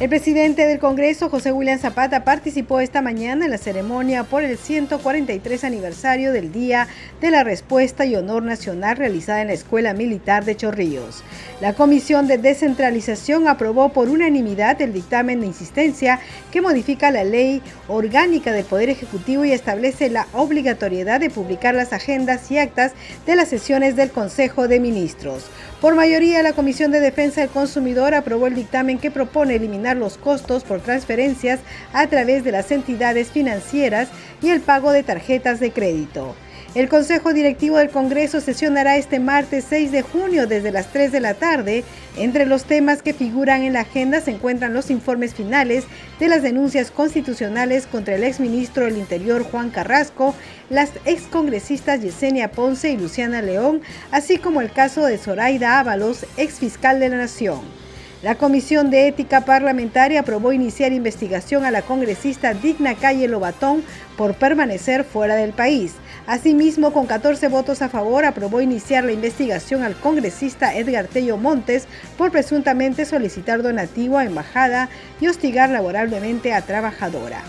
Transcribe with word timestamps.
El 0.00 0.08
presidente 0.08 0.66
del 0.66 0.80
Congreso, 0.80 1.30
José 1.30 1.52
William 1.52 1.78
Zapata, 1.78 2.24
participó 2.24 2.80
esta 2.80 3.00
mañana 3.00 3.44
en 3.44 3.52
la 3.52 3.58
ceremonia 3.58 4.24
por 4.24 4.42
el 4.42 4.58
143 4.58 5.62
aniversario 5.62 6.32
del 6.32 6.50
Día 6.50 6.88
de 7.20 7.30
la 7.30 7.44
Respuesta 7.44 8.04
y 8.04 8.16
Honor 8.16 8.42
Nacional 8.42 8.96
realizada 8.96 9.42
en 9.42 9.46
la 9.46 9.52
Escuela 9.52 9.94
Militar 9.94 10.44
de 10.44 10.56
Chorrillos. 10.56 11.22
La 11.60 11.74
Comisión 11.74 12.26
de 12.26 12.38
Descentralización 12.38 13.46
aprobó 13.46 13.90
por 13.90 14.08
unanimidad 14.08 14.82
el 14.82 14.92
dictamen 14.92 15.40
de 15.40 15.46
insistencia 15.46 16.18
que 16.50 16.60
modifica 16.60 17.12
la 17.12 17.22
ley 17.22 17.62
orgánica 17.86 18.50
del 18.50 18.64
Poder 18.64 18.90
Ejecutivo 18.90 19.44
y 19.44 19.52
establece 19.52 20.10
la 20.10 20.26
obligatoriedad 20.32 21.20
de 21.20 21.30
publicar 21.30 21.72
las 21.76 21.92
agendas 21.92 22.50
y 22.50 22.58
actas 22.58 22.94
de 23.26 23.36
las 23.36 23.46
sesiones 23.46 23.94
del 23.94 24.10
Consejo 24.10 24.66
de 24.66 24.80
Ministros. 24.80 25.44
Por 25.84 25.96
mayoría, 25.96 26.42
la 26.42 26.54
Comisión 26.54 26.92
de 26.92 27.00
Defensa 27.00 27.42
del 27.42 27.50
Consumidor 27.50 28.14
aprobó 28.14 28.46
el 28.46 28.54
dictamen 28.54 28.98
que 28.98 29.10
propone 29.10 29.56
eliminar 29.56 29.98
los 29.98 30.16
costos 30.16 30.64
por 30.64 30.80
transferencias 30.80 31.60
a 31.92 32.06
través 32.06 32.42
de 32.42 32.52
las 32.52 32.70
entidades 32.70 33.30
financieras 33.30 34.08
y 34.40 34.48
el 34.48 34.62
pago 34.62 34.92
de 34.92 35.02
tarjetas 35.02 35.60
de 35.60 35.72
crédito. 35.72 36.36
El 36.74 36.88
Consejo 36.88 37.32
Directivo 37.32 37.78
del 37.78 37.90
Congreso 37.90 38.40
sesionará 38.40 38.96
este 38.96 39.20
martes 39.20 39.64
6 39.68 39.92
de 39.92 40.02
junio 40.02 40.48
desde 40.48 40.72
las 40.72 40.88
3 40.88 41.12
de 41.12 41.20
la 41.20 41.34
tarde. 41.34 41.84
Entre 42.16 42.46
los 42.46 42.64
temas 42.64 43.00
que 43.00 43.14
figuran 43.14 43.62
en 43.62 43.74
la 43.74 43.82
agenda 43.82 44.20
se 44.20 44.32
encuentran 44.32 44.74
los 44.74 44.90
informes 44.90 45.34
finales 45.34 45.84
de 46.18 46.26
las 46.26 46.42
denuncias 46.42 46.90
constitucionales 46.90 47.86
contra 47.86 48.16
el 48.16 48.24
exministro 48.24 48.86
del 48.86 48.98
Interior 48.98 49.44
Juan 49.44 49.70
Carrasco, 49.70 50.34
las 50.68 50.90
excongresistas 51.04 52.02
Yesenia 52.02 52.50
Ponce 52.50 52.90
y 52.90 52.96
Luciana 52.96 53.40
León, 53.40 53.80
así 54.10 54.38
como 54.38 54.60
el 54.60 54.72
caso 54.72 55.06
de 55.06 55.16
Zoraida 55.16 55.78
Ábalos, 55.78 56.26
exfiscal 56.36 56.98
de 56.98 57.08
la 57.08 57.18
Nación. 57.18 57.83
La 58.24 58.36
Comisión 58.36 58.88
de 58.88 59.06
Ética 59.06 59.42
Parlamentaria 59.42 60.20
aprobó 60.20 60.54
iniciar 60.54 60.94
investigación 60.94 61.66
a 61.66 61.70
la 61.70 61.82
congresista 61.82 62.54
Digna 62.54 62.94
Calle 62.94 63.28
Lobatón 63.28 63.84
por 64.16 64.32
permanecer 64.32 65.04
fuera 65.04 65.36
del 65.36 65.52
país. 65.52 65.92
Asimismo, 66.26 66.90
con 66.94 67.04
14 67.04 67.48
votos 67.48 67.82
a 67.82 67.90
favor, 67.90 68.24
aprobó 68.24 68.62
iniciar 68.62 69.04
la 69.04 69.12
investigación 69.12 69.82
al 69.82 69.94
congresista 69.94 70.74
Edgar 70.74 71.06
Tello 71.06 71.36
Montes 71.36 71.86
por 72.16 72.30
presuntamente 72.30 73.04
solicitar 73.04 73.62
donativo 73.62 74.16
a 74.16 74.24
embajada 74.24 74.88
y 75.20 75.26
hostigar 75.26 75.68
laborablemente 75.68 76.54
a 76.54 76.62
trabajadora. 76.62 77.42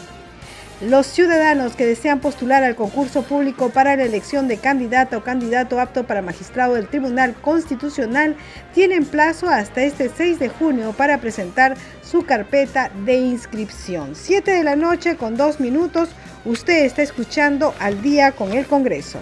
Los 0.81 1.07
ciudadanos 1.07 1.73
que 1.77 1.85
desean 1.85 2.19
postular 2.19 2.61
al 2.65 2.75
concurso 2.75 3.23
público 3.23 3.69
para 3.69 3.95
la 3.95 4.03
elección 4.03 4.49
de 4.49 4.57
candidata 4.57 5.17
o 5.17 5.23
candidato 5.23 5.79
apto 5.79 6.03
para 6.03 6.21
magistrado 6.21 6.73
del 6.73 6.89
Tribunal 6.89 7.33
Constitucional 7.33 8.35
tienen 8.73 9.05
plazo 9.05 9.47
hasta 9.47 9.83
este 9.83 10.09
6 10.09 10.37
de 10.37 10.49
junio 10.49 10.91
para 10.91 11.21
presentar 11.21 11.77
su 12.03 12.25
carpeta 12.25 12.91
de 13.05 13.15
inscripción. 13.15 14.15
7 14.15 14.51
de 14.51 14.63
la 14.65 14.75
noche 14.75 15.15
con 15.15 15.37
2 15.37 15.61
minutos, 15.61 16.09
usted 16.43 16.83
está 16.83 17.03
escuchando 17.03 17.73
al 17.79 18.01
día 18.01 18.33
con 18.33 18.51
el 18.51 18.65
Congreso. 18.65 19.19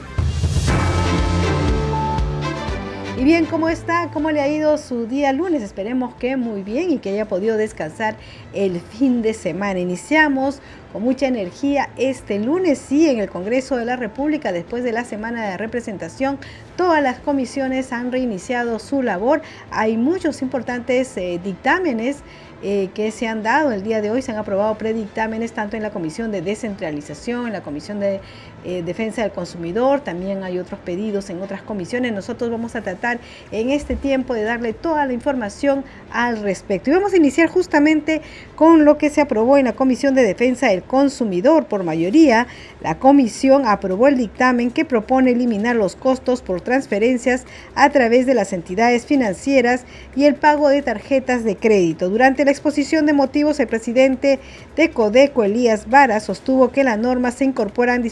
Y 3.16 3.24
bien, 3.26 3.46
¿cómo 3.46 3.70
está? 3.70 4.10
¿Cómo 4.12 4.32
le 4.32 4.42
ha 4.42 4.48
ido 4.48 4.76
su 4.80 5.06
día 5.06 5.32
lunes? 5.34 5.62
Esperemos 5.62 6.16
que 6.16 6.36
muy 6.36 6.64
bien 6.64 6.90
y 6.90 6.98
que 6.98 7.12
haya 7.12 7.28
podido 7.28 7.58
descansar 7.58 8.16
el 8.54 8.80
fin 8.82 9.22
de 9.22 9.36
semana. 9.36 9.80
Iniciamos 9.80 10.62
con 10.92 11.04
mucha 11.04 11.28
energía 11.28 11.90
este 11.96 12.40
lunes, 12.40 12.80
sí, 12.80 13.08
en 13.08 13.20
el 13.20 13.30
Congreso 13.30 13.78
de 13.78 13.86
la 13.86 13.98
República, 13.98 14.52
después 14.52 14.84
de 14.84 14.94
la 14.94 15.06
semana 15.06 15.48
de 15.48 15.58
representación, 15.58 16.40
todas 16.76 17.04
las 17.04 17.20
comisiones 17.20 17.94
han 17.94 18.12
reiniciado 18.12 18.80
su 18.80 19.04
labor. 19.04 19.44
Hay 19.70 19.96
muchos 19.96 20.42
importantes 20.42 21.16
eh, 21.16 21.40
dictámenes 21.44 22.24
eh, 22.66 22.92
que 22.94 23.12
se 23.12 23.28
han 23.28 23.44
dado 23.44 23.74
el 23.74 23.84
día 23.84 24.02
de 24.02 24.10
hoy. 24.10 24.22
Se 24.22 24.32
han 24.32 24.38
aprobado 24.38 24.76
predictámenes 24.78 25.52
tanto 25.52 25.76
en 25.76 25.84
la 25.84 25.90
Comisión 25.90 26.32
de 26.32 26.42
Descentralización, 26.42 27.48
en 27.48 27.54
la 27.54 27.62
Comisión 27.62 28.00
de 28.00 28.22
eh, 28.64 28.84
Defensa 28.84 29.22
del 29.22 29.32
Consumidor, 29.32 30.02
también 30.02 30.44
hay 30.44 30.60
otros 30.60 30.80
pedidos 30.80 31.30
en 31.30 31.42
otras 31.42 31.62
comisiones. 31.62 32.14
Nosotros 32.14 32.50
vamos 32.50 32.76
a 32.76 32.82
tratar 32.82 33.20
en 33.52 33.70
este 33.70 33.96
tiempo 33.96 34.34
de 34.34 34.44
darle 34.44 34.74
toda 34.74 35.06
la 35.06 35.14
información 35.14 35.84
al 36.12 36.42
respecto. 36.42 36.90
Y 36.90 36.94
vamos 36.94 37.14
a 37.14 37.18
iniciar 37.18 37.50
justamente 37.50 38.22
con 38.56 38.86
lo 38.86 38.98
que 38.98 39.10
se 39.10 39.22
aprobó 39.22 39.58
en 39.58 39.66
la 39.66 39.74
Comisión 39.74 40.16
de 40.16 40.24
Defensa 40.24 40.68
del 40.68 40.84
Consumidor. 40.84 41.66
Por 41.66 41.84
mayoría, 41.84 42.48
la 42.82 43.00
comisión 43.00 43.66
aprobó 43.66 44.08
el 44.08 44.18
dictamen 44.18 44.72
que 44.72 44.86
propone 44.86 45.32
eliminar 45.32 45.76
los 45.76 45.96
costos 45.96 46.42
por 46.42 46.62
transferencias 46.62 47.46
a 47.76 47.90
través 47.90 48.26
de 48.26 48.34
las 48.34 48.54
entidades 48.54 49.06
financieras 49.06 49.86
y 50.16 50.26
el 50.26 50.36
pago 50.36 50.70
de 50.70 50.82
tarjetas 50.82 51.44
de 51.44 51.56
crédito. 51.56 52.10
Durante 52.10 52.46
la 52.46 52.52
exposición 52.52 53.06
de 53.06 53.14
motivos, 53.14 53.60
el 53.60 53.68
presidente 53.68 54.40
de 54.76 54.90
Codeco, 54.90 55.44
Elías 55.44 55.90
Vara, 55.90 56.20
sostuvo 56.20 56.72
que 56.72 56.84
la 56.84 56.98
norma 56.98 57.32
se 57.32 57.46
incorpora 57.46 57.96
en 57.96 58.04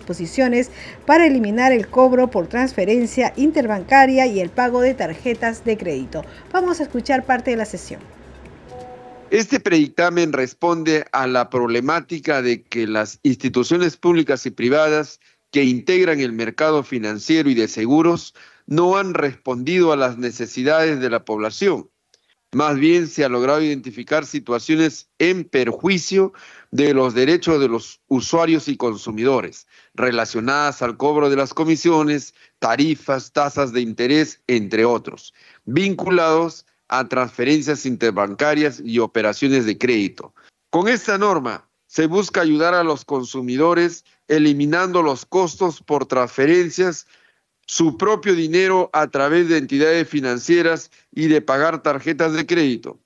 para 1.05 1.27
eliminar 1.27 1.71
el 1.71 1.87
cobro 1.87 2.29
por 2.29 2.47
transferencia 2.47 3.33
interbancaria 3.35 4.25
y 4.25 4.39
el 4.39 4.49
pago 4.49 4.81
de 4.81 4.93
tarjetas 4.93 5.63
de 5.63 5.77
crédito. 5.77 6.23
Vamos 6.51 6.79
a 6.79 6.83
escuchar 6.83 7.25
parte 7.25 7.51
de 7.51 7.57
la 7.57 7.65
sesión. 7.65 8.01
Este 9.29 9.59
predictamen 9.59 10.33
responde 10.33 11.05
a 11.11 11.27
la 11.27 11.49
problemática 11.49 12.41
de 12.41 12.63
que 12.63 12.87
las 12.87 13.19
instituciones 13.23 13.95
públicas 13.95 14.45
y 14.45 14.51
privadas 14.51 15.19
que 15.51 15.63
integran 15.63 16.19
el 16.19 16.33
mercado 16.33 16.83
financiero 16.83 17.49
y 17.49 17.53
de 17.53 17.67
seguros 17.67 18.33
no 18.65 18.97
han 18.97 19.13
respondido 19.13 19.91
a 19.91 19.97
las 19.97 20.17
necesidades 20.17 20.99
de 20.99 21.09
la 21.09 21.23
población 21.23 21.91
más 22.53 22.77
bien 22.77 23.07
se 23.07 23.23
ha 23.23 23.29
logrado 23.29 23.61
identificar 23.61 24.25
situaciones 24.25 25.09
en 25.19 25.45
perjuicio 25.45 26.33
de 26.71 26.93
los 26.93 27.13
derechos 27.13 27.59
de 27.59 27.67
los 27.67 27.99
usuarios 28.07 28.67
y 28.69 28.77
consumidores 28.77 29.67
relacionadas 29.93 30.81
al 30.81 30.97
cobro 30.97 31.29
de 31.29 31.35
las 31.35 31.53
comisiones, 31.53 32.33
tarifas, 32.59 33.33
tasas 33.33 33.73
de 33.73 33.81
interés, 33.81 34.41
entre 34.47 34.85
otros, 34.85 35.33
vinculados 35.65 36.65
a 36.87 37.07
transferencias 37.07 37.85
interbancarias 37.85 38.81
y 38.83 38.99
operaciones 38.99 39.65
de 39.65 39.77
crédito. 39.77 40.33
Con 40.69 40.87
esta 40.87 41.17
norma 41.17 41.67
se 41.87 42.07
busca 42.07 42.41
ayudar 42.41 42.73
a 42.73 42.83
los 42.83 43.03
consumidores 43.03 44.05
eliminando 44.29 45.01
los 45.01 45.25
costos 45.25 45.81
por 45.81 46.05
transferencias 46.05 47.05
su 47.67 47.97
propio 47.97 48.33
dinero 48.33 48.89
a 48.93 49.07
través 49.07 49.49
de 49.49 49.57
entidades 49.57 50.07
financieras 50.07 50.91
y 51.11 51.27
de 51.27 51.41
pagar 51.41 51.83
tarjetas 51.83 52.33
de 52.33 52.45
crédito. 52.45 52.99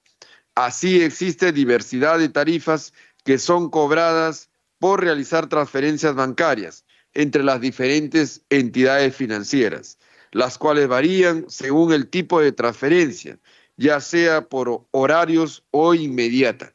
Así 0.56 1.02
existe 1.02 1.52
diversidad 1.52 2.18
de 2.18 2.30
tarifas 2.30 2.94
que 3.26 3.38
son 3.38 3.70
cobradas 3.70 4.50
por 4.80 5.02
realizar 5.04 5.50
transferencias 5.50 6.16
bancarias 6.16 6.86
entre 7.14 7.44
las 7.44 7.60
diferentes 7.60 8.46
entidades 8.50 9.14
financieras, 9.14 10.00
las 10.32 10.58
cuales 10.58 10.88
varían 10.88 11.46
según 11.50 11.92
el 11.92 12.08
tipo 12.08 12.40
de 12.40 12.54
transferencia, 12.54 13.38
ya 13.76 14.00
sea 14.00 14.48
por 14.48 14.88
horarios 14.92 15.66
o 15.72 15.94
inmediata. 15.94 16.74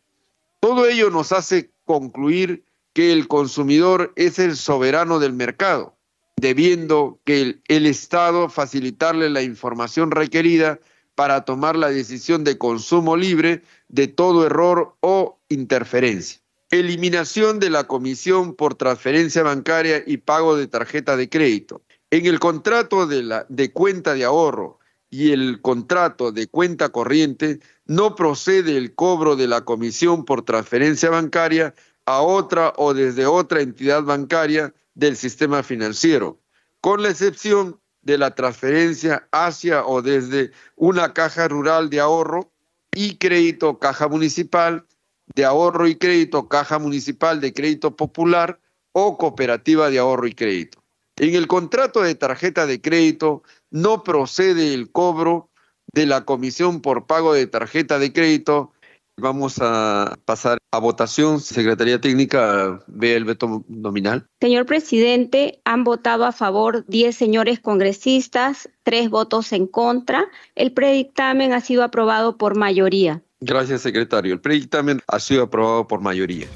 Todo 0.61 0.87
ello 0.87 1.09
nos 1.09 1.33
hace 1.33 1.71
concluir 1.87 2.65
que 2.93 3.13
el 3.15 3.29
consumidor 3.29 4.13
es 4.17 4.39
el 4.39 4.57
soberano 4.57 5.19
del 5.19 5.33
mercado 5.33 5.97
debiendo 6.41 7.21
que 7.25 7.61
el, 7.69 7.87
Estado 7.87 8.49
facilitarle 8.49 9.29
la 9.29 9.43
información 9.43 10.11
requerida 10.11 10.81
para 11.15 11.45
tomar 11.45 11.77
la 11.77 11.91
decisión 11.91 12.45
de 12.45 12.57
consumo 12.57 13.17
libre 13.17 13.63
de 13.89 14.09
todo 14.09 14.47
error 14.47 14.97
o 15.01 15.39
interferencia. 15.51 16.40
Eliminación 16.71 17.59
de 17.59 17.69
la 17.69 17.89
comisión 17.89 18.55
por 18.55 18.77
transferencia 18.77 19.43
bancaria 19.43 20.05
y 20.07 20.19
pago 20.19 20.57
de 20.57 20.69
tarjeta 20.69 21.17
de 21.17 21.29
crédito. 21.29 21.83
En 22.13 22.27
el 22.27 22.39
contrato 22.39 23.09
de, 23.09 23.73
cuenta 23.73 24.15
de 24.15 24.25
ahorro 24.25 24.79
y 25.11 25.33
el 25.33 25.61
contrato 25.63 26.31
de 26.31 26.47
cuenta 26.47 26.91
corriente 26.91 27.59
no 27.87 28.15
procede 28.15 28.77
el 28.77 28.95
cobro 28.95 29.35
de 29.35 29.49
la 29.49 29.65
comisión 29.65 30.25
por 30.25 30.45
transferencia 30.45 31.11
bancaria 31.11 31.75
a 32.07 32.21
otra 32.21 32.73
o 32.77 32.95
desde 32.95 33.27
otra 33.27 33.63
entidad 33.63 34.05
bancaria 34.05 34.73
del 34.95 35.17
sistema 35.17 35.65
financiero, 35.65 36.39
con 36.81 37.03
la 37.03 37.11
excepción 37.11 37.81
de 38.03 38.17
la 38.17 38.37
transferencia 38.37 39.29
hacia 39.33 39.85
o 39.85 40.03
desde 40.03 40.53
una 40.77 41.15
caja 41.15 41.49
rural 41.49 41.91
de 41.91 41.99
ahorro 41.99 42.53
y 42.95 43.17
crédito, 43.17 43.81
caja 43.81 44.07
municipal 44.07 44.87
de 45.35 45.45
ahorro 45.45 45.87
y 45.89 45.97
crédito, 45.97 46.49
caja 46.49 46.79
municipal 46.79 47.41
de 47.41 47.53
crédito 47.53 47.97
popular 47.97 48.61
o 48.93 49.17
cooperativa 49.19 49.91
de 49.91 49.99
ahorro 49.99 50.27
y 50.27 50.35
crédito. 50.35 50.79
En 51.17 51.35
el 51.35 51.47
contrato 51.47 52.03
de 52.03 52.15
tarjeta 52.15 52.67
de 52.67 52.81
crédito 52.81 53.43
no 53.71 54.03
procede 54.03 54.75
el 54.75 54.91
cobro 54.91 55.51
de 55.93 56.07
la 56.07 56.25
comisión 56.25 56.81
por 56.81 57.07
pago 57.07 57.35
de 57.35 57.47
tarjeta 57.47 57.99
de 57.99 58.13
crédito 58.13 58.73
Vamos 59.21 59.59
a 59.61 60.19
pasar 60.25 60.59
a 60.73 60.79
votación. 60.79 61.41
Secretaría 61.41 62.01
Técnica, 62.01 62.83
ve 62.87 63.15
el 63.15 63.25
veto 63.25 63.65
nominal. 63.69 64.27
Señor 64.41 64.65
presidente, 64.65 65.61
han 65.65 65.85
votado 65.85 66.25
a 66.25 66.33
favor 66.33 66.87
10 66.87 67.15
señores 67.15 67.61
congresistas, 67.61 68.71
tres 68.83 69.11
votos 69.11 69.53
en 69.53 69.67
contra. 69.67 70.27
El 70.55 70.73
predictamen 70.73 71.53
ha 71.53 71.61
sido 71.61 71.83
aprobado 71.83 72.39
por 72.39 72.57
mayoría. 72.57 73.23
Gracias, 73.43 73.81
secretario. 73.81 74.35
El 74.35 74.41
predictamen 74.41 75.01
ha 75.07 75.19
sido 75.19 75.45
aprobado 75.45 75.89
por 75.89 76.03
mayoría. 76.03 76.47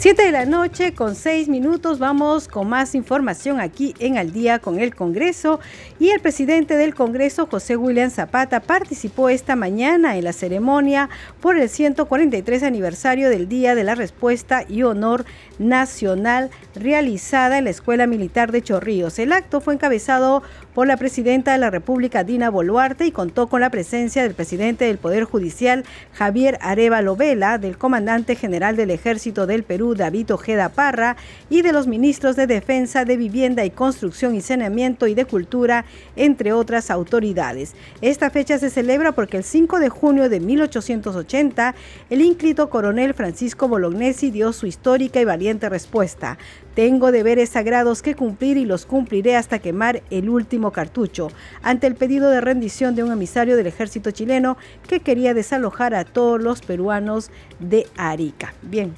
Siete 0.00 0.22
de 0.22 0.32
la 0.32 0.46
noche 0.46 0.94
con 0.94 1.14
seis 1.14 1.46
minutos 1.46 1.98
vamos 1.98 2.48
con 2.48 2.70
más 2.70 2.94
información 2.94 3.60
aquí 3.60 3.94
en 3.98 4.16
Al 4.16 4.32
día 4.32 4.58
con 4.58 4.80
el 4.80 4.94
Congreso 4.94 5.60
y 5.98 6.08
el 6.08 6.20
presidente 6.20 6.78
del 6.78 6.94
Congreso 6.94 7.46
José 7.46 7.76
William 7.76 8.08
Zapata 8.08 8.60
participó 8.60 9.28
esta 9.28 9.56
mañana 9.56 10.16
en 10.16 10.24
la 10.24 10.32
ceremonia 10.32 11.10
por 11.42 11.58
el 11.58 11.68
143 11.68 12.62
aniversario 12.62 13.28
del 13.28 13.46
Día 13.46 13.74
de 13.74 13.84
la 13.84 13.94
Respuesta 13.94 14.64
y 14.66 14.84
Honor 14.84 15.26
Nacional 15.58 16.48
realizada 16.74 17.58
en 17.58 17.64
la 17.64 17.70
Escuela 17.70 18.06
Militar 18.06 18.52
de 18.52 18.62
Chorrillos. 18.62 19.18
El 19.18 19.34
acto 19.34 19.60
fue 19.60 19.74
encabezado 19.74 20.42
por 20.74 20.86
la 20.86 20.96
presidenta 20.96 21.52
de 21.52 21.58
la 21.58 21.70
República, 21.70 22.24
Dina 22.24 22.50
Boluarte, 22.50 23.06
y 23.06 23.12
contó 23.12 23.48
con 23.48 23.60
la 23.60 23.70
presencia 23.70 24.22
del 24.22 24.34
presidente 24.34 24.84
del 24.84 24.98
Poder 24.98 25.24
Judicial, 25.24 25.84
Javier 26.12 26.58
Arevalo 26.60 27.16
Vela, 27.16 27.58
del 27.58 27.78
comandante 27.78 28.36
general 28.36 28.76
del 28.76 28.90
Ejército 28.90 29.46
del 29.46 29.62
Perú, 29.62 29.94
David 29.94 30.32
Ojeda 30.32 30.68
Parra, 30.68 31.16
y 31.48 31.62
de 31.62 31.72
los 31.72 31.86
ministros 31.86 32.36
de 32.36 32.46
Defensa, 32.46 33.04
de 33.04 33.16
Vivienda 33.16 33.64
y 33.64 33.70
Construcción 33.70 34.34
y 34.34 34.40
Saneamiento 34.40 35.06
y 35.06 35.14
de 35.14 35.24
Cultura, 35.24 35.84
entre 36.16 36.52
otras 36.52 36.90
autoridades. 36.90 37.74
Esta 38.00 38.30
fecha 38.30 38.58
se 38.58 38.70
celebra 38.70 39.12
porque 39.12 39.36
el 39.38 39.44
5 39.44 39.80
de 39.80 39.88
junio 39.88 40.28
de 40.28 40.40
1880, 40.40 41.74
el 42.10 42.20
ínclito 42.22 42.70
coronel 42.70 43.14
Francisco 43.14 43.68
Bolognesi 43.68 44.30
dio 44.30 44.52
su 44.52 44.66
histórica 44.66 45.20
y 45.20 45.24
valiente 45.24 45.68
respuesta. 45.68 46.38
Tengo 46.74 47.10
deberes 47.10 47.50
sagrados 47.50 48.00
que 48.00 48.14
cumplir 48.14 48.56
y 48.56 48.64
los 48.64 48.86
cumpliré 48.86 49.36
hasta 49.36 49.58
quemar 49.58 50.02
el 50.10 50.28
último 50.28 50.70
cartucho, 50.70 51.28
ante 51.62 51.86
el 51.86 51.96
pedido 51.96 52.30
de 52.30 52.40
rendición 52.40 52.94
de 52.94 53.02
un 53.02 53.12
emisario 53.12 53.56
del 53.56 53.66
ejército 53.66 54.12
chileno 54.12 54.56
que 54.88 55.00
quería 55.00 55.34
desalojar 55.34 55.94
a 55.94 56.04
todos 56.04 56.40
los 56.40 56.62
peruanos 56.62 57.30
de 57.58 57.86
Arica. 57.96 58.54
Bien, 58.62 58.94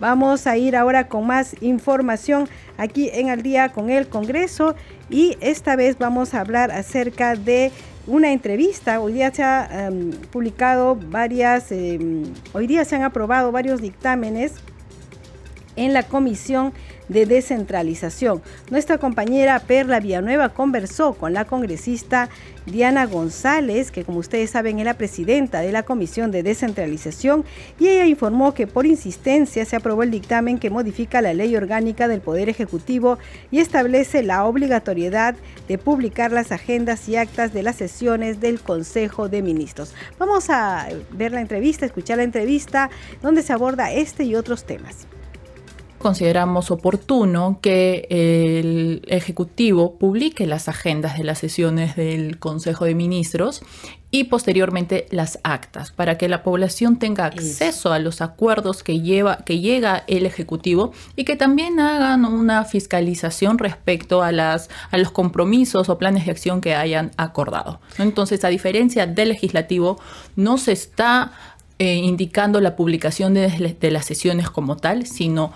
vamos 0.00 0.46
a 0.46 0.56
ir 0.56 0.76
ahora 0.76 1.08
con 1.08 1.26
más 1.26 1.54
información 1.60 2.48
aquí 2.78 3.10
en 3.12 3.28
Al 3.28 3.42
día 3.42 3.68
con 3.68 3.90
el 3.90 4.08
Congreso 4.08 4.74
y 5.10 5.36
esta 5.40 5.76
vez 5.76 5.98
vamos 5.98 6.32
a 6.32 6.40
hablar 6.40 6.70
acerca 6.70 7.36
de 7.36 7.70
una 8.06 8.32
entrevista. 8.32 8.98
Hoy 8.98 9.12
día 9.12 9.30
se 9.32 9.42
ha 9.42 9.86
em, 9.88 10.10
publicado 10.10 10.96
varias, 10.96 11.70
em, 11.70 12.24
hoy 12.54 12.66
día 12.66 12.86
se 12.86 12.96
han 12.96 13.02
aprobado 13.02 13.52
varios 13.52 13.82
dictámenes 13.82 14.54
en 15.76 15.92
la 15.92 16.02
Comisión 16.02 16.72
de 17.10 17.26
Descentralización. 17.26 18.40
Nuestra 18.70 18.98
compañera 18.98 19.58
Perla 19.58 20.00
Villanueva 20.00 20.48
conversó 20.50 21.14
con 21.14 21.34
la 21.34 21.44
congresista 21.44 22.30
Diana 22.66 23.06
González, 23.06 23.90
que 23.90 24.04
como 24.04 24.20
ustedes 24.20 24.50
saben 24.50 24.78
es 24.78 24.84
la 24.84 24.94
presidenta 24.94 25.60
de 25.60 25.72
la 25.72 25.82
Comisión 25.82 26.30
de 26.30 26.42
Descentralización, 26.42 27.44
y 27.78 27.88
ella 27.88 28.06
informó 28.06 28.54
que 28.54 28.66
por 28.66 28.86
insistencia 28.86 29.64
se 29.64 29.76
aprobó 29.76 30.04
el 30.04 30.10
dictamen 30.10 30.58
que 30.58 30.70
modifica 30.70 31.20
la 31.20 31.34
ley 31.34 31.54
orgánica 31.56 32.06
del 32.06 32.20
Poder 32.20 32.48
Ejecutivo 32.48 33.18
y 33.50 33.58
establece 33.58 34.22
la 34.22 34.44
obligatoriedad 34.44 35.34
de 35.66 35.78
publicar 35.78 36.30
las 36.30 36.52
agendas 36.52 37.08
y 37.08 37.16
actas 37.16 37.52
de 37.52 37.64
las 37.64 37.76
sesiones 37.76 38.40
del 38.40 38.60
Consejo 38.60 39.28
de 39.28 39.42
Ministros. 39.42 39.94
Vamos 40.18 40.48
a 40.48 40.88
ver 41.10 41.32
la 41.32 41.40
entrevista, 41.40 41.86
escuchar 41.86 42.18
la 42.18 42.24
entrevista 42.24 42.88
donde 43.20 43.42
se 43.42 43.52
aborda 43.52 43.90
este 43.90 44.22
y 44.24 44.36
otros 44.36 44.64
temas 44.64 45.08
consideramos 46.00 46.70
oportuno 46.70 47.58
que 47.60 48.06
el 48.10 49.02
Ejecutivo 49.06 49.96
publique 49.96 50.46
las 50.46 50.68
agendas 50.68 51.18
de 51.18 51.24
las 51.24 51.38
sesiones 51.38 51.94
del 51.94 52.38
Consejo 52.38 52.86
de 52.86 52.94
Ministros 52.94 53.62
y 54.10 54.24
posteriormente 54.24 55.06
las 55.10 55.38
actas 55.44 55.92
para 55.92 56.18
que 56.18 56.28
la 56.28 56.42
población 56.42 56.98
tenga 56.98 57.26
acceso 57.26 57.92
a 57.92 57.98
los 57.98 58.22
acuerdos 58.22 58.82
que 58.82 59.00
lleva 59.00 59.44
que 59.44 59.60
llega 59.60 60.02
el 60.08 60.26
ejecutivo 60.26 60.92
y 61.16 61.24
que 61.24 61.36
también 61.36 61.78
hagan 61.78 62.24
una 62.24 62.64
fiscalización 62.64 63.58
respecto 63.58 64.22
a 64.22 64.32
las 64.32 64.68
a 64.90 64.98
los 64.98 65.12
compromisos 65.12 65.88
o 65.88 65.98
planes 65.98 66.24
de 66.24 66.32
acción 66.32 66.60
que 66.60 66.74
hayan 66.74 67.12
acordado. 67.18 67.80
Entonces, 67.98 68.42
a 68.44 68.48
diferencia 68.48 69.06
del 69.06 69.28
legislativo, 69.28 70.00
no 70.34 70.58
se 70.58 70.72
está 70.72 71.32
eh, 71.78 71.94
indicando 71.94 72.60
la 72.60 72.76
publicación 72.76 73.32
de, 73.32 73.76
de 73.80 73.90
las 73.90 74.04
sesiones 74.04 74.50
como 74.50 74.76
tal, 74.76 75.06
sino 75.06 75.52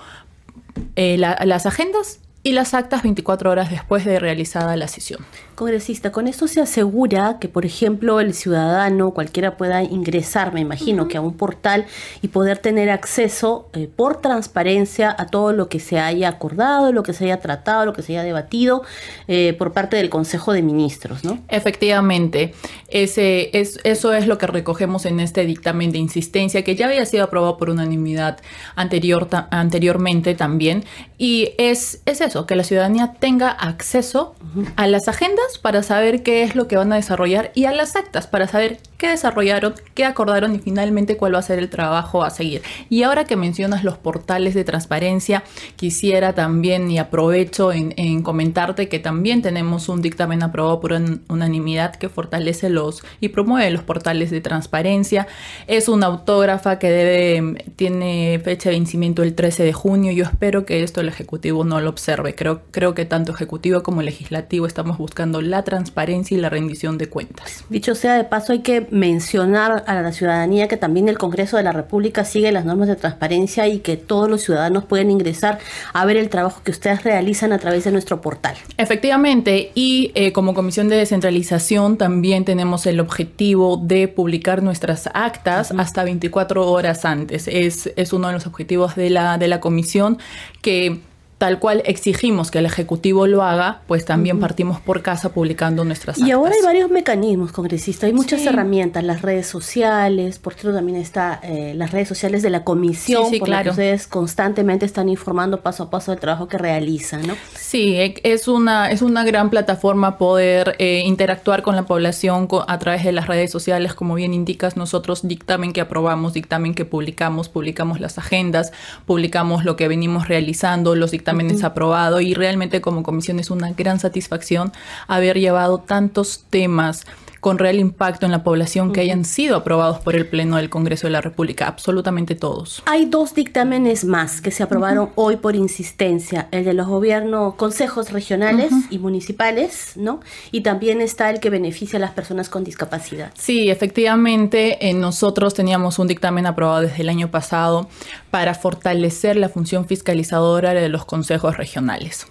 eh, 0.97 1.19
las 1.19 1.67
agendas 1.67 2.21
y 2.43 2.53
las 2.53 2.75
actas 2.75 3.03
24 3.03 3.51
horas 3.51 3.71
después 3.71 4.05
de 4.05 4.19
realizada 4.19 4.77
la 4.77 4.87
sesión. 4.87 5.25
Congresista, 5.55 6.13
con 6.13 6.27
esto 6.27 6.49
se 6.49 6.61
asegura 6.61 7.39
que, 7.41 7.49
por 7.49 7.65
ejemplo, 7.65 8.21
el 8.21 8.35
ciudadano, 8.35 9.13
cualquiera 9.13 9.57
pueda 9.57 9.83
ingresar, 9.83 10.53
me 10.53 10.61
imagino, 10.61 11.09
que 11.09 11.17
a 11.17 11.21
un 11.21 11.37
portal 11.37 11.87
y 12.23 12.29
poder 12.29 12.59
tener 12.59 12.91
acceso 12.91 13.69
eh, 13.73 13.89
por 13.95 14.21
transparencia 14.21 15.15
a 15.17 15.27
todo 15.27 15.53
lo 15.53 15.69
que 15.69 15.81
se 15.81 15.99
haya 15.99 16.29
acordado, 16.29 16.93
lo 16.93 17.03
que 17.03 17.13
se 17.13 17.25
haya 17.25 17.41
tratado, 17.41 17.87
lo 17.87 17.93
que 17.93 18.03
se 18.03 18.13
haya 18.13 18.25
debatido 18.25 18.83
eh, 19.29 19.55
por 19.57 19.73
parte 19.73 19.97
del 19.97 20.11
Consejo 20.11 20.53
de 20.53 20.63
Ministros, 20.63 21.25
¿no? 21.25 21.39
Efectivamente, 21.49 22.53
ese, 22.89 23.57
es, 23.59 23.79
eso 23.85 24.13
es 24.13 24.27
lo 24.27 24.39
que 24.39 24.47
recogemos 24.47 25.07
en 25.07 25.21
este 25.21 25.47
dictamen 25.47 25.93
de 25.93 25.99
insistencia 25.99 26.65
que 26.65 26.75
ya 26.75 26.87
había 26.87 27.07
sido 27.07 27.25
aprobado 27.25 27.57
por 27.57 27.71
unanimidad 27.71 28.41
anterior, 28.75 29.29
anteriormente 29.51 30.35
también, 30.35 30.85
y 31.17 31.53
es, 31.59 32.01
es 32.07 32.21
eso, 32.21 32.47
que 32.47 32.57
la 32.57 32.65
ciudadanía 32.65 33.15
tenga 33.21 33.51
acceso 33.51 34.35
a 34.77 34.87
las 34.87 35.09
agendas 35.09 35.44
para 35.61 35.83
saber 35.83 36.23
qué 36.23 36.43
es 36.43 36.55
lo 36.55 36.69
que 36.69 36.77
van 36.77 36.93
a 36.93 36.97
desarrollar 36.97 37.53
y 37.55 37.65
a 37.67 37.73
las 37.73 37.97
actas 37.97 38.27
para 38.27 38.49
saber 38.49 38.79
qué 38.99 39.09
desarrollaron, 39.11 39.75
qué 39.95 40.05
acordaron 40.05 40.55
y 40.55 40.59
finalmente 40.59 41.17
cuál 41.17 41.35
va 41.35 41.39
a 41.39 41.43
ser 41.43 41.59
el 41.59 41.69
trabajo 41.69 42.25
a 42.25 42.31
seguir. 42.31 42.63
Y 42.89 43.03
ahora 43.03 43.25
que 43.25 43.37
mencionas 43.37 43.85
los 43.85 43.99
portales 43.99 44.55
de 44.55 44.65
transparencia, 44.65 45.45
quisiera 45.77 46.33
también 46.33 46.91
y 46.91 46.99
aprovecho 46.99 47.73
en, 47.73 48.23
comentarte 48.23 48.89
que 48.89 48.99
también 48.99 49.43
tenemos 49.43 49.89
un 49.89 50.01
dictamen 50.01 50.43
aprobado 50.43 50.81
por 50.81 50.93
unanimidad 51.29 51.97
que 51.97 52.09
fortalece 52.09 52.71
los 52.71 53.05
y 53.21 53.29
promueve 53.29 53.71
los 53.71 53.83
portales 53.83 54.31
de 54.31 54.41
transparencia. 54.41 55.27
Es 55.67 55.89
una 55.89 56.07
autógrafa 56.07 56.79
que 56.79 56.91
debe, 56.91 57.65
tiene 57.77 58.41
fecha 58.43 58.71
de 58.71 58.77
vencimiento 58.77 59.23
el 59.23 59.35
13 59.35 59.65
de 59.65 59.73
junio. 59.73 60.13
Yo 60.13 60.25
espero 60.25 60.65
que 60.65 60.83
esto 60.83 61.01
el 61.01 61.09
Ejecutivo 61.09 61.65
no 61.65 61.81
lo 61.81 61.91
observe. 61.91 62.35
Creo, 62.35 62.63
creo 62.71 62.95
que 62.95 63.05
tanto 63.05 63.33
Ejecutivo 63.33 63.83
como 63.83 64.03
Legislativo 64.03 64.67
estamos 64.67 64.97
buscando 64.99 65.34
la 65.41 65.63
transparencia 65.63 66.37
y 66.37 66.41
la 66.41 66.51
rendición 66.51 66.99
de 66.99 67.09
cuentas. 67.09 67.65
Dicho 67.69 67.95
sea 67.95 68.15
de 68.15 68.25
paso, 68.25 68.53
hay 68.53 68.61
que 68.61 68.87
mencionar 68.91 69.85
a 69.87 69.95
la 70.01 70.13
ciudadanía 70.13 70.69
que 70.69 70.77
también 70.77 71.09
el 71.09 71.19
Congreso 71.19 71.57
de 71.57 71.63
la 71.63 71.73
República 71.73 72.25
sigue 72.25 72.53
las 72.53 72.65
normas 72.65 72.89
de 72.89 72.97
transparencia 72.97 73.69
y 73.69 73.81
que 73.81 73.97
todos 73.97 74.29
los 74.29 74.43
ciudadanos 74.43 74.85
pueden 74.85 75.11
ingresar 75.11 75.59
a 75.93 76.05
ver 76.05 76.17
el 76.17 76.29
trabajo 76.29 76.63
que 76.63 76.71
ustedes 76.71 77.05
realizan 77.05 77.53
a 77.53 77.59
través 77.59 77.85
de 77.85 77.93
nuestro 77.93 78.21
portal. 78.21 78.57
Efectivamente, 78.77 79.73
y 79.75 80.13
eh, 80.15 80.33
como 80.33 80.55
Comisión 80.55 80.89
de 80.89 80.97
Descentralización 80.97 81.97
también 81.97 82.45
tenemos 82.45 82.87
el 82.87 83.01
objetivo 83.01 83.77
de 83.77 84.09
publicar 84.09 84.63
nuestras 84.63 85.09
actas 85.13 85.73
hasta 85.77 86.05
24 86.05 86.71
horas 86.71 87.05
antes. 87.05 87.49
Es, 87.49 87.91
es 87.97 88.13
uno 88.13 88.29
de 88.29 88.35
los 88.35 88.47
objetivos 88.47 88.97
de 88.97 89.11
la, 89.11 89.39
de 89.39 89.49
la 89.49 89.61
comisión 89.61 90.19
que 90.63 91.01
tal 91.45 91.59
cual 91.59 91.83
exigimos 91.85 92.51
que 92.51 92.61
el 92.61 92.65
Ejecutivo 92.65 93.27
lo 93.27 93.43
haga, 93.43 93.83
pues 93.87 94.07
también 94.07 94.41
partimos 94.41 94.81
por 94.81 95.03
casa 95.03 95.29
publicando 95.29 95.85
nuestras 95.85 96.17
Y 96.17 96.31
ahora 96.31 96.55
hay 96.55 96.65
varios 96.65 96.91
mecanismos, 96.91 97.53
congresista, 97.53 98.07
hay 98.07 98.15
muchas 98.15 98.47
herramientas, 98.47 99.05
las 99.05 99.21
redes 99.21 99.47
sociales, 99.47 100.39
por 100.39 100.55
cierto 100.55 100.75
también 100.75 100.97
está 100.97 101.41
eh, 101.43 101.75
las 101.77 101.91
redes 101.91 102.09
sociales 102.09 102.41
de 102.41 102.49
la 102.49 102.65
comisión, 102.65 103.25
por 103.25 103.47
claro. 103.47 103.65
que 103.65 103.71
ustedes 103.73 104.07
constantemente 104.07 104.87
están 104.87 105.11
informando 105.11 105.61
paso 105.61 105.83
a 105.83 105.91
paso 105.91 106.13
del 106.13 106.21
trabajo 106.21 106.49
que 106.49 106.57
realizan, 106.57 107.27
¿no? 107.27 107.35
Sí, 107.55 107.95
e, 107.97 108.15
es 108.23 108.49
una, 108.49 108.91
es 108.91 109.03
una 109.03 109.23
gran 109.23 109.51
plataforma 109.51 110.17
poder 110.17 110.77
eh, 110.79 111.03
interactuar 111.05 111.61
con 111.61 111.77
la 111.77 111.83
población 111.83 112.49
a 112.67 112.79
través 112.79 113.05
de 113.05 113.13
las 113.13 113.27
redes 113.27 113.51
sociales, 113.51 113.93
como 113.93 114.15
bien 114.15 114.33
indicas, 114.33 114.79
nosotros 114.79 115.29
dictamen 115.29 115.75
que 115.75 115.83
aprobamos, 115.83 116.33
dictamen 116.33 116.73
que 116.73 116.87
publicamos, 116.87 117.51
publicamos 117.51 118.01
las 118.01 118.17
agendas, 118.17 118.73
publicamos 119.05 119.67
lo 119.67 119.77
que 119.77 119.89
venimos 119.89 120.27
realizando, 120.27 120.95
los 120.95 121.11
dictámenes 121.35 121.65
aprobados 121.65 122.23
y 122.23 122.35
realmente 122.35 122.81
como 122.81 123.03
comisión 123.03 123.41
es 123.41 123.51
una 123.51 123.73
gran 123.73 123.99
satisfacción 123.99 124.73
haber 125.09 125.39
llevado 125.39 125.79
tantos 125.79 126.45
temas 126.51 127.07
con 127.45 127.59
real 127.59 127.79
impacto 127.79 128.25
en 128.25 128.33
la 128.33 128.43
población 128.43 128.91
que 128.91 129.03
hayan 129.03 129.27
sido 129.27 129.57
aprobados 129.57 129.99
por 129.99 130.17
el 130.17 130.27
Pleno 130.27 130.57
del 130.57 130.71
Congreso 130.71 131.09
de 131.09 131.11
la 131.11 131.21
República, 131.21 131.67
absolutamente 131.67 132.35
todos. 132.35 132.83
Hay 132.87 133.05
dos 133.05 133.35
dictámenes 133.35 134.07
más 134.07 134.41
que 134.41 134.51
se 134.51 134.63
aprobaron 134.63 135.11
hoy 135.15 135.37
por 135.37 135.55
insistencia, 135.55 136.49
el 136.53 136.65
de 136.65 136.73
los 136.73 136.87
gobiernos, 136.87 137.57
consejos 137.57 138.13
regionales 138.13 138.73
y 138.89 138.99
municipales, 138.99 139.93
¿no? 139.97 140.21
Y 140.53 140.63
también 140.63 141.03
está 141.03 141.29
el 141.29 141.39
que 141.39 141.51
beneficia 141.51 141.99
a 141.99 142.01
las 142.01 142.13
personas 142.13 142.49
con 142.49 142.65
discapacidad. 142.65 143.31
Sí, 143.37 143.69
efectivamente, 143.69 144.89
eh, 144.89 144.95
nosotros 144.95 145.53
teníamos 145.53 145.99
un 145.99 146.09
dictamen 146.09 146.47
aprobado 146.47 146.81
desde 146.81 147.03
el 147.03 147.11
año 147.11 147.31
pasado 147.31 147.91
para 148.31 148.55
fortalecer 148.55 149.37
la 149.37 149.51
función 149.51 149.85
fiscalizadora 149.85 150.73
de 150.73 150.89
los 150.89 151.05
consejos 151.05 151.59
regionales. 151.59 152.27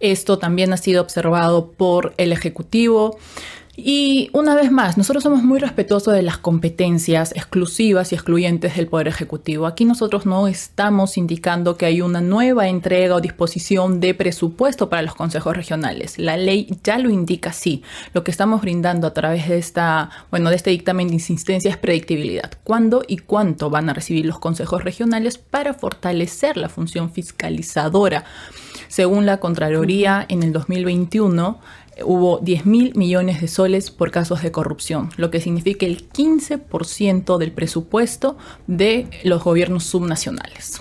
Esto 0.00 0.38
también 0.38 0.72
ha 0.72 0.78
sido 0.78 1.00
observado 1.00 1.70
por 1.70 2.12
el 2.16 2.32
Ejecutivo. 2.32 3.18
Y 3.80 4.28
una 4.32 4.56
vez 4.56 4.72
más, 4.72 4.98
nosotros 4.98 5.22
somos 5.22 5.44
muy 5.44 5.60
respetuosos 5.60 6.12
de 6.12 6.22
las 6.22 6.36
competencias 6.36 7.30
exclusivas 7.30 8.10
y 8.10 8.16
excluyentes 8.16 8.74
del 8.74 8.88
Poder 8.88 9.06
Ejecutivo. 9.06 9.66
Aquí 9.66 9.84
nosotros 9.84 10.26
no 10.26 10.48
estamos 10.48 11.16
indicando 11.16 11.76
que 11.76 11.86
hay 11.86 12.00
una 12.00 12.20
nueva 12.20 12.66
entrega 12.66 13.14
o 13.14 13.20
disposición 13.20 14.00
de 14.00 14.14
presupuesto 14.14 14.90
para 14.90 15.02
los 15.02 15.14
consejos 15.14 15.56
regionales. 15.56 16.18
La 16.18 16.36
ley 16.36 16.76
ya 16.82 16.98
lo 16.98 17.08
indica 17.08 17.50
así. 17.50 17.84
Lo 18.14 18.24
que 18.24 18.32
estamos 18.32 18.62
brindando 18.62 19.06
a 19.06 19.14
través 19.14 19.48
de 19.48 19.58
esta, 19.58 20.10
bueno, 20.32 20.50
de 20.50 20.56
este 20.56 20.70
dictamen 20.70 21.06
de 21.06 21.14
insistencia 21.14 21.70
es 21.70 21.76
predictibilidad. 21.76 22.50
¿Cuándo 22.64 23.04
y 23.06 23.18
cuánto 23.18 23.70
van 23.70 23.88
a 23.88 23.94
recibir 23.94 24.26
los 24.26 24.40
consejos 24.40 24.82
regionales 24.82 25.38
para 25.38 25.72
fortalecer 25.72 26.56
la 26.56 26.68
función 26.68 27.12
fiscalizadora? 27.12 28.24
Según 28.88 29.26
la 29.26 29.38
Contraloría, 29.38 30.26
en 30.28 30.42
el 30.42 30.52
2021 30.52 31.60
hubo 32.04 32.38
10 32.38 32.66
mil 32.66 32.94
millones 32.94 33.40
de 33.40 33.48
soles 33.48 33.90
por 33.90 34.10
casos 34.10 34.42
de 34.42 34.52
corrupción, 34.52 35.10
lo 35.16 35.30
que 35.30 35.40
significa 35.40 35.86
el 35.86 36.08
15% 36.10 37.38
del 37.38 37.52
presupuesto 37.52 38.36
de 38.66 39.08
los 39.24 39.42
gobiernos 39.44 39.84
subnacionales. 39.84 40.80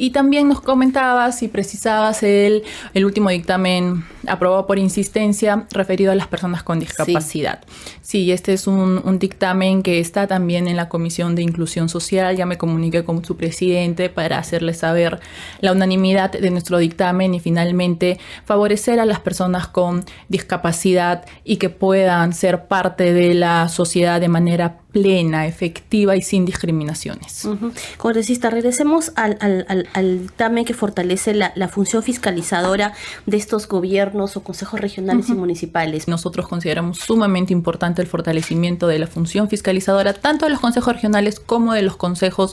Y 0.00 0.12
también 0.12 0.48
nos 0.48 0.62
comentabas 0.62 1.42
y 1.42 1.48
precisabas 1.48 2.22
el, 2.22 2.62
el 2.94 3.04
último 3.04 3.28
dictamen 3.28 4.02
aprobado 4.26 4.66
por 4.66 4.78
insistencia 4.78 5.66
referido 5.72 6.10
a 6.10 6.14
las 6.14 6.26
personas 6.26 6.62
con 6.62 6.80
discapacidad. 6.80 7.60
Sí, 8.00 8.32
este 8.32 8.54
es 8.54 8.66
un, 8.66 9.02
un, 9.04 9.18
dictamen 9.18 9.82
que 9.82 10.00
está 10.00 10.26
también 10.26 10.68
en 10.68 10.76
la 10.76 10.88
Comisión 10.88 11.34
de 11.34 11.42
Inclusión 11.42 11.90
Social. 11.90 12.34
Ya 12.34 12.46
me 12.46 12.56
comuniqué 12.56 13.04
con 13.04 13.22
su 13.22 13.36
presidente 13.36 14.08
para 14.08 14.38
hacerle 14.38 14.72
saber 14.72 15.20
la 15.60 15.72
unanimidad 15.72 16.32
de 16.32 16.50
nuestro 16.50 16.78
dictamen 16.78 17.34
y 17.34 17.40
finalmente 17.40 18.18
favorecer 18.46 19.00
a 19.00 19.04
las 19.04 19.20
personas 19.20 19.68
con 19.68 20.06
discapacidad 20.28 21.26
y 21.44 21.56
que 21.56 21.68
puedan 21.68 22.32
ser 22.32 22.68
parte 22.68 23.12
de 23.12 23.34
la 23.34 23.68
sociedad 23.68 24.18
de 24.18 24.28
manera 24.28 24.78
plena, 24.92 25.46
efectiva 25.46 26.16
y 26.16 26.22
sin 26.22 26.44
discriminaciones. 26.44 27.44
Uh 27.44 27.70
Congresista, 27.96 28.50
regresemos 28.50 29.12
al, 29.16 29.36
al, 29.40 29.88
al, 29.92 30.22
dictamen 30.22 30.64
que 30.64 30.74
fortalece 30.74 31.34
la, 31.34 31.52
la, 31.54 31.68
función 31.68 32.02
fiscalizadora 32.02 32.94
de 33.26 33.36
estos 33.36 33.68
gobiernos 33.68 34.36
o 34.36 34.42
consejos 34.42 34.80
regionales 34.80 35.28
y 35.28 35.34
municipales. 35.34 36.08
Nosotros 36.08 36.48
consideramos 36.48 36.98
sumamente 36.98 37.52
importante 37.52 38.02
el 38.02 38.08
fortalecimiento 38.08 38.86
de 38.86 38.98
la 38.98 39.06
función 39.06 39.48
fiscalizadora 39.48 40.14
tanto 40.14 40.46
de 40.46 40.50
los 40.50 40.60
consejos 40.60 40.94
regionales 40.94 41.40
como 41.40 41.74
de 41.74 41.82
los 41.82 41.96
consejos 41.96 42.52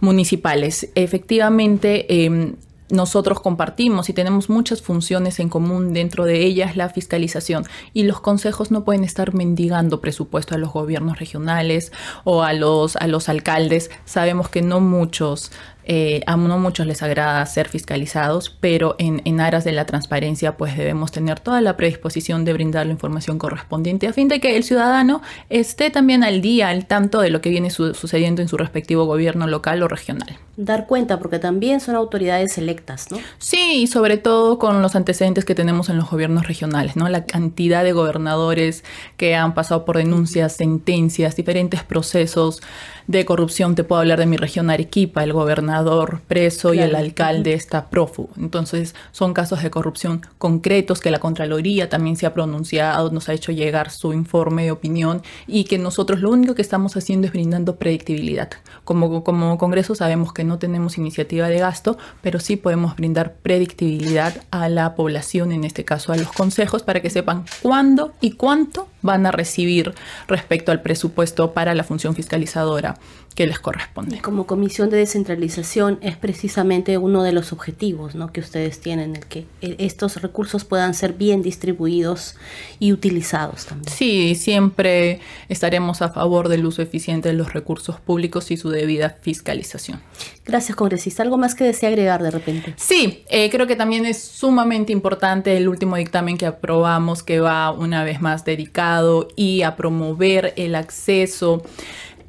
municipales. 0.00 0.88
Efectivamente, 0.94 2.06
eh, 2.08 2.54
nosotros 2.90 3.40
compartimos 3.40 4.08
y 4.08 4.12
tenemos 4.12 4.50
muchas 4.50 4.82
funciones 4.82 5.40
en 5.40 5.48
común, 5.48 5.92
dentro 5.92 6.24
de 6.24 6.44
ellas 6.44 6.76
la 6.76 6.88
fiscalización. 6.88 7.64
Y 7.92 8.04
los 8.04 8.20
consejos 8.20 8.70
no 8.70 8.84
pueden 8.84 9.04
estar 9.04 9.34
mendigando 9.34 10.00
presupuesto 10.00 10.54
a 10.54 10.58
los 10.58 10.72
gobiernos 10.72 11.18
regionales 11.18 11.92
o 12.24 12.42
a 12.42 12.52
los, 12.52 12.96
a 12.96 13.06
los 13.06 13.28
alcaldes. 13.28 13.90
Sabemos 14.04 14.48
que 14.48 14.62
no 14.62 14.80
muchos 14.80 15.50
eh, 15.86 16.22
a 16.26 16.36
no 16.36 16.58
muchos 16.58 16.86
les 16.86 17.02
agrada 17.02 17.44
ser 17.46 17.68
fiscalizados, 17.68 18.56
pero 18.60 18.96
en, 18.98 19.22
en, 19.24 19.40
aras 19.40 19.64
de 19.64 19.72
la 19.72 19.86
transparencia, 19.86 20.56
pues 20.56 20.76
debemos 20.76 21.12
tener 21.12 21.40
toda 21.40 21.60
la 21.60 21.76
predisposición 21.76 22.44
de 22.44 22.52
brindar 22.52 22.86
la 22.86 22.92
información 22.92 23.38
correspondiente 23.38 24.06
a 24.06 24.12
fin 24.12 24.28
de 24.28 24.40
que 24.40 24.56
el 24.56 24.64
ciudadano 24.64 25.22
esté 25.50 25.90
también 25.90 26.24
al 26.24 26.40
día, 26.40 26.68
al 26.68 26.86
tanto 26.86 27.20
de 27.20 27.30
lo 27.30 27.40
que 27.40 27.50
viene 27.50 27.70
su 27.70 27.94
sucediendo 27.94 28.42
en 28.42 28.48
su 28.48 28.56
respectivo 28.56 29.04
gobierno 29.04 29.46
local 29.46 29.82
o 29.82 29.88
regional. 29.88 30.38
Dar 30.56 30.86
cuenta, 30.86 31.18
porque 31.18 31.38
también 31.38 31.80
son 31.80 31.96
autoridades 31.96 32.58
electas, 32.58 33.10
¿no? 33.10 33.18
Sí, 33.38 33.82
y 33.82 33.86
sobre 33.86 34.18
todo 34.18 34.58
con 34.58 34.82
los 34.82 34.94
antecedentes 34.94 35.44
que 35.44 35.54
tenemos 35.54 35.88
en 35.88 35.96
los 35.96 36.08
gobiernos 36.08 36.46
regionales, 36.46 36.96
¿no? 36.96 37.08
La 37.08 37.24
cantidad 37.24 37.82
de 37.82 37.92
gobernadores 37.92 38.84
que 39.16 39.34
han 39.34 39.54
pasado 39.54 39.84
por 39.84 39.96
denuncias, 39.96 40.54
sentencias, 40.54 41.34
diferentes 41.34 41.82
procesos 41.82 42.62
de 43.06 43.24
corrupción. 43.24 43.74
Te 43.74 43.84
puedo 43.84 44.00
hablar 44.00 44.18
de 44.18 44.26
mi 44.26 44.36
región 44.36 44.70
Arequipa, 44.70 45.24
el 45.24 45.32
gobernador 45.32 46.22
preso 46.26 46.70
claro. 46.70 46.86
y 46.86 46.90
el 46.90 46.94
alcalde 46.96 47.54
está 47.54 47.90
prófugo. 47.90 48.30
Entonces, 48.36 48.94
son 49.12 49.34
casos 49.34 49.62
de 49.62 49.70
corrupción 49.70 50.22
concretos 50.38 51.00
que 51.00 51.10
la 51.10 51.18
Contraloría 51.18 51.88
también 51.88 52.16
se 52.16 52.26
ha 52.26 52.34
pronunciado, 52.34 53.10
nos 53.10 53.28
ha 53.28 53.32
hecho 53.32 53.52
llegar 53.52 53.90
su 53.90 54.12
informe 54.12 54.64
de 54.64 54.70
opinión 54.70 55.22
y 55.46 55.64
que 55.64 55.78
nosotros 55.78 56.20
lo 56.20 56.30
único 56.30 56.54
que 56.54 56.62
estamos 56.62 56.96
haciendo 56.96 57.26
es 57.26 57.32
brindando 57.32 57.76
predictibilidad. 57.76 58.50
Como, 58.84 59.24
como 59.24 59.58
Congreso 59.58 59.94
sabemos 59.94 60.32
que 60.32 60.44
no 60.44 60.58
tenemos 60.58 60.98
iniciativa 60.98 61.48
de 61.48 61.58
gasto, 61.58 61.98
pero 62.22 62.40
sí 62.40 62.56
podemos 62.56 62.96
brindar 62.96 63.34
predictibilidad 63.42 64.34
a 64.50 64.68
la 64.68 64.94
población, 64.94 65.52
en 65.52 65.64
este 65.64 65.84
caso 65.84 66.12
a 66.12 66.16
los 66.16 66.32
consejos, 66.32 66.82
para 66.82 67.00
que 67.00 67.10
sepan 67.10 67.44
cuándo 67.62 68.12
y 68.20 68.32
cuánto 68.32 68.88
van 69.04 69.26
a 69.26 69.30
recibir 69.30 69.94
respecto 70.26 70.72
al 70.72 70.82
presupuesto 70.82 71.52
para 71.52 71.74
la 71.74 71.84
función 71.84 72.16
fiscalizadora 72.16 72.96
que 73.34 73.46
les 73.46 73.58
corresponde. 73.58 74.20
Como 74.20 74.46
comisión 74.46 74.90
de 74.90 74.98
descentralización 74.98 75.98
es 76.02 76.16
precisamente 76.16 76.98
uno 76.98 77.22
de 77.22 77.32
los 77.32 77.52
objetivos 77.52 78.14
¿no? 78.14 78.32
que 78.32 78.40
ustedes 78.40 78.80
tienen, 78.80 79.16
el 79.16 79.26
que 79.26 79.46
estos 79.60 80.22
recursos 80.22 80.64
puedan 80.64 80.94
ser 80.94 81.14
bien 81.14 81.42
distribuidos 81.42 82.36
y 82.78 82.92
utilizados 82.92 83.66
también. 83.66 83.92
Sí, 83.92 84.34
siempre 84.36 85.20
estaremos 85.48 86.00
a 86.02 86.10
favor 86.10 86.48
del 86.48 86.64
uso 86.64 86.82
eficiente 86.82 87.30
de 87.30 87.34
los 87.34 87.52
recursos 87.52 87.98
públicos 88.00 88.50
y 88.50 88.56
su 88.56 88.70
debida 88.70 89.16
fiscalización. 89.20 90.00
Gracias, 90.44 90.76
congresista. 90.76 91.22
¿Algo 91.22 91.36
más 91.36 91.54
que 91.54 91.64
desea 91.64 91.88
agregar 91.88 92.22
de 92.22 92.30
repente? 92.30 92.74
Sí, 92.76 93.24
eh, 93.28 93.50
creo 93.50 93.66
que 93.66 93.76
también 93.76 94.06
es 94.06 94.22
sumamente 94.22 94.92
importante 94.92 95.56
el 95.56 95.68
último 95.68 95.96
dictamen 95.96 96.38
que 96.38 96.46
aprobamos 96.46 97.22
que 97.22 97.40
va 97.40 97.72
una 97.72 98.04
vez 98.04 98.20
más 98.20 98.44
dedicado 98.44 99.28
y 99.34 99.62
a 99.62 99.74
promover 99.74 100.52
el 100.56 100.74
acceso 100.74 101.62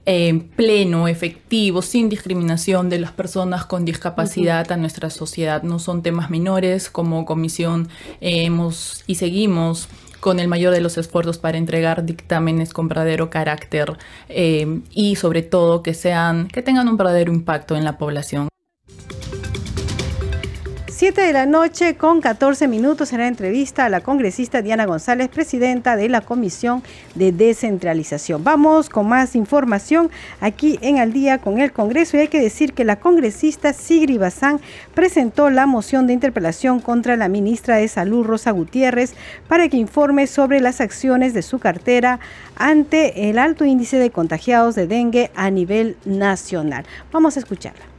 eh, 0.06 0.48
pleno, 0.56 1.08
efectivo, 1.08 1.82
sin 1.82 2.10
discriminación 2.10 2.90
de 2.90 3.00
las 3.00 3.12
personas 3.12 3.66
con 3.66 3.86
discapacidad 3.86 4.72
a 4.72 4.78
nuestra 4.78 5.10
sociedad. 5.10 5.64
No 5.64 5.80
son 5.80 6.04
temas 6.04 6.30
menores, 6.30 6.90
como 6.90 7.26
comisión 7.26 7.90
eh, 8.22 8.46
hemos 8.46 9.04
y 9.08 9.16
seguimos 9.16 9.88
con 10.20 10.40
el 10.40 10.48
mayor 10.48 10.74
de 10.74 10.82
los 10.82 10.98
esfuerzos 10.98 11.38
para 11.38 11.58
entregar 11.58 12.06
dictámenes 12.06 12.74
con 12.74 12.88
verdadero 12.88 13.30
carácter 13.30 13.98
eh, 14.28 14.82
y 14.92 15.18
sobre 15.18 15.44
todo 15.44 15.84
que 15.84 15.94
sean 15.94 16.48
que 16.48 16.64
tengan 16.64 16.88
un 16.88 16.98
verdadero 16.98 17.32
impacto 17.32 17.76
en 17.76 17.84
la 17.84 17.98
población. 17.98 18.48
7 20.98 21.20
de 21.20 21.34
la 21.34 21.46
noche 21.46 21.98
con 21.98 22.22
14 22.22 22.70
minutos 22.70 23.10
será 23.10 23.28
entrevista 23.28 23.84
a 23.84 23.90
la 23.90 24.00
congresista 24.00 24.62
Diana 24.62 24.86
González, 24.86 25.28
presidenta 25.28 25.98
de 25.98 26.08
la 26.08 26.22
Comisión 26.22 26.84
de 27.16 27.34
Descentralización. 27.34 28.46
Vamos 28.46 28.88
con 28.88 29.10
más 29.10 29.36
información 29.36 30.10
aquí 30.40 30.80
en 30.82 31.00
Al 31.00 31.12
Día 31.12 31.40
con 31.40 31.60
el 31.60 31.74
Congreso 31.74 32.16
y 32.16 32.22
hay 32.22 32.28
que 32.30 32.40
decir 32.40 32.72
que 32.72 32.86
la 32.86 32.96
congresista 32.96 33.74
Sigri 33.74 34.18
Bazán 34.18 34.62
presentó 34.94 35.50
la 35.50 35.66
moción 35.66 36.08
de 36.08 36.14
interpelación 36.14 36.80
contra 36.80 37.18
la 37.18 37.28
ministra 37.28 37.76
de 37.76 37.90
Salud 37.90 38.24
Rosa 38.24 38.52
Gutiérrez 38.52 39.16
para 39.50 39.68
que 39.68 39.76
informe 39.76 40.28
sobre 40.28 40.62
las 40.62 40.80
acciones 40.80 41.34
de 41.34 41.42
su 41.42 41.60
cartera 41.60 42.22
ante 42.56 43.30
el 43.30 43.38
alto 43.38 43.66
índice 43.66 44.00
de 44.00 44.12
contagiados 44.12 44.76
de 44.76 44.88
dengue 44.88 45.30
a 45.36 45.52
nivel 45.52 45.98
nacional. 46.06 46.86
Vamos 47.12 47.36
a 47.36 47.42
escucharla. 47.42 47.95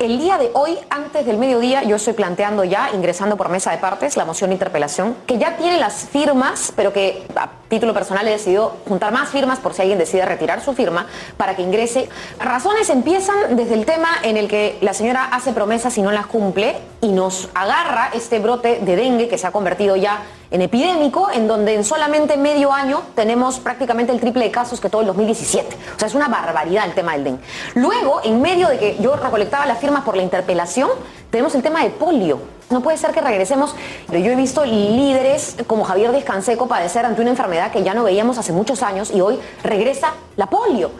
El 0.00 0.18
día 0.18 0.38
de 0.38 0.50
hoy, 0.54 0.78
antes 0.88 1.26
del 1.26 1.36
mediodía, 1.36 1.82
yo 1.82 1.96
estoy 1.96 2.14
planteando 2.14 2.64
ya, 2.64 2.90
ingresando 2.94 3.36
por 3.36 3.50
mesa 3.50 3.70
de 3.70 3.78
partes, 3.78 4.16
la 4.16 4.24
moción 4.24 4.48
de 4.48 4.54
interpelación, 4.54 5.14
que 5.26 5.36
ya 5.36 5.56
tiene 5.58 5.78
las 5.78 6.08
firmas, 6.08 6.72
pero 6.74 6.92
que 6.92 7.26
a 7.36 7.50
título 7.68 7.92
personal 7.92 8.26
he 8.26 8.30
decidido 8.30 8.76
juntar 8.88 9.12
más 9.12 9.28
firmas 9.28 9.58
por 9.58 9.74
si 9.74 9.82
alguien 9.82 9.98
decide 9.98 10.24
retirar 10.24 10.62
su 10.62 10.72
firma 10.72 11.06
para 11.36 11.54
que 11.54 11.62
ingrese. 11.62 12.08
Razones 12.38 12.88
empiezan 12.88 13.56
desde 13.56 13.74
el 13.74 13.84
tema 13.84 14.08
en 14.22 14.38
el 14.38 14.48
que 14.48 14.78
la 14.80 14.94
señora 14.94 15.26
hace 15.26 15.52
promesas 15.52 15.96
y 15.98 16.02
no 16.02 16.12
las 16.12 16.26
cumple 16.26 16.76
y 17.02 17.08
nos 17.08 17.50
agarra 17.54 18.10
este 18.14 18.38
brote 18.38 18.80
de 18.80 18.96
dengue 18.96 19.28
que 19.28 19.36
se 19.36 19.46
ha 19.46 19.52
convertido 19.52 19.96
ya 19.96 20.22
en 20.54 20.62
epidémico, 20.62 21.32
en 21.32 21.48
donde 21.48 21.74
en 21.74 21.82
solamente 21.82 22.36
medio 22.36 22.72
año 22.72 23.02
tenemos 23.16 23.58
prácticamente 23.58 24.12
el 24.12 24.20
triple 24.20 24.44
de 24.44 24.50
casos 24.52 24.80
que 24.80 24.88
todo 24.88 25.00
el 25.00 25.08
2017. 25.08 25.76
O 25.96 25.98
sea, 25.98 26.06
es 26.06 26.14
una 26.14 26.28
barbaridad 26.28 26.84
el 26.84 26.94
tema 26.94 27.14
del 27.14 27.24
dengue. 27.24 27.42
Luego, 27.74 28.20
en 28.22 28.40
medio 28.40 28.68
de 28.68 28.78
que 28.78 28.96
yo 29.00 29.16
recolectaba 29.16 29.66
las 29.66 29.78
firmas 29.78 30.04
por 30.04 30.16
la 30.16 30.22
interpelación, 30.22 30.90
tenemos 31.30 31.56
el 31.56 31.62
tema 31.64 31.82
de 31.82 31.90
polio. 31.90 32.38
No 32.70 32.82
puede 32.82 32.96
ser 32.98 33.10
que 33.10 33.20
regresemos. 33.20 33.74
Yo 34.12 34.30
he 34.30 34.36
visto 34.36 34.64
líderes 34.64 35.56
como 35.66 35.82
Javier 35.82 36.12
Descanseco 36.12 36.68
padecer 36.68 37.04
ante 37.04 37.20
una 37.20 37.30
enfermedad 37.30 37.72
que 37.72 37.82
ya 37.82 37.92
no 37.92 38.04
veíamos 38.04 38.38
hace 38.38 38.52
muchos 38.52 38.84
años 38.84 39.10
y 39.12 39.20
hoy 39.20 39.40
regresa 39.64 40.14
la 40.36 40.46
polio. 40.46 40.92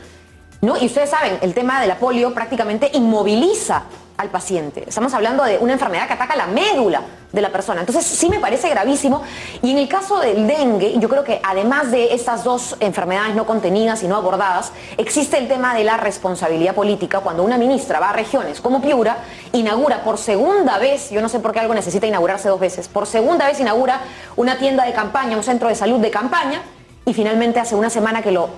¿no? 0.63 0.77
Y 0.77 0.87
ustedes 0.87 1.11
saben, 1.11 1.39
el 1.43 1.55
tema 1.55 1.81
de 1.81 1.87
la 1.87 2.01
polio 2.01 2.35
prácticamente 2.35 2.91
inmoviliza 2.95 3.85
al 4.17 4.31
paciente. 4.31 4.83
Estamos 4.89 5.15
hablando 5.15 5.45
de 5.45 5.59
una 5.59 5.75
enfermedad 5.75 6.09
que 6.09 6.15
ataca 6.15 6.35
la 6.35 6.49
médula 6.49 7.03
de 7.35 7.43
la 7.43 7.51
persona. 7.51 7.81
Entonces 7.81 8.07
sí 8.07 8.29
me 8.29 8.39
parece 8.39 8.69
gravísimo. 8.71 9.23
Y 9.61 9.73
en 9.73 9.79
el 9.79 9.89
caso 9.89 10.21
del 10.21 10.47
dengue, 10.47 10.99
yo 10.99 11.09
creo 11.09 11.25
que 11.25 11.41
además 11.43 11.91
de 11.91 12.15
estas 12.15 12.45
dos 12.45 12.77
enfermedades 12.81 13.35
no 13.35 13.45
contenidas 13.45 14.03
y 14.03 14.09
no 14.09 14.17
abordadas, 14.17 14.73
existe 14.97 15.37
el 15.39 15.49
tema 15.49 15.75
de 15.75 15.85
la 15.85 15.97
responsabilidad 15.97 16.75
política 16.75 17.21
cuando 17.21 17.43
una 17.43 17.59
ministra 17.59 17.99
va 17.99 18.11
a 18.11 18.13
regiones 18.13 18.61
como 18.61 18.81
Piura, 18.81 19.19
inaugura 19.53 20.05
por 20.05 20.19
segunda 20.19 20.79
vez, 20.79 21.11
yo 21.11 21.21
no 21.21 21.29
sé 21.29 21.41
por 21.41 21.53
qué 21.53 21.61
algo 21.61 21.75
necesita 21.75 22.07
inaugurarse 22.07 22.49
dos 22.49 22.61
veces, 22.61 22.89
por 22.89 23.07
segunda 23.07 23.47
vez 23.47 23.59
inaugura 23.59 24.01
una 24.37 24.57
tienda 24.59 24.85
de 24.85 24.93
campaña, 24.93 25.37
un 25.37 25.43
centro 25.43 25.69
de 25.69 25.75
salud 25.75 25.99
de 25.99 26.11
campaña, 26.11 26.63
y 27.05 27.13
finalmente 27.13 27.61
hace 27.61 27.75
una 27.75 27.91
semana 27.91 28.23
que 28.23 28.31
lo 28.31 28.49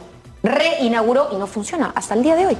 reinauguró 0.43 1.29
y 1.33 1.37
no 1.37 1.47
funciona 1.47 1.93
hasta 1.95 2.15
el 2.15 2.23
día 2.23 2.37
de 2.37 2.47
hoy. 2.47 2.59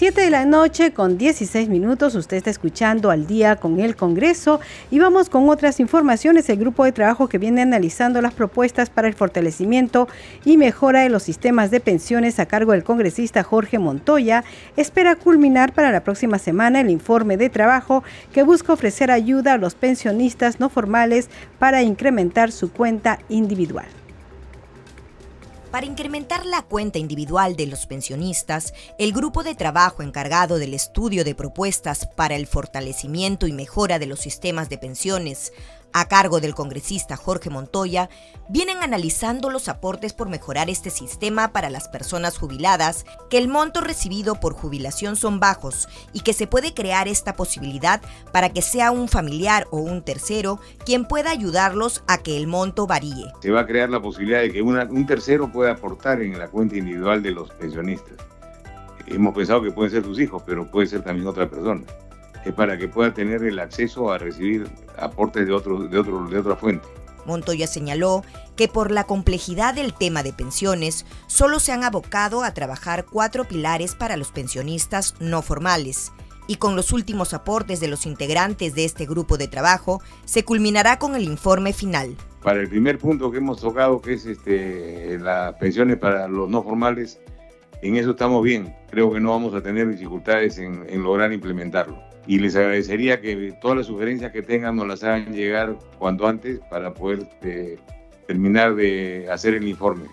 7 0.00 0.18
de 0.18 0.30
la 0.30 0.46
noche 0.46 0.94
con 0.94 1.18
16 1.18 1.68
minutos, 1.68 2.14
usted 2.14 2.38
está 2.38 2.48
escuchando 2.48 3.10
al 3.10 3.26
día 3.26 3.56
con 3.56 3.80
el 3.80 3.96
Congreso 3.96 4.58
y 4.90 4.98
vamos 4.98 5.28
con 5.28 5.50
otras 5.50 5.78
informaciones. 5.78 6.48
El 6.48 6.56
grupo 6.56 6.86
de 6.86 6.92
trabajo 6.92 7.28
que 7.28 7.36
viene 7.36 7.60
analizando 7.60 8.22
las 8.22 8.32
propuestas 8.32 8.88
para 8.88 9.08
el 9.08 9.14
fortalecimiento 9.14 10.08
y 10.42 10.56
mejora 10.56 11.02
de 11.02 11.10
los 11.10 11.22
sistemas 11.22 11.70
de 11.70 11.80
pensiones 11.80 12.38
a 12.38 12.46
cargo 12.46 12.72
del 12.72 12.82
congresista 12.82 13.42
Jorge 13.42 13.78
Montoya 13.78 14.42
espera 14.78 15.16
culminar 15.16 15.74
para 15.74 15.92
la 15.92 16.02
próxima 16.02 16.38
semana 16.38 16.80
el 16.80 16.88
informe 16.88 17.36
de 17.36 17.50
trabajo 17.50 18.02
que 18.32 18.42
busca 18.42 18.72
ofrecer 18.72 19.10
ayuda 19.10 19.52
a 19.52 19.58
los 19.58 19.74
pensionistas 19.74 20.60
no 20.60 20.70
formales 20.70 21.28
para 21.58 21.82
incrementar 21.82 22.52
su 22.52 22.72
cuenta 22.72 23.18
individual. 23.28 23.99
Para 25.70 25.86
incrementar 25.86 26.46
la 26.46 26.62
cuenta 26.62 26.98
individual 26.98 27.54
de 27.54 27.66
los 27.66 27.86
pensionistas, 27.86 28.74
el 28.98 29.12
grupo 29.12 29.44
de 29.44 29.54
trabajo 29.54 30.02
encargado 30.02 30.58
del 30.58 30.74
estudio 30.74 31.22
de 31.22 31.36
propuestas 31.36 32.06
para 32.06 32.34
el 32.34 32.48
fortalecimiento 32.48 33.46
y 33.46 33.52
mejora 33.52 34.00
de 34.00 34.06
los 34.06 34.18
sistemas 34.18 34.68
de 34.68 34.78
pensiones 34.78 35.52
a 35.92 36.08
cargo 36.08 36.40
del 36.40 36.54
congresista 36.54 37.16
Jorge 37.16 37.50
Montoya, 37.50 38.08
vienen 38.48 38.78
analizando 38.78 39.50
los 39.50 39.68
aportes 39.68 40.12
por 40.12 40.28
mejorar 40.28 40.70
este 40.70 40.90
sistema 40.90 41.52
para 41.52 41.70
las 41.70 41.88
personas 41.88 42.38
jubiladas, 42.38 43.06
que 43.28 43.38
el 43.38 43.48
monto 43.48 43.80
recibido 43.80 44.40
por 44.40 44.54
jubilación 44.54 45.16
son 45.16 45.40
bajos 45.40 45.88
y 46.12 46.20
que 46.20 46.32
se 46.32 46.46
puede 46.46 46.74
crear 46.74 47.08
esta 47.08 47.34
posibilidad 47.34 48.00
para 48.32 48.50
que 48.50 48.62
sea 48.62 48.90
un 48.90 49.08
familiar 49.08 49.66
o 49.70 49.78
un 49.78 50.02
tercero 50.02 50.60
quien 50.84 51.04
pueda 51.04 51.30
ayudarlos 51.30 52.02
a 52.06 52.18
que 52.18 52.36
el 52.36 52.46
monto 52.46 52.86
varíe. 52.86 53.32
Se 53.40 53.50
va 53.50 53.60
a 53.60 53.66
crear 53.66 53.90
la 53.90 54.00
posibilidad 54.00 54.40
de 54.40 54.52
que 54.52 54.62
un 54.62 55.06
tercero 55.06 55.50
pueda 55.50 55.72
aportar 55.72 56.22
en 56.22 56.38
la 56.38 56.48
cuenta 56.48 56.76
individual 56.76 57.22
de 57.22 57.32
los 57.32 57.50
pensionistas. 57.50 58.14
Hemos 59.06 59.34
pensado 59.34 59.62
que 59.62 59.72
pueden 59.72 59.90
ser 59.90 60.02
tus 60.02 60.20
hijos, 60.20 60.42
pero 60.46 60.70
puede 60.70 60.86
ser 60.86 61.02
también 61.02 61.26
otra 61.26 61.48
persona 61.48 61.82
es 62.44 62.52
para 62.52 62.78
que 62.78 62.88
pueda 62.88 63.12
tener 63.12 63.42
el 63.44 63.58
acceso 63.58 64.12
a 64.12 64.18
recibir 64.18 64.68
aportes 64.98 65.46
de, 65.46 65.52
otro, 65.52 65.78
de, 65.88 65.98
otro, 65.98 66.26
de 66.26 66.38
otra 66.38 66.56
fuente. 66.56 66.86
Montoya 67.26 67.66
señaló 67.66 68.24
que 68.56 68.68
por 68.68 68.90
la 68.90 69.04
complejidad 69.04 69.74
del 69.74 69.94
tema 69.94 70.22
de 70.22 70.32
pensiones, 70.32 71.06
solo 71.26 71.60
se 71.60 71.72
han 71.72 71.84
abocado 71.84 72.42
a 72.42 72.54
trabajar 72.54 73.04
cuatro 73.04 73.44
pilares 73.44 73.94
para 73.94 74.16
los 74.16 74.32
pensionistas 74.32 75.14
no 75.20 75.42
formales, 75.42 76.12
y 76.46 76.56
con 76.56 76.76
los 76.76 76.92
últimos 76.92 77.32
aportes 77.32 77.78
de 77.80 77.88
los 77.88 78.06
integrantes 78.06 78.74
de 78.74 78.84
este 78.84 79.06
grupo 79.06 79.36
de 79.36 79.48
trabajo, 79.48 80.02
se 80.24 80.44
culminará 80.44 80.98
con 80.98 81.14
el 81.14 81.24
informe 81.24 81.72
final. 81.72 82.16
Para 82.42 82.60
el 82.60 82.68
primer 82.68 82.98
punto 82.98 83.30
que 83.30 83.38
hemos 83.38 83.60
tocado, 83.60 84.00
que 84.00 84.14
es 84.14 84.26
este, 84.26 85.18
las 85.18 85.54
pensiones 85.54 85.98
para 85.98 86.26
los 86.26 86.48
no 86.48 86.62
formales, 86.62 87.20
en 87.82 87.96
eso 87.96 88.10
estamos 88.10 88.42
bien. 88.42 88.74
Creo 88.90 89.12
que 89.12 89.20
no 89.20 89.30
vamos 89.30 89.54
a 89.54 89.62
tener 89.62 89.88
dificultades 89.88 90.58
en, 90.58 90.84
en 90.88 91.02
lograr 91.02 91.32
implementarlo 91.32 92.09
y 92.26 92.38
les 92.38 92.54
agradecería 92.56 93.20
que 93.20 93.54
todas 93.60 93.78
las 93.78 93.86
sugerencias 93.86 94.32
que 94.32 94.42
tengan 94.42 94.76
nos 94.76 94.86
las 94.86 95.02
hagan 95.02 95.32
llegar 95.32 95.76
cuanto 95.98 96.26
antes 96.26 96.60
para 96.70 96.92
poder 96.92 97.28
eh, 97.42 97.78
terminar 98.26 98.74
de 98.74 99.26
hacer 99.30 99.54
el 99.54 99.66
informe. 99.66 100.04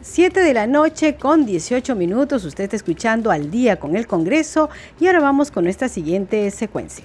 Siete 0.00 0.40
de 0.40 0.52
la 0.52 0.66
noche 0.66 1.14
con 1.14 1.46
18 1.46 1.94
minutos, 1.94 2.44
usted 2.44 2.64
está 2.64 2.74
escuchando 2.74 3.30
al 3.30 3.52
día 3.52 3.76
con 3.76 3.94
el 3.94 4.08
Congreso 4.08 4.68
y 4.98 5.06
ahora 5.06 5.20
vamos 5.20 5.52
con 5.52 5.68
esta 5.68 5.88
siguiente 5.88 6.50
secuencia. 6.50 7.04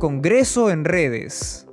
Congreso 0.00 0.70
en 0.70 0.84
redes. 0.84 1.63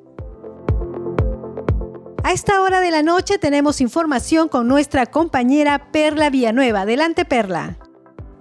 A 2.31 2.33
esta 2.33 2.61
hora 2.61 2.79
de 2.79 2.91
la 2.91 3.03
noche 3.03 3.37
tenemos 3.39 3.81
información 3.81 4.47
con 4.47 4.65
nuestra 4.65 5.05
compañera 5.05 5.91
Perla 5.91 6.29
Villanueva. 6.29 6.83
Adelante, 6.83 7.25
Perla. 7.25 7.77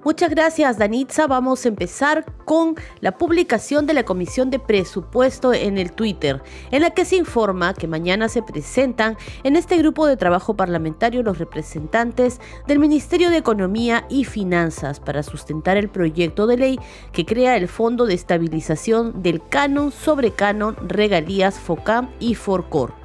Muchas 0.04 0.30
gracias, 0.30 0.78
Danitza. 0.78 1.26
Vamos 1.26 1.64
a 1.64 1.68
empezar 1.68 2.24
con 2.44 2.76
la 3.00 3.18
publicación 3.18 3.86
de 3.86 3.94
la 3.94 4.04
Comisión 4.04 4.48
de 4.48 4.60
Presupuesto 4.60 5.52
en 5.52 5.76
el 5.76 5.90
Twitter, 5.90 6.40
en 6.70 6.82
la 6.82 6.90
que 6.90 7.04
se 7.04 7.16
informa 7.16 7.74
que 7.74 7.88
mañana 7.88 8.28
se 8.28 8.44
presentan 8.44 9.16
en 9.42 9.56
este 9.56 9.76
grupo 9.78 10.06
de 10.06 10.16
trabajo 10.16 10.54
parlamentario 10.54 11.24
los 11.24 11.38
representantes 11.38 12.40
del 12.68 12.78
Ministerio 12.78 13.28
de 13.28 13.38
Economía 13.38 14.06
y 14.08 14.22
Finanzas 14.22 15.00
para 15.00 15.24
sustentar 15.24 15.76
el 15.76 15.88
proyecto 15.88 16.46
de 16.46 16.58
ley 16.58 16.78
que 17.10 17.26
crea 17.26 17.56
el 17.56 17.66
Fondo 17.66 18.06
de 18.06 18.14
Estabilización 18.14 19.20
del 19.20 19.42
Canon 19.48 19.90
sobre 19.90 20.30
Canon, 20.30 20.76
Regalías, 20.88 21.58
FOCAM 21.58 22.10
y 22.20 22.36
FORCOR. 22.36 22.99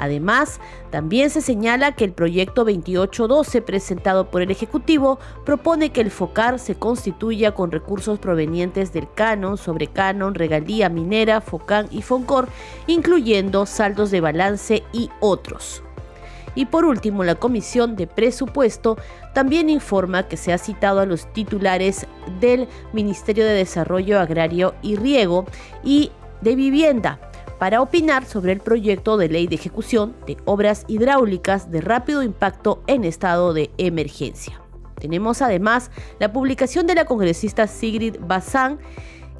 Además, 0.00 0.60
también 0.88 1.28
se 1.28 1.42
señala 1.42 1.92
que 1.92 2.04
el 2.04 2.12
proyecto 2.12 2.64
2812 2.64 3.60
presentado 3.60 4.30
por 4.30 4.40
el 4.40 4.50
Ejecutivo 4.50 5.18
propone 5.44 5.90
que 5.90 6.00
el 6.00 6.10
FOCAR 6.10 6.58
se 6.58 6.74
constituya 6.74 7.52
con 7.52 7.70
recursos 7.70 8.18
provenientes 8.18 8.94
del 8.94 9.12
canon, 9.12 9.58
sobre 9.58 9.88
canon, 9.88 10.34
regalía 10.34 10.88
minera, 10.88 11.42
FOCAN 11.42 11.86
y 11.90 12.00
FONCOR, 12.00 12.48
incluyendo 12.86 13.66
saldos 13.66 14.10
de 14.10 14.22
balance 14.22 14.82
y 14.94 15.10
otros. 15.20 15.82
Y 16.54 16.64
por 16.64 16.86
último, 16.86 17.22
la 17.22 17.34
Comisión 17.34 17.94
de 17.94 18.06
Presupuesto 18.06 18.96
también 19.34 19.68
informa 19.68 20.28
que 20.28 20.38
se 20.38 20.54
ha 20.54 20.58
citado 20.58 21.00
a 21.00 21.06
los 21.06 21.30
titulares 21.34 22.06
del 22.40 22.68
Ministerio 22.94 23.44
de 23.44 23.52
Desarrollo 23.52 24.18
Agrario 24.18 24.74
y 24.80 24.96
Riego 24.96 25.44
y 25.84 26.10
de 26.40 26.56
Vivienda 26.56 27.29
para 27.60 27.82
opinar 27.82 28.24
sobre 28.24 28.52
el 28.52 28.60
proyecto 28.60 29.18
de 29.18 29.28
ley 29.28 29.46
de 29.46 29.54
ejecución 29.54 30.16
de 30.26 30.38
obras 30.46 30.86
hidráulicas 30.88 31.70
de 31.70 31.82
rápido 31.82 32.22
impacto 32.22 32.82
en 32.86 33.04
estado 33.04 33.52
de 33.52 33.70
emergencia. 33.76 34.62
Tenemos 34.94 35.42
además 35.42 35.90
la 36.18 36.32
publicación 36.32 36.86
de 36.86 36.94
la 36.94 37.04
congresista 37.04 37.66
Sigrid 37.66 38.16
Bazán 38.18 38.78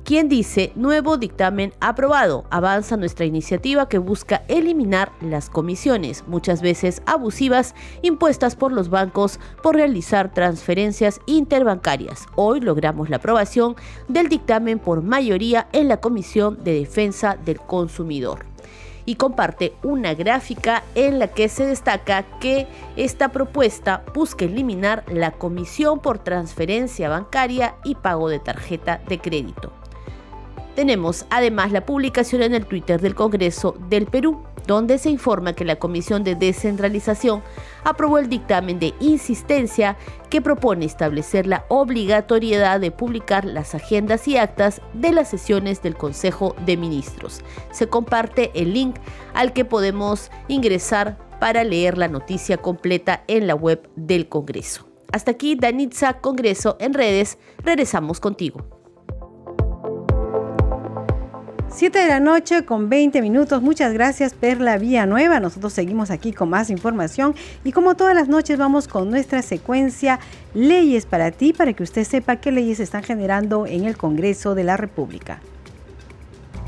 quien 0.05 0.29
dice, 0.29 0.73
nuevo 0.75 1.19
dictamen 1.19 1.73
aprobado, 1.81 2.45
avanza 2.51 2.97
nuestra 2.97 3.27
iniciativa 3.27 3.89
que 3.89 3.99
busca 3.99 4.43
eliminar 4.49 5.13
las 5.21 5.51
comisiones, 5.51 6.25
muchas 6.27 6.63
veces 6.63 7.03
abusivas, 7.07 7.75
impuestas 8.03 8.57
por 8.57 8.73
los 8.73 8.89
bancos 8.91 9.39
por 9.63 9.77
realizar 9.77 10.33
transferencias 10.33 11.21
interbancarias. 11.27 12.27
Hoy 12.35 12.61
logramos 12.61 13.11
la 13.11 13.17
aprobación 13.17 13.77
del 14.09 14.29
dictamen 14.29 14.79
por 14.79 15.03
mayoría 15.03 15.69
en 15.73 15.89
la 15.89 15.99
Comisión 15.99 16.63
de 16.65 16.75
Defensa 16.75 17.37
del 17.45 17.61
Consumidor 17.61 18.47
y 19.07 19.17
comparte 19.17 19.75
una 19.83 20.15
gráfica 20.15 20.83
en 20.95 21.19
la 21.19 21.29
que 21.29 21.49
se 21.49 21.67
destaca 21.67 22.23
que 22.39 22.67
esta 22.97 23.31
propuesta 23.31 24.05
busca 24.15 24.45
eliminar 24.45 25.05
la 25.09 25.33
comisión 25.33 26.01
por 26.01 26.19
transferencia 26.19 27.09
bancaria 27.09 27.75
y 27.85 27.95
pago 27.97 28.29
de 28.29 28.39
tarjeta 28.39 29.01
de 29.09 29.19
crédito. 29.19 29.80
Tenemos 30.81 31.27
además 31.29 31.73
la 31.73 31.85
publicación 31.85 32.41
en 32.41 32.55
el 32.55 32.65
Twitter 32.65 33.03
del 33.03 33.15
Congreso 33.15 33.77
del 33.91 34.07
Perú, 34.07 34.41
donde 34.67 34.97
se 34.97 35.11
informa 35.11 35.53
que 35.53 35.67
la 35.67 35.77
Comisión 35.77 36.25
de 36.25 36.37
Descentralización 36.37 37.43
aprobó 37.85 38.17
el 38.17 38.31
dictamen 38.31 38.79
de 38.79 38.95
insistencia 38.99 39.99
que 40.31 40.41
propone 40.41 40.87
establecer 40.87 41.47
la 41.47 41.67
obligatoriedad 41.69 42.81
de 42.81 42.93
publicar 42.93 43.45
las 43.45 43.75
agendas 43.75 44.27
y 44.27 44.39
actas 44.39 44.81
de 44.95 45.13
las 45.13 45.29
sesiones 45.29 45.83
del 45.83 45.99
Consejo 45.99 46.57
de 46.65 46.79
Ministros. 46.79 47.43
Se 47.73 47.87
comparte 47.87 48.51
el 48.55 48.73
link 48.73 48.97
al 49.35 49.53
que 49.53 49.67
podemos 49.67 50.31
ingresar 50.49 51.19
para 51.41 51.63
leer 51.63 51.99
la 51.99 52.09
noticia 52.09 52.57
completa 52.57 53.23
en 53.27 53.47
la 53.47 53.55
web 53.55 53.87
del 53.97 54.31
Congreso. 54.31 54.89
Hasta 55.13 55.33
aquí, 55.33 55.57
Danitza 55.57 56.23
Congreso 56.23 56.79
en 56.81 56.95
redes. 56.95 57.37
Regresamos 57.63 58.19
contigo. 58.19 58.80
7 61.73 61.99
de 61.99 62.09
la 62.09 62.19
noche 62.19 62.65
con 62.65 62.89
20 62.89 63.23
minutos. 63.23 63.63
Muchas 63.63 63.93
gracias, 63.93 64.35
Perla 64.35 64.77
Nueva. 65.07 65.39
Nosotros 65.39 65.73
seguimos 65.73 66.11
aquí 66.11 66.33
con 66.33 66.51
más 66.51 66.69
información 66.69 67.35
y 67.65 67.71
como 67.71 67.95
todas 67.95 68.15
las 68.15 68.29
noches 68.29 68.59
vamos 68.59 68.89
con 68.89 69.09
nuestra 69.09 69.41
secuencia 69.41 70.19
Leyes 70.53 71.07
para 71.07 71.31
ti, 71.31 71.53
para 71.53 71.73
que 71.73 71.85
usted 71.85 72.05
sepa 72.05 72.37
qué 72.37 72.51
leyes 72.51 72.81
están 72.81 73.05
generando 73.05 73.67
en 73.67 73.85
el 73.85 73.97
Congreso 73.97 74.57
de 74.57 74.65
la 74.65 74.77
República. 74.77 75.41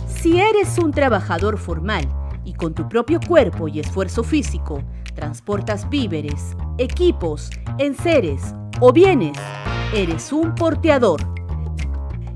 Si 0.07 0.41
eres 0.41 0.79
un 0.79 0.93
trabajador 0.93 1.59
formal 1.59 2.09
y 2.45 2.55
con 2.55 2.73
tu 2.73 2.89
propio 2.89 3.19
cuerpo 3.27 3.67
y 3.67 3.81
esfuerzo 3.81 4.23
físico, 4.23 4.85
transportas 5.17 5.91
víveres, 5.91 6.57
equipos, 6.79 7.51
enseres 7.79 8.55
o 8.81 8.93
bienes, 8.93 9.37
eres 9.93 10.33
un 10.33 10.55
porteador. 10.55 11.42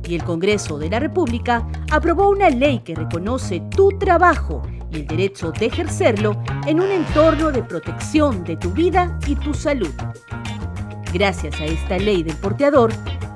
Y 0.07 0.15
el 0.15 0.25
Congreso 0.25 0.79
de 0.79 0.89
la 0.89 1.01
República 1.01 1.67
aprobó 1.91 2.31
una 2.31 2.49
ley 2.49 2.81
que 2.81 2.95
reconoce 2.95 3.61
tu 3.71 3.89
trabajo 3.99 4.63
y 4.91 4.97
el 4.97 5.07
derecho 5.07 5.51
de 5.51 5.67
ejercerlo 5.67 6.41
en 6.67 6.81
un 6.81 6.91
entorno 6.91 7.51
de 7.51 7.63
protección 7.63 8.45
de 8.45 8.57
tu 8.57 8.71
vida 8.71 9.19
y 9.27 9.35
tu 9.35 9.53
salud. 9.53 9.93
Gracias 11.13 11.61
a 11.61 11.65
esta 11.65 11.99
ley 11.99 12.23
del 12.23 12.37
porteador, 12.37 12.93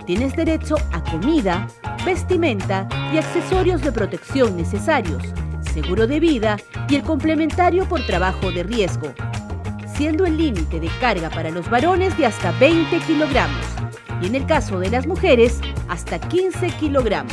tienes 0.07 0.37
derecho 0.37 0.77
a 0.93 1.03
comida, 1.03 1.67
vestimenta 2.05 2.89
y 3.13 3.19
accesorios 3.19 3.83
de 3.83 3.91
protección 3.91 4.57
necesarios, 4.57 5.23
seguro 5.73 6.07
de 6.07 6.21
vida 6.21 6.57
y 6.89 6.97
el 6.97 7.03
complementario 7.03 7.85
por 7.89 8.05
trabajo 8.07 8.53
de 8.53 8.63
riesgo, 8.63 9.13
siendo 9.97 10.25
el 10.25 10.37
límite 10.37 10.79
de 10.79 10.89
carga 11.01 11.31
para 11.31 11.51
los 11.51 11.69
varones 11.69 12.17
de 12.17 12.27
hasta 12.27 12.53
20 12.53 12.99
kilogramos 13.01 13.81
y 14.21 14.27
en 14.27 14.35
el 14.35 14.47
caso 14.47 14.79
de 14.79 14.91
las 14.91 15.07
mujeres 15.07 15.61
hasta 15.89 16.19
15 16.19 16.69
kilogramos. 16.79 17.33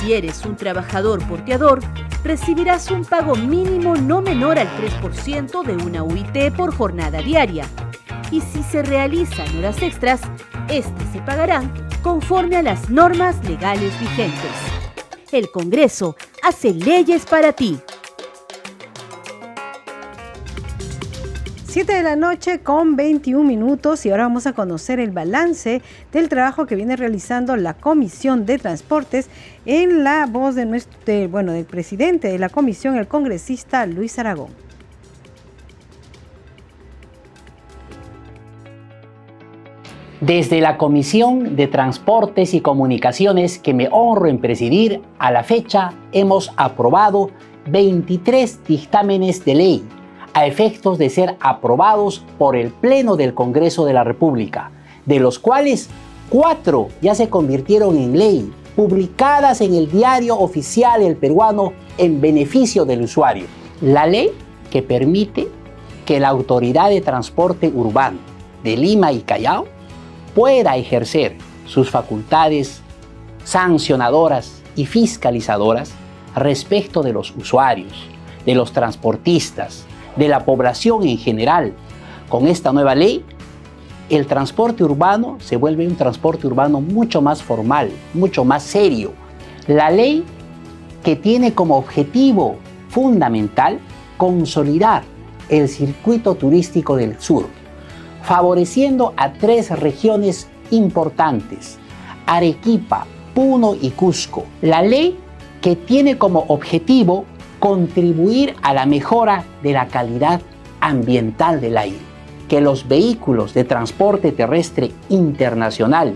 Si 0.00 0.12
eres 0.12 0.44
un 0.44 0.56
trabajador 0.56 1.26
porteador, 1.26 1.80
recibirás 2.22 2.90
un 2.90 3.04
pago 3.04 3.34
mínimo 3.34 3.96
no 3.96 4.20
menor 4.20 4.58
al 4.58 4.68
3% 4.76 5.64
de 5.64 5.76
una 5.84 6.02
UIT 6.02 6.54
por 6.54 6.74
jornada 6.74 7.20
diaria. 7.20 7.66
Y 8.30 8.40
si 8.40 8.62
se 8.62 8.82
realizan 8.82 9.56
horas 9.58 9.80
extras, 9.82 10.20
estas 10.68 11.10
se 11.12 11.20
pagarán 11.20 11.72
conforme 12.02 12.56
a 12.56 12.62
las 12.62 12.90
normas 12.90 13.42
legales 13.48 13.98
vigentes. 14.00 14.52
El 15.32 15.50
Congreso 15.50 16.16
hace 16.42 16.72
leyes 16.72 17.24
para 17.26 17.52
ti. 17.52 17.80
7 21.76 21.92
de 21.92 22.02
la 22.02 22.16
noche 22.16 22.60
con 22.60 22.96
21 22.96 23.46
minutos 23.46 24.06
y 24.06 24.10
ahora 24.10 24.22
vamos 24.22 24.46
a 24.46 24.54
conocer 24.54 24.98
el 24.98 25.10
balance 25.10 25.82
del 26.10 26.30
trabajo 26.30 26.64
que 26.64 26.74
viene 26.74 26.96
realizando 26.96 27.54
la 27.54 27.74
Comisión 27.74 28.46
de 28.46 28.56
Transportes 28.56 29.28
en 29.66 30.02
la 30.02 30.24
voz 30.24 30.54
de 30.54 30.64
nuestro, 30.64 31.28
bueno, 31.28 31.52
del 31.52 31.66
presidente 31.66 32.28
de 32.28 32.38
la 32.38 32.48
comisión, 32.48 32.96
el 32.96 33.06
congresista 33.06 33.84
Luis 33.84 34.18
Aragón. 34.18 34.48
Desde 40.22 40.62
la 40.62 40.78
Comisión 40.78 41.56
de 41.56 41.66
Transportes 41.66 42.54
y 42.54 42.62
Comunicaciones 42.62 43.58
que 43.58 43.74
me 43.74 43.90
honro 43.92 44.28
en 44.28 44.38
presidir, 44.38 45.02
a 45.18 45.30
la 45.30 45.44
fecha 45.44 45.92
hemos 46.12 46.54
aprobado 46.56 47.32
23 47.66 48.64
dictámenes 48.64 49.44
de 49.44 49.54
ley 49.54 49.84
a 50.36 50.44
efectos 50.44 50.98
de 50.98 51.08
ser 51.08 51.34
aprobados 51.40 52.22
por 52.36 52.56
el 52.56 52.70
Pleno 52.70 53.16
del 53.16 53.32
Congreso 53.32 53.86
de 53.86 53.94
la 53.94 54.04
República, 54.04 54.70
de 55.06 55.18
los 55.18 55.38
cuales 55.38 55.88
cuatro 56.28 56.88
ya 57.00 57.14
se 57.14 57.30
convirtieron 57.30 57.96
en 57.96 58.18
ley, 58.18 58.52
publicadas 58.76 59.62
en 59.62 59.74
el 59.74 59.90
diario 59.90 60.38
oficial 60.38 61.00
El 61.00 61.16
Peruano 61.16 61.72
en 61.96 62.20
beneficio 62.20 62.84
del 62.84 63.00
usuario. 63.00 63.46
La 63.80 64.06
ley 64.06 64.30
que 64.70 64.82
permite 64.82 65.48
que 66.04 66.20
la 66.20 66.28
Autoridad 66.28 66.90
de 66.90 67.00
Transporte 67.00 67.72
Urbano 67.74 68.18
de 68.62 68.76
Lima 68.76 69.12
y 69.12 69.20
Callao 69.20 69.66
pueda 70.34 70.76
ejercer 70.76 71.34
sus 71.64 71.88
facultades 71.88 72.82
sancionadoras 73.42 74.60
y 74.76 74.84
fiscalizadoras 74.84 75.92
respecto 76.34 77.02
de 77.02 77.14
los 77.14 77.34
usuarios, 77.34 78.06
de 78.44 78.54
los 78.54 78.72
transportistas, 78.72 79.86
de 80.16 80.28
la 80.28 80.44
población 80.44 81.06
en 81.06 81.18
general. 81.18 81.74
Con 82.28 82.46
esta 82.46 82.72
nueva 82.72 82.94
ley, 82.94 83.24
el 84.08 84.26
transporte 84.26 84.84
urbano 84.84 85.36
se 85.40 85.56
vuelve 85.56 85.86
un 85.86 85.96
transporte 85.96 86.46
urbano 86.46 86.80
mucho 86.80 87.20
más 87.22 87.42
formal, 87.42 87.90
mucho 88.14 88.44
más 88.44 88.62
serio. 88.62 89.12
La 89.66 89.90
ley 89.90 90.24
que 91.02 91.16
tiene 91.16 91.54
como 91.54 91.76
objetivo 91.76 92.56
fundamental 92.88 93.80
consolidar 94.16 95.02
el 95.48 95.68
circuito 95.68 96.34
turístico 96.34 96.96
del 96.96 97.20
sur, 97.20 97.46
favoreciendo 98.22 99.12
a 99.16 99.32
tres 99.32 99.70
regiones 99.78 100.48
importantes, 100.70 101.78
Arequipa, 102.26 103.06
Puno 103.34 103.74
y 103.80 103.90
Cusco. 103.90 104.44
La 104.62 104.82
ley 104.82 105.18
que 105.60 105.76
tiene 105.76 106.18
como 106.18 106.44
objetivo 106.48 107.24
contribuir 107.66 108.54
a 108.62 108.72
la 108.72 108.86
mejora 108.86 109.44
de 109.64 109.72
la 109.72 109.88
calidad 109.88 110.40
ambiental 110.78 111.60
del 111.60 111.76
aire, 111.76 111.98
que 112.48 112.60
los 112.60 112.86
vehículos 112.86 113.54
de 113.54 113.64
transporte 113.64 114.30
terrestre 114.30 114.92
internacional 115.08 116.14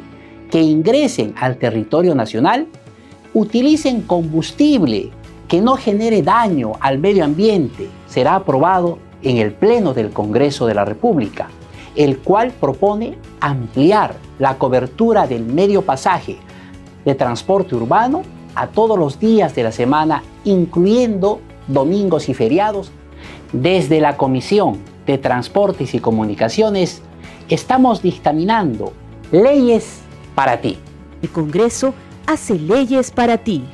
que 0.49 0.63
ingresen 0.63 1.35
al 1.37 1.57
territorio 1.57 2.15
nacional 2.15 2.69
utilicen 3.35 4.03
combustible 4.03 5.11
que 5.49 5.61
no 5.61 5.75
genere 5.75 6.23
daño 6.23 6.75
al 6.79 7.01
medio 7.01 7.25
ambiente. 7.25 7.89
Será 8.07 8.37
aprobado 8.37 9.01
en 9.21 9.39
el 9.39 9.53
Pleno 9.53 9.93
del 9.93 10.11
Congreso 10.11 10.69
de 10.69 10.75
la 10.75 10.85
República 10.85 11.49
el 11.97 12.19
cual 12.19 12.53
propone 12.53 13.19
ampliar 13.41 14.15
la 14.39 14.57
cobertura 14.57 15.27
del 15.27 15.45
medio 15.45 15.83
pasaje 15.83 16.37
de 17.05 17.17
transporte 17.17 17.75
urbano 17.75 18.23
a 18.55 18.69
todos 18.69 18.99
los 18.99 19.19
días 19.19 19.55
de 19.55 19.63
la 19.63 19.73
semana, 19.73 20.23
incluyendo 20.45 21.41
domingos 21.69 22.29
y 22.29 22.35
feriados. 22.35 22.91
Desde 23.53 24.01
la 24.01 24.17
Comisión 24.17 24.79
de 25.07 25.19
Transportes 25.19 25.95
y 25.95 26.01
Comunicaciones 26.01 27.03
estamos 27.49 28.03
dictaminando 28.03 28.93
leyes 29.33 30.01
para 30.35 30.61
ti. 30.61 30.79
El 31.23 31.31
Congreso 31.31 31.95
hace 32.27 32.59
leyes 32.59 33.11
para 33.11 33.39
ti. 33.39 33.65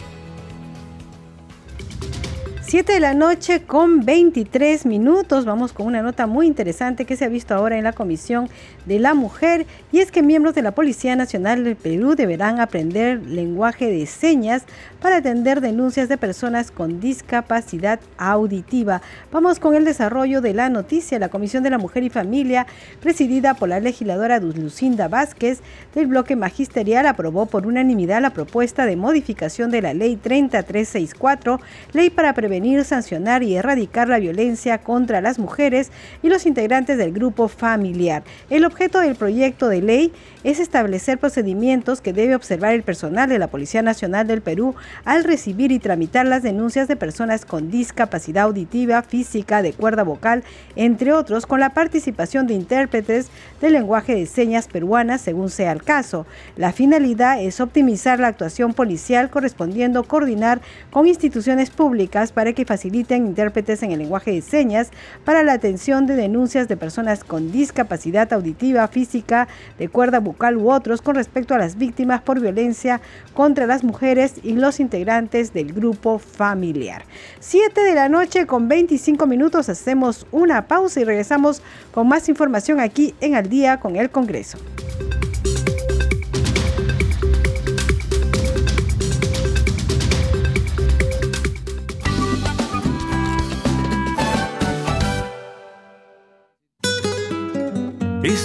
7 2.63 2.95
de 2.95 3.01
la 3.01 3.15
noche 3.15 3.63
con 3.63 4.05
23 4.05 4.87
minutos. 4.87 5.45
Vamos 5.45 5.73
con 5.73 5.87
una 5.87 6.03
nota 6.03 6.27
muy 6.27 6.49
interesante 6.49 7.05
que 7.05 7.17
se 7.17 7.25
ha 7.25 7.29
visto 7.29 7.55
ahora 7.55 7.79
en 7.79 7.85
la 7.85 7.93
Comisión 7.93 8.49
de 8.87 8.99
la 8.99 9.15
Mujer 9.15 9.67
y 9.93 9.99
es 9.99 10.11
que 10.11 10.23
miembros 10.23 10.55
de 10.55 10.63
la 10.63 10.73
Policía 10.73 11.17
Nacional 11.17 11.65
del 11.65 11.77
Perú 11.77 12.15
deberán 12.15 12.61
aprender 12.61 13.21
lenguaje 13.27 13.91
de 13.91 14.07
señas 14.07 14.65
para 15.01 15.17
atender 15.17 15.61
denuncias 15.61 16.09
de 16.09 16.17
personas 16.17 16.71
con 16.71 17.01
discapacidad 17.01 18.01
auditiva. 18.17 19.03
Vamos 19.31 19.61
con 19.61 19.75
el 19.75 19.85
desarrollo 19.85 20.41
de 20.41 20.55
la 20.55 20.69
noticia. 20.69 21.19
La 21.19 21.29
Comisión 21.29 21.63
de 21.63 21.71
la 21.71 21.79
Mujer 21.79 22.03
y 22.05 22.11
Familia, 22.11 22.67
presidida 23.01 23.55
por 23.55 23.69
la 23.69 23.81
legisladora 23.81 24.39
Lucinda 24.39 25.09
Vázquez 25.09 25.61
del 25.95 26.07
bloque 26.07 26.37
magisterial, 26.37 27.07
aprobó 27.07 27.47
por 27.47 27.67
unanimidad 27.67 28.23
la 28.23 28.31
propuesta 28.31 28.87
de 28.87 28.97
modificación 28.97 29.71
de 29.71 29.83
la 29.83 29.95
Ley 29.95 30.17
3364, 30.17 31.61
Ley 31.93 32.11
para 32.11 32.33
prevenir 32.33 32.85
sancionar 32.85 33.43
y 33.43 33.57
erradicar 33.57 34.09
la 34.09 34.19
violencia 34.19 34.79
contra 34.79 35.21
las 35.21 35.39
mujeres 35.39 35.91
y 36.23 36.29
los 36.29 36.47
integrantes 36.47 36.99
del 36.99 37.13
grupo 37.13 37.49
familiar. 37.49 38.23
El 38.51 38.65
objeto 38.77 39.01
del 39.01 39.17
proyecto 39.17 39.71
de 39.71 39.81
ley 39.81 40.13
es 40.45 40.61
establecer 40.61 41.17
procedimientos 41.17 42.03
que 42.03 42.13
debe 42.13 42.35
observar 42.35 42.75
el 42.75 42.83
personal 42.83 43.27
de 43.27 43.39
la 43.39 43.47
Policía 43.47 43.81
Nacional 43.81 44.27
del 44.27 44.43
Perú 44.43 44.75
al 45.07 45.25
recibir 45.25 45.73
y 45.73 45.79
tramitar 45.79 46.27
las 46.27 46.43
denuncias 46.43 46.87
de 46.87 46.95
personas 46.95 47.47
con 47.47 47.71
discapacidad 47.71 48.45
auditiva, 48.45 49.03
física, 49.03 49.63
de 49.63 49.73
cuerda 49.73 50.03
vocal, 50.03 50.45
entre 50.77 51.15
otros, 51.15 51.47
con 51.47 51.59
la 51.59 51.71
participación 51.71 52.47
de 52.47 52.53
intérpretes 52.53 53.29
del 53.63 53.73
lenguaje 53.73 54.15
de 54.15 54.27
señas 54.27 54.69
peruanas 54.69 55.23
según 55.23 55.49
sea 55.49 55.73
el 55.73 55.83
caso. 55.83 56.27
La 56.55 56.71
finalidad 56.71 57.41
es 57.41 57.61
optimizar 57.61 58.21
la 58.21 58.29
actuación 58.29 58.75
policial 58.75 59.31
correspondiendo 59.31 60.05
coordinar 60.05 60.61
con 60.91 61.07
instituciones 61.07 61.71
públicas 61.71 62.31
para 62.31 62.53
que 62.53 62.67
faciliten 62.67 63.27
intérpretes 63.27 63.83
en 63.83 63.93
el 63.93 64.01
lenguaje 64.01 64.33
de 64.33 64.43
señas 64.43 64.91
para 65.25 65.43
la 65.43 65.55
atención 65.55 66.07
de 66.07 66.15
denuncias 66.15 66.69
de 66.69 66.77
personas 66.77 67.25
con 67.25 67.51
discapacidad 67.51 68.31
auditiva, 68.35 68.66
física, 68.89 69.49
de 69.79 69.89
cuerda 69.89 70.21
bucal 70.21 70.57
u 70.57 70.71
otros 70.71 71.03
con 71.03 71.15
respecto 71.15 71.55
a 71.55 71.59
las 71.59 71.77
víctimas 71.77 72.23
por 72.23 72.41
violencia 72.41 73.01
contra 73.35 73.67
las 73.67 73.85
mujeres 73.85 74.35
y 74.43 74.53
los 74.53 74.81
integrantes 74.81 75.53
del 75.53 75.73
grupo 75.73 76.19
familiar. 76.19 77.05
7 77.41 77.81
de 77.81 77.95
la 77.95 78.09
noche 78.09 78.47
con 78.47 78.69
25 78.69 79.27
minutos 79.27 79.69
hacemos 79.69 80.27
una 80.33 80.67
pausa 80.67 81.01
y 81.01 81.05
regresamos 81.05 81.63
con 81.93 82.09
más 82.09 82.29
información 82.29 82.81
aquí 82.81 83.15
en 83.21 83.35
Al 83.35 83.49
día 83.49 83.79
con 83.81 83.97
el 83.97 84.11
Congreso. 84.11 84.59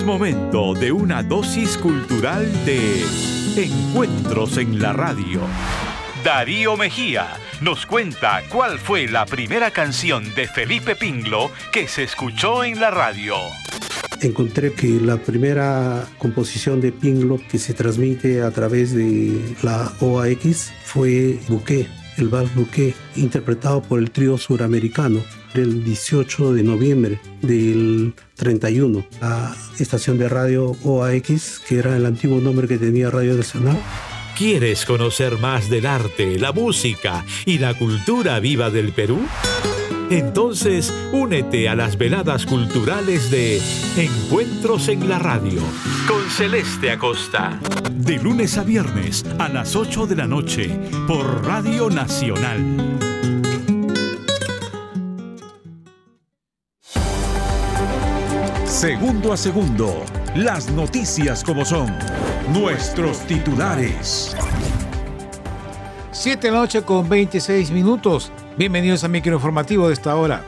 Momento 0.03 0.73
de 0.73 0.91
una 0.91 1.21
dosis 1.21 1.77
cultural 1.77 2.49
de 2.65 3.03
Encuentros 3.55 4.57
en 4.57 4.81
la 4.81 4.93
Radio. 4.93 5.41
Darío 6.23 6.75
Mejía 6.75 7.27
nos 7.61 7.85
cuenta 7.85 8.41
cuál 8.49 8.79
fue 8.79 9.07
la 9.07 9.25
primera 9.25 9.69
canción 9.71 10.33
de 10.33 10.47
Felipe 10.47 10.95
Pinglo 10.95 11.51
que 11.71 11.87
se 11.87 12.03
escuchó 12.03 12.63
en 12.63 12.79
la 12.79 12.89
radio. 12.89 13.35
Encontré 14.21 14.73
que 14.73 14.87
la 14.87 15.17
primera 15.17 16.07
composición 16.17 16.81
de 16.81 16.91
Pinglo 16.91 17.39
que 17.49 17.59
se 17.59 17.73
transmite 17.73 18.41
a 18.41 18.51
través 18.51 18.93
de 18.93 19.55
la 19.61 19.91
OAX 19.99 20.71
fue 20.83 21.39
Bouquet, 21.47 21.87
el 22.17 22.29
vals 22.29 22.53
Bouquet, 22.55 22.95
interpretado 23.15 23.81
por 23.81 23.99
el 23.99 24.09
trío 24.09 24.37
suramericano 24.37 25.21
del 25.53 25.83
18 25.83 26.53
de 26.53 26.63
noviembre 26.63 27.19
del 27.41 28.13
31. 28.35 29.05
La 29.21 29.55
estación 29.79 30.17
de 30.17 30.29
radio 30.29 30.75
OAX, 30.83 31.59
que 31.67 31.79
era 31.79 31.95
el 31.95 32.05
antiguo 32.05 32.39
nombre 32.39 32.67
que 32.67 32.77
tenía 32.77 33.09
Radio 33.09 33.35
Nacional, 33.35 33.77
¿Quieres 34.37 34.85
conocer 34.85 35.37
más 35.37 35.69
del 35.69 35.85
arte, 35.85 36.39
la 36.39 36.51
música 36.51 37.23
y 37.45 37.59
la 37.59 37.75
cultura 37.75 38.39
viva 38.39 38.71
del 38.71 38.91
Perú? 38.91 39.19
Entonces, 40.09 40.93
únete 41.13 41.69
a 41.69 41.75
las 41.75 41.97
veladas 41.97 42.45
culturales 42.45 43.29
de 43.29 43.61
Encuentros 43.97 44.87
en 44.87 45.07
la 45.07 45.19
Radio 45.19 45.61
con 46.07 46.29
Celeste 46.29 46.91
Acosta. 46.91 47.59
De 47.93 48.17
lunes 48.17 48.57
a 48.57 48.63
viernes 48.63 49.23
a 49.37 49.47
las 49.47 49.75
8 49.75 50.07
de 50.07 50.15
la 50.15 50.27
noche 50.27 50.69
por 51.07 51.45
Radio 51.45 51.89
Nacional. 51.89 53.00
Segundo 58.81 59.31
a 59.31 59.37
segundo, 59.37 60.03
las 60.35 60.71
noticias 60.71 61.43
como 61.43 61.63
son, 61.63 61.95
nuestros 62.51 63.19
titulares. 63.27 64.35
7 66.11 66.47
de 66.47 66.51
la 66.51 66.61
noche 66.61 66.81
con 66.81 67.07
26 67.07 67.69
minutos. 67.69 68.31
Bienvenidos 68.57 69.03
a 69.03 69.07
micro 69.07 69.35
informativo 69.35 69.85
de 69.85 69.93
esta 69.93 70.15
hora. 70.15 70.41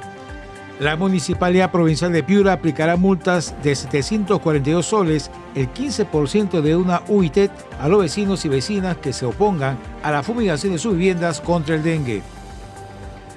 La 0.80 0.96
Municipalidad 0.96 1.70
Provincial 1.70 2.12
de 2.12 2.24
Piura 2.24 2.54
aplicará 2.54 2.96
multas 2.96 3.54
de 3.62 3.76
742 3.76 4.84
soles, 4.84 5.30
el 5.54 5.72
15% 5.72 6.62
de 6.62 6.76
una 6.76 7.04
UITET, 7.10 7.52
a 7.80 7.88
los 7.88 8.02
vecinos 8.02 8.44
y 8.46 8.50
vecinas 8.50 8.98
que 8.98 9.14
se 9.14 9.28
opongan 9.28 9.78
a 10.02 10.12
la 10.12 10.24
fumigación 10.24 10.74
de 10.74 10.80
sus 10.80 10.94
viviendas 10.94 11.40
contra 11.40 11.76
el 11.76 11.84
dengue. 11.84 12.24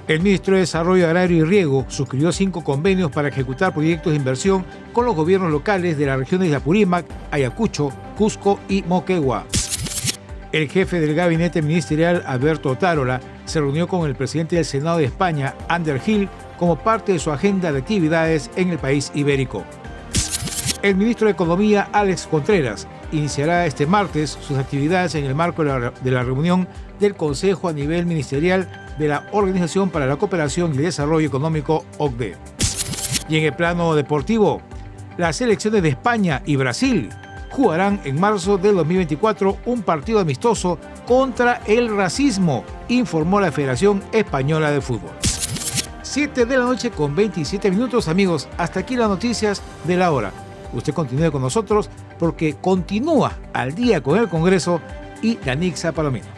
El 0.07 0.21
ministro 0.21 0.53
de 0.53 0.61
Desarrollo 0.61 1.05
Agrario 1.05 1.39
y 1.39 1.43
Riego 1.43 1.85
suscribió 1.89 2.31
cinco 2.31 2.63
convenios 2.63 3.11
para 3.11 3.27
ejecutar 3.27 3.73
proyectos 3.73 4.13
de 4.13 4.17
inversión 4.17 4.65
con 4.93 5.05
los 5.05 5.13
gobiernos 5.13 5.51
locales 5.51 5.97
de 5.97 6.05
las 6.05 6.17
regiones 6.17 6.49
de 6.49 6.55
Apurímac, 6.55 7.05
Ayacucho, 7.29 7.89
Cusco 8.17 8.57
y 8.69 8.83
Moquegua. 8.83 9.45
El 10.53 10.69
jefe 10.69 11.01
del 11.01 11.13
gabinete 11.13 11.61
ministerial, 11.61 12.23
Alberto 12.25 12.77
Tarola, 12.77 13.19
se 13.43 13.59
reunió 13.59 13.89
con 13.89 14.07
el 14.07 14.15
presidente 14.15 14.55
del 14.55 14.63
Senado 14.63 14.99
de 14.99 15.03
España, 15.03 15.55
Ander 15.67 15.99
Gil, 15.99 16.29
como 16.57 16.77
parte 16.77 17.11
de 17.11 17.19
su 17.19 17.29
agenda 17.29 17.73
de 17.73 17.79
actividades 17.79 18.49
en 18.55 18.69
el 18.69 18.77
país 18.77 19.11
ibérico. 19.13 19.65
El 20.83 20.95
ministro 20.95 21.25
de 21.25 21.33
Economía, 21.33 21.89
Alex 21.91 22.27
Contreras, 22.27 22.87
iniciará 23.11 23.65
este 23.65 23.85
martes 23.85 24.37
sus 24.39 24.57
actividades 24.57 25.15
en 25.15 25.25
el 25.25 25.35
marco 25.35 25.65
de 25.65 25.79
la, 25.79 25.91
de 25.91 26.11
la 26.11 26.23
reunión 26.23 26.65
del 26.97 27.15
Consejo 27.15 27.67
a 27.67 27.73
nivel 27.73 28.05
ministerial 28.05 28.86
de 28.97 29.07
la 29.07 29.27
Organización 29.31 29.89
para 29.89 30.05
la 30.05 30.17
Cooperación 30.17 30.73
y 30.73 30.77
Desarrollo 30.77 31.27
Económico, 31.27 31.85
OCDE. 31.97 32.35
Y 33.29 33.37
en 33.37 33.45
el 33.45 33.53
plano 33.53 33.95
deportivo, 33.95 34.61
las 35.17 35.37
selecciones 35.37 35.83
de 35.83 35.89
España 35.89 36.41
y 36.45 36.55
Brasil 36.55 37.09
jugarán 37.49 37.99
en 38.03 38.19
marzo 38.19 38.57
del 38.57 38.75
2024 38.75 39.57
un 39.65 39.81
partido 39.81 40.19
amistoso 40.19 40.77
contra 41.07 41.61
el 41.65 41.95
racismo, 41.95 42.63
informó 42.87 43.39
la 43.39 43.51
Federación 43.51 44.03
Española 44.11 44.71
de 44.71 44.81
Fútbol. 44.81 45.11
7 46.03 46.45
de 46.45 46.57
la 46.57 46.65
noche 46.65 46.89
con 46.89 47.15
27 47.15 47.69
minutos, 47.69 48.07
amigos. 48.07 48.47
Hasta 48.57 48.79
aquí 48.79 48.95
las 48.95 49.09
noticias 49.09 49.61
de 49.83 49.97
la 49.97 50.11
hora. 50.11 50.31
Usted 50.73 50.93
continúe 50.93 51.31
con 51.31 51.41
nosotros 51.41 51.89
porque 52.17 52.55
continúa 52.55 53.37
al 53.53 53.75
día 53.75 54.01
con 54.01 54.17
el 54.17 54.27
Congreso 54.27 54.81
y 55.21 55.35
Danixa 55.37 55.91
Palomino. 55.91 56.36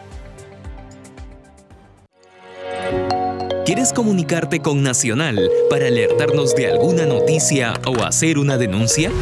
¿Quieres 3.70 3.92
comunicarte 3.92 4.58
con 4.58 4.82
Nacional 4.82 5.48
para 5.70 5.86
alertarnos 5.86 6.56
de 6.56 6.66
alguna 6.66 7.06
noticia 7.06 7.74
o 7.86 8.02
hacer 8.02 8.36
una 8.36 8.58
denuncia? 8.58 9.12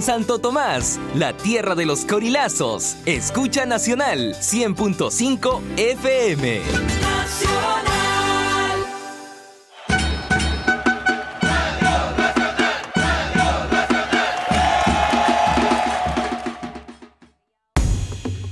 Santo 0.02 0.40
Tomás, 0.40 1.00
la 1.16 1.34
tierra 1.34 1.76
de 1.76 1.86
los 1.86 2.06
corilazos. 2.06 2.96
Escucha 3.06 3.66
Nacional 3.66 4.36
100.5 4.36 5.62
FM. 5.78 6.62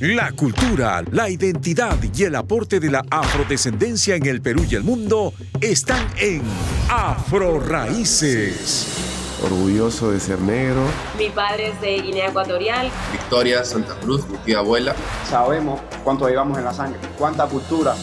La 0.02 0.32
cultura, 0.32 1.04
la 1.12 1.30
identidad 1.30 1.98
y 2.16 2.24
el 2.24 2.36
aporte 2.36 2.80
de 2.80 2.90
la 2.90 3.04
afrodescendencia 3.12 4.16
en 4.16 4.26
el 4.28 4.42
Perú 4.42 4.66
y 4.70 4.76
el 4.76 4.84
mundo 4.84 5.34
están 5.60 6.08
en 6.18 6.42
Afro 6.90 7.60
Raíces. 7.60 9.09
Orgulloso 9.44 10.12
de 10.12 10.20
ser 10.20 10.40
negro. 10.40 10.82
Mi 11.18 11.30
padre 11.30 11.70
es 11.70 11.82
de 11.82 12.02
Guinea 12.02 12.28
Ecuatorial. 12.28 12.92
Victoria 13.12 13.64
Santa 13.64 13.96
Cruz, 14.02 14.28
mi 14.28 14.38
tía 14.40 14.60
abuela. 14.60 14.96
Sabemos 15.30 15.80
cuánto 16.04 16.28
llevamos 16.28 16.58
en 16.58 16.66
la 16.66 16.74
sangre, 16.74 17.00
cuánta 17.18 17.46
cultura. 17.48 17.96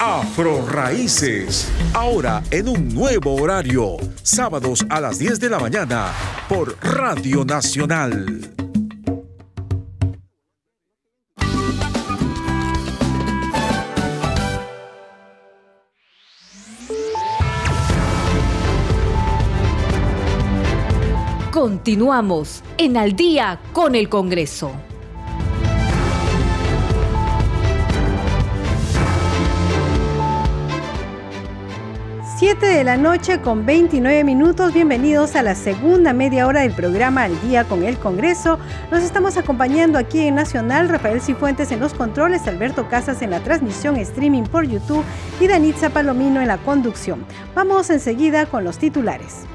Afro 0.00 0.66
Raíces, 0.66 1.70
ahora 1.92 2.42
en 2.50 2.68
un 2.68 2.88
nuevo 2.88 3.34
horario, 3.36 3.98
sábados 4.22 4.84
a 4.88 5.00
las 5.00 5.18
10 5.18 5.38
de 5.38 5.50
la 5.50 5.58
mañana 5.58 6.06
por 6.48 6.74
Radio 6.82 7.44
Nacional. 7.44 8.59
Continuamos 21.82 22.62
en 22.76 22.98
Al 22.98 23.16
día 23.16 23.58
con 23.72 23.94
el 23.94 24.10
Congreso. 24.10 24.70
Siete 32.36 32.66
de 32.66 32.84
la 32.84 32.98
noche 32.98 33.40
con 33.40 33.64
29 33.64 34.24
minutos. 34.24 34.74
Bienvenidos 34.74 35.34
a 35.36 35.42
la 35.42 35.54
segunda 35.54 36.12
media 36.12 36.46
hora 36.46 36.60
del 36.60 36.72
programa 36.72 37.22
Al 37.22 37.40
Día 37.40 37.64
con 37.64 37.82
el 37.82 37.96
Congreso. 37.96 38.58
Nos 38.90 39.02
estamos 39.02 39.38
acompañando 39.38 39.98
aquí 39.98 40.20
en 40.20 40.34
Nacional, 40.34 40.90
Rafael 40.90 41.22
Cifuentes 41.22 41.72
en 41.72 41.80
los 41.80 41.94
controles, 41.94 42.46
Alberto 42.46 42.90
Casas 42.90 43.22
en 43.22 43.30
la 43.30 43.40
transmisión 43.40 43.96
streaming 43.96 44.42
por 44.42 44.68
YouTube 44.68 45.02
y 45.40 45.46
Danitza 45.46 45.88
Palomino 45.88 46.42
en 46.42 46.48
la 46.48 46.58
conducción. 46.58 47.24
Vamos 47.54 47.88
enseguida 47.88 48.44
con 48.44 48.64
los 48.64 48.76
titulares. 48.76 49.46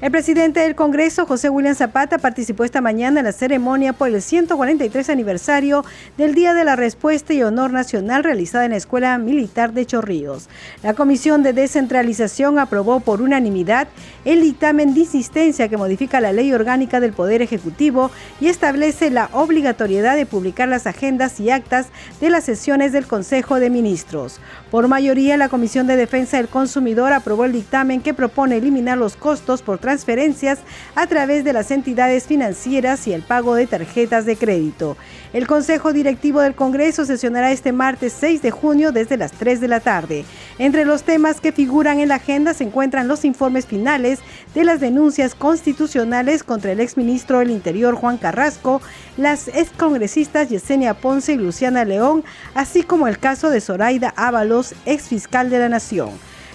El 0.00 0.12
presidente 0.12 0.60
del 0.60 0.76
Congreso, 0.76 1.26
José 1.26 1.50
William 1.50 1.74
Zapata, 1.74 2.18
participó 2.18 2.62
esta 2.62 2.80
mañana 2.80 3.18
en 3.18 3.26
la 3.26 3.32
ceremonia 3.32 3.92
por 3.92 4.08
el 4.08 4.22
143 4.22 5.10
aniversario 5.10 5.84
del 6.16 6.36
Día 6.36 6.54
de 6.54 6.64
la 6.64 6.76
Respuesta 6.76 7.34
y 7.34 7.42
Honor 7.42 7.72
Nacional 7.72 8.22
realizada 8.22 8.64
en 8.64 8.70
la 8.70 8.76
Escuela 8.76 9.18
Militar 9.18 9.72
de 9.72 9.86
Chorrillos. 9.86 10.48
La 10.84 10.94
Comisión 10.94 11.42
de 11.42 11.52
Descentralización 11.52 12.60
aprobó 12.60 13.00
por 13.00 13.20
unanimidad 13.20 13.88
el 14.28 14.42
dictamen 14.42 14.92
de 14.92 15.00
insistencia 15.00 15.68
que 15.68 15.78
modifica 15.78 16.20
la 16.20 16.32
Ley 16.32 16.52
Orgánica 16.52 17.00
del 17.00 17.14
Poder 17.14 17.40
Ejecutivo 17.40 18.10
y 18.42 18.48
establece 18.48 19.08
la 19.08 19.30
obligatoriedad 19.32 20.16
de 20.16 20.26
publicar 20.26 20.68
las 20.68 20.86
agendas 20.86 21.40
y 21.40 21.48
actas 21.48 21.86
de 22.20 22.28
las 22.28 22.44
sesiones 22.44 22.92
del 22.92 23.06
Consejo 23.06 23.58
de 23.58 23.70
Ministros. 23.70 24.38
Por 24.70 24.86
mayoría, 24.86 25.38
la 25.38 25.48
Comisión 25.48 25.86
de 25.86 25.96
Defensa 25.96 26.36
del 26.36 26.48
Consumidor 26.48 27.14
aprobó 27.14 27.46
el 27.46 27.54
dictamen 27.54 28.02
que 28.02 28.12
propone 28.12 28.58
eliminar 28.58 28.98
los 28.98 29.16
costos 29.16 29.62
por 29.62 29.78
transferencias 29.78 30.58
a 30.94 31.06
través 31.06 31.42
de 31.42 31.54
las 31.54 31.70
entidades 31.70 32.24
financieras 32.24 33.06
y 33.08 33.14
el 33.14 33.22
pago 33.22 33.54
de 33.54 33.66
tarjetas 33.66 34.26
de 34.26 34.36
crédito. 34.36 34.98
El 35.34 35.46
Consejo 35.46 35.92
Directivo 35.92 36.40
del 36.40 36.54
Congreso 36.54 37.04
sesionará 37.04 37.52
este 37.52 37.72
martes 37.72 38.14
6 38.18 38.40
de 38.40 38.50
junio 38.50 38.92
desde 38.92 39.18
las 39.18 39.32
3 39.32 39.60
de 39.60 39.68
la 39.68 39.80
tarde. 39.80 40.24
Entre 40.58 40.86
los 40.86 41.02
temas 41.02 41.40
que 41.42 41.52
figuran 41.52 42.00
en 42.00 42.08
la 42.08 42.14
agenda 42.14 42.54
se 42.54 42.64
encuentran 42.64 43.08
los 43.08 43.26
informes 43.26 43.66
finales 43.66 44.20
de 44.54 44.64
las 44.64 44.80
denuncias 44.80 45.34
constitucionales 45.34 46.42
contra 46.42 46.72
el 46.72 46.80
exministro 46.80 47.40
del 47.40 47.50
Interior 47.50 47.94
Juan 47.94 48.16
Carrasco, 48.16 48.80
las 49.18 49.48
excongresistas 49.48 50.48
Yesenia 50.48 50.94
Ponce 50.94 51.34
y 51.34 51.36
Luciana 51.36 51.84
León, 51.84 52.24
así 52.54 52.82
como 52.82 53.06
el 53.06 53.18
caso 53.18 53.50
de 53.50 53.60
Zoraida 53.60 54.14
Ábalos, 54.16 54.74
exfiscal 54.86 55.50
de 55.50 55.58
la 55.58 55.68
Nación. 55.68 56.10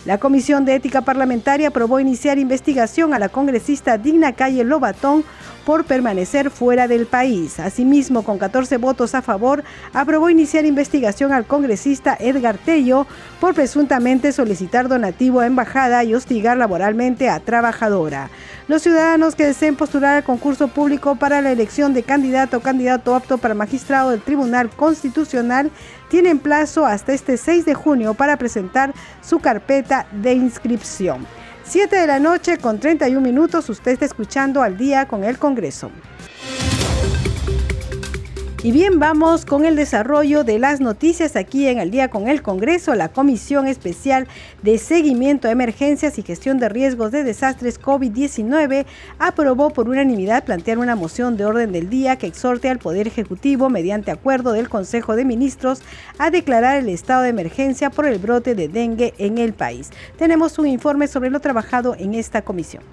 La 0.06 0.18
Comisión 0.18 0.66
de 0.66 0.76
Ética 0.76 1.02
Parlamentaria 1.02 1.70
aprobó 1.70 1.98
iniciar 1.98 2.38
investigación 2.38 3.14
a 3.14 3.20
la 3.20 3.30
congresista 3.30 3.98
Digna 3.98 4.34
Calle 4.34 4.66
Lobatón 4.66 5.24
por 5.66 5.86
permanecer 5.86 6.50
fuera 6.50 6.90
del 6.90 7.06
país. 7.06 7.58
Asimismo, 7.58 8.24
con 8.24 8.38
14 8.38 8.76
votos 8.78 9.16
a 9.16 9.22
favor, 9.22 9.64
aprobó 9.94 10.30
iniciar 10.30 10.66
investigación 10.66 11.32
al 11.32 11.46
congresista 11.46 12.18
Edgar 12.20 12.58
Tello 12.58 13.08
por 13.40 13.54
presuntamente 13.54 14.34
solicitar 14.34 14.90
donativo 14.90 15.40
a 15.40 15.46
embajada 15.46 16.04
y 16.04 16.14
hostigar 16.14 16.58
laboralmente 16.58 17.30
a 17.30 17.40
trabajadora. 17.40 18.30
Los 18.68 18.82
ciudadanos 18.82 19.36
que 19.36 19.46
deseen 19.46 19.78
postular 19.78 20.18
al 20.18 20.24
concurso 20.26 20.68
público 20.68 21.16
para 21.16 21.42
la 21.42 21.52
elección 21.52 21.94
de 21.94 22.04
candidato 22.04 22.58
o 22.58 22.62
candidato 22.62 23.16
apto 23.16 23.38
para 23.38 23.54
magistrado 23.54 24.12
del 24.12 24.22
Tribunal 24.22 24.70
Constitucional 24.70 25.72
tienen 26.14 26.38
plazo 26.38 26.86
hasta 26.86 27.12
este 27.12 27.38
6 27.38 27.66
de 27.66 27.74
junio 27.74 28.14
para 28.14 28.38
presentar 28.38 28.94
su 29.24 29.40
carpeta 29.40 30.06
de 30.12 30.34
inscripción. 30.34 31.26
7 31.64 31.96
de 31.96 32.06
la 32.06 32.20
noche 32.20 32.60
con 32.60 32.80
31 32.80 33.20
minutos, 33.20 33.68
usted 33.68 33.94
está 33.94 34.06
escuchando 34.06 34.62
al 34.62 34.78
día 34.78 35.08
con 35.08 35.24
el 35.24 35.40
Congreso. 35.40 35.90
Y 38.66 38.72
bien, 38.72 38.98
vamos 38.98 39.44
con 39.44 39.66
el 39.66 39.76
desarrollo 39.76 40.46
de 40.46 40.58
las 40.58 40.80
noticias 40.80 41.36
aquí 41.36 41.68
en 41.68 41.80
el 41.80 41.92
día 41.92 42.08
con 42.08 42.30
el 42.30 42.42
Congreso. 42.42 42.96
La 42.96 43.10
Comisión 43.10 43.68
Especial 43.68 44.26
de 44.62 44.78
Seguimiento 44.78 45.50
a 45.50 45.52
Emergencias 45.52 46.18
y 46.18 46.22
Gestión 46.22 46.60
de 46.60 46.70
Riesgos 46.70 47.12
de 47.12 47.26
Desastres 47.26 47.78
COVID-19 47.78 48.86
aprobó 49.20 49.72
por 49.72 49.90
unanimidad 49.90 50.46
plantear 50.46 50.78
una 50.78 50.96
moción 50.96 51.36
de 51.36 51.44
orden 51.44 51.74
del 51.74 51.90
día 51.90 52.16
que 52.16 52.28
exhorte 52.28 52.70
al 52.70 52.80
Poder 52.80 53.06
Ejecutivo, 53.06 53.70
mediante 53.70 54.12
acuerdo 54.12 54.54
del 54.54 54.70
Consejo 54.70 55.18
de 55.18 55.26
Ministros, 55.26 55.82
a 56.18 56.32
declarar 56.32 56.78
el 56.78 56.88
estado 56.88 57.24
de 57.24 57.30
emergencia 57.32 57.90
por 57.90 58.06
el 58.06 58.18
brote 58.18 58.56
de 58.56 58.70
dengue 58.70 59.14
en 59.18 59.40
el 59.40 59.52
país. 59.52 59.90
Tenemos 60.18 60.58
un 60.58 60.68
informe 60.68 61.10
sobre 61.10 61.32
lo 61.32 61.42
trabajado 61.42 61.98
en 62.00 62.14
esta 62.14 62.44
comisión. 62.44 62.84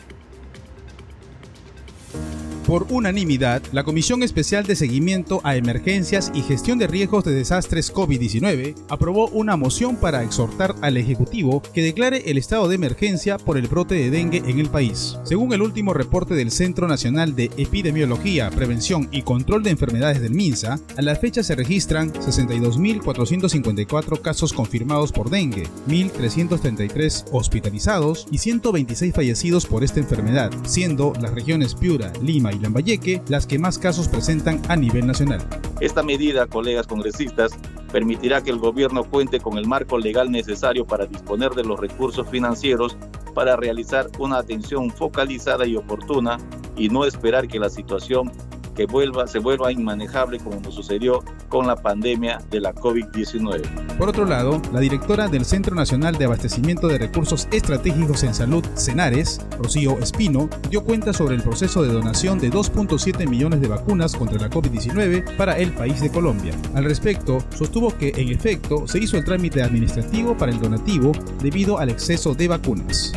Por 2.70 2.86
unanimidad, 2.88 3.62
la 3.72 3.82
Comisión 3.82 4.22
Especial 4.22 4.64
de 4.64 4.76
Seguimiento 4.76 5.40
a 5.42 5.56
Emergencias 5.56 6.30
y 6.36 6.42
Gestión 6.42 6.78
de 6.78 6.86
Riesgos 6.86 7.24
de 7.24 7.32
Desastres 7.32 7.92
COVID-19 7.92 8.76
aprobó 8.88 9.26
una 9.30 9.56
moción 9.56 9.96
para 9.96 10.22
exhortar 10.22 10.76
al 10.80 10.96
Ejecutivo 10.96 11.62
que 11.74 11.82
declare 11.82 12.30
el 12.30 12.38
estado 12.38 12.68
de 12.68 12.76
emergencia 12.76 13.38
por 13.38 13.58
el 13.58 13.66
brote 13.66 13.96
de 13.96 14.10
dengue 14.10 14.44
en 14.46 14.60
el 14.60 14.68
país. 14.68 15.18
Según 15.24 15.52
el 15.52 15.62
último 15.62 15.94
reporte 15.94 16.34
del 16.34 16.52
Centro 16.52 16.86
Nacional 16.86 17.34
de 17.34 17.50
Epidemiología, 17.56 18.50
Prevención 18.50 19.08
y 19.10 19.22
Control 19.22 19.64
de 19.64 19.70
Enfermedades 19.70 20.20
del 20.20 20.34
MINSA, 20.34 20.78
a 20.96 21.02
la 21.02 21.16
fecha 21.16 21.42
se 21.42 21.56
registran 21.56 22.12
62.454 22.12 24.20
casos 24.20 24.52
confirmados 24.52 25.10
por 25.10 25.28
dengue, 25.28 25.66
1.333 25.88 27.24
hospitalizados 27.32 28.28
y 28.30 28.38
126 28.38 29.12
fallecidos 29.12 29.66
por 29.66 29.82
esta 29.82 29.98
enfermedad, 29.98 30.52
siendo 30.62 31.12
las 31.20 31.34
regiones 31.34 31.74
Piura, 31.74 32.12
Lima 32.22 32.52
y 32.52 32.59
Lambayeque 32.60 33.22
las 33.28 33.46
que 33.46 33.58
más 33.58 33.78
casos 33.78 34.08
presentan 34.08 34.60
a 34.68 34.76
nivel 34.76 35.06
nacional. 35.06 35.40
Esta 35.80 36.02
medida, 36.02 36.46
colegas 36.46 36.86
congresistas, 36.86 37.52
permitirá 37.90 38.42
que 38.42 38.50
el 38.50 38.58
gobierno 38.58 39.04
cuente 39.04 39.40
con 39.40 39.58
el 39.58 39.66
marco 39.66 39.98
legal 39.98 40.30
necesario 40.30 40.86
para 40.86 41.06
disponer 41.06 41.52
de 41.52 41.64
los 41.64 41.80
recursos 41.80 42.28
financieros 42.28 42.96
para 43.34 43.56
realizar 43.56 44.08
una 44.18 44.38
atención 44.38 44.90
focalizada 44.90 45.66
y 45.66 45.76
oportuna 45.76 46.38
y 46.76 46.88
no 46.88 47.04
esperar 47.04 47.48
que 47.48 47.58
la 47.58 47.70
situación 47.70 48.30
que 48.74 48.86
vuelva, 48.86 49.26
se 49.26 49.38
vuelva 49.38 49.72
inmanejable 49.72 50.38
como 50.38 50.60
nos 50.60 50.74
sucedió 50.74 51.22
con 51.48 51.66
la 51.66 51.76
pandemia 51.76 52.40
de 52.50 52.60
la 52.60 52.74
COVID-19. 52.74 53.96
Por 53.98 54.08
otro 54.08 54.24
lado, 54.24 54.60
la 54.72 54.80
directora 54.80 55.28
del 55.28 55.44
Centro 55.44 55.74
Nacional 55.74 56.16
de 56.16 56.24
Abastecimiento 56.24 56.88
de 56.88 56.98
Recursos 56.98 57.48
Estratégicos 57.52 58.22
en 58.22 58.34
Salud, 58.34 58.64
CENARES, 58.76 59.44
Rocío 59.58 59.98
Espino, 59.98 60.48
dio 60.70 60.84
cuenta 60.84 61.12
sobre 61.12 61.34
el 61.36 61.42
proceso 61.42 61.82
de 61.82 61.92
donación 61.92 62.38
de 62.38 62.50
2.7 62.50 63.28
millones 63.28 63.60
de 63.60 63.68
vacunas 63.68 64.16
contra 64.16 64.38
la 64.38 64.50
COVID-19 64.50 65.36
para 65.36 65.58
el 65.58 65.72
país 65.72 66.00
de 66.00 66.10
Colombia. 66.10 66.54
Al 66.74 66.84
respecto, 66.84 67.38
sostuvo 67.56 67.96
que 67.96 68.12
en 68.16 68.28
efecto 68.28 68.86
se 68.86 68.98
hizo 68.98 69.16
el 69.16 69.24
trámite 69.24 69.62
administrativo 69.62 70.36
para 70.36 70.52
el 70.52 70.60
donativo 70.60 71.12
debido 71.42 71.78
al 71.78 71.90
exceso 71.90 72.34
de 72.34 72.48
vacunas. 72.48 73.12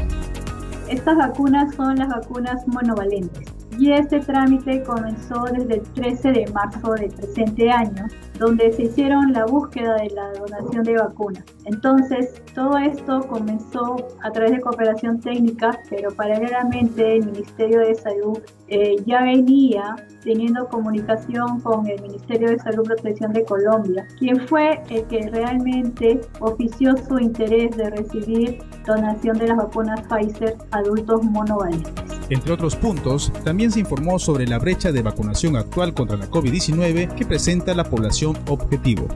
Estas 0.89 1.17
vacunas 1.17 1.73
son 1.75 1.95
las 1.95 2.09
vacunas 2.09 2.67
monovalentes 2.67 3.62
y 3.77 3.91
este 3.91 4.19
trámite 4.19 4.83
comenzó 4.83 5.45
desde 5.45 5.75
el 5.75 5.81
13 5.81 6.31
de 6.31 6.47
marzo 6.53 6.93
del 6.93 7.11
presente 7.11 7.71
año, 7.71 8.05
donde 8.39 8.71
se 8.73 8.83
hicieron 8.83 9.33
la 9.33 9.45
búsqueda 9.45 9.95
de 9.95 10.09
la 10.09 10.31
donación 10.33 10.83
de 10.83 10.97
vacunas. 10.97 11.43
Entonces, 11.65 12.41
todo 12.53 12.77
esto 12.77 13.21
comenzó 13.27 13.95
a 14.21 14.31
través 14.31 14.51
de 14.53 14.61
cooperación 14.61 15.19
técnica, 15.19 15.79
pero 15.89 16.11
paralelamente 16.11 17.17
el 17.17 17.25
Ministerio 17.25 17.79
de 17.79 17.95
Salud 17.95 18.39
eh, 18.67 18.95
ya 19.05 19.23
venía 19.23 19.95
teniendo 20.23 20.67
comunicación 20.67 21.59
con 21.61 21.85
el 21.87 22.01
Ministerio 22.01 22.49
de 22.49 22.59
Salud 22.59 22.83
y 22.85 22.87
Protección 22.87 23.33
de 23.33 23.43
Colombia, 23.43 24.07
quien 24.17 24.39
fue 24.47 24.81
el 24.89 25.03
que 25.05 25.29
realmente 25.29 26.21
ofició 26.39 26.95
su 27.07 27.19
interés 27.19 27.75
de 27.75 27.89
recibir 27.89 28.59
donación 28.85 29.37
de 29.37 29.47
las 29.47 29.57
vacunas 29.57 30.01
Pfizer 30.07 30.55
adultos 30.71 31.23
monovalentes. 31.23 31.93
Entre 32.29 32.53
otros 32.53 32.75
puntos, 32.75 33.31
también 33.43 33.71
se 33.71 33.81
informó 33.81 34.17
sobre 34.17 34.47
la 34.47 34.57
brecha 34.57 34.91
de 34.91 35.01
vacunación 35.01 35.57
actual 35.57 35.93
contra 35.93 36.17
la 36.17 36.29
COVID-19 36.29 37.13
que 37.15 37.25
presenta 37.25 37.73
la 37.73 37.83
población 37.83 38.22
objetivo. 38.25 39.07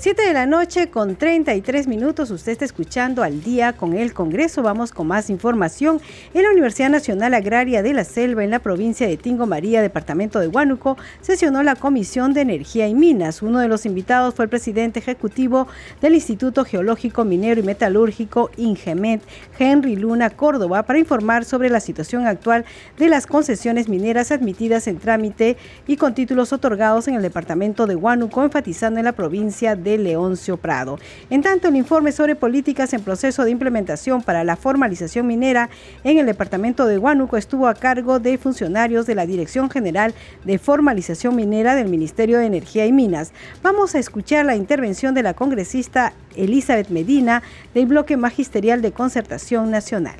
7 0.00 0.22
de 0.22 0.32
la 0.32 0.46
noche 0.46 0.88
con 0.88 1.14
33 1.14 1.86
minutos, 1.86 2.30
usted 2.30 2.52
está 2.52 2.64
escuchando 2.64 3.22
al 3.22 3.42
día 3.42 3.74
con 3.74 3.92
el 3.92 4.14
Congreso. 4.14 4.62
Vamos 4.62 4.92
con 4.92 5.06
más 5.06 5.28
información. 5.28 6.00
En 6.32 6.42
la 6.42 6.52
Universidad 6.52 6.88
Nacional 6.88 7.34
Agraria 7.34 7.82
de 7.82 7.92
la 7.92 8.04
Selva, 8.04 8.42
en 8.42 8.50
la 8.50 8.60
provincia 8.60 9.06
de 9.06 9.18
Tingo 9.18 9.44
María, 9.44 9.82
departamento 9.82 10.40
de 10.40 10.48
Huánuco, 10.48 10.96
sesionó 11.20 11.62
la 11.62 11.76
Comisión 11.76 12.32
de 12.32 12.40
Energía 12.40 12.88
y 12.88 12.94
Minas. 12.94 13.42
Uno 13.42 13.58
de 13.58 13.68
los 13.68 13.84
invitados 13.84 14.34
fue 14.34 14.46
el 14.46 14.48
presidente 14.48 15.00
ejecutivo 15.00 15.68
del 16.00 16.14
Instituto 16.14 16.64
Geológico 16.64 17.26
Minero 17.26 17.60
y 17.60 17.64
Metalúrgico, 17.64 18.50
INGEMET, 18.56 19.20
Henry 19.58 19.96
Luna 19.96 20.30
Córdoba, 20.30 20.84
para 20.84 20.98
informar 20.98 21.44
sobre 21.44 21.68
la 21.68 21.80
situación 21.80 22.26
actual 22.26 22.64
de 22.96 23.10
las 23.10 23.26
concesiones 23.26 23.90
mineras 23.90 24.32
admitidas 24.32 24.86
en 24.86 24.98
trámite 24.98 25.58
y 25.86 25.98
con 25.98 26.14
títulos 26.14 26.54
otorgados 26.54 27.06
en 27.06 27.16
el 27.16 27.22
departamento 27.22 27.86
de 27.86 27.96
Huánuco, 27.96 28.42
enfatizando 28.42 28.98
en 28.98 29.04
la 29.04 29.12
provincia 29.12 29.76
de 29.76 29.89
Leoncio 29.98 30.56
Prado. 30.56 30.98
En 31.30 31.42
tanto, 31.42 31.68
el 31.68 31.76
informe 31.76 32.12
sobre 32.12 32.36
políticas 32.36 32.92
en 32.92 33.02
proceso 33.02 33.44
de 33.44 33.50
implementación 33.50 34.22
para 34.22 34.44
la 34.44 34.56
formalización 34.56 35.26
minera 35.26 35.70
en 36.04 36.18
el 36.18 36.26
departamento 36.26 36.86
de 36.86 36.98
Huánuco 36.98 37.36
estuvo 37.36 37.68
a 37.68 37.74
cargo 37.74 38.18
de 38.18 38.38
funcionarios 38.38 39.06
de 39.06 39.14
la 39.14 39.26
Dirección 39.26 39.70
General 39.70 40.14
de 40.44 40.58
Formalización 40.58 41.36
Minera 41.36 41.74
del 41.74 41.88
Ministerio 41.88 42.38
de 42.38 42.46
Energía 42.46 42.86
y 42.86 42.92
Minas. 42.92 43.32
Vamos 43.62 43.94
a 43.94 43.98
escuchar 43.98 44.46
la 44.46 44.56
intervención 44.56 45.14
de 45.14 45.22
la 45.22 45.34
congresista 45.34 46.12
Elizabeth 46.36 46.88
Medina 46.88 47.42
del 47.74 47.86
Bloque 47.86 48.16
Magisterial 48.16 48.82
de 48.82 48.92
Concertación 48.92 49.70
Nacional. 49.70 50.18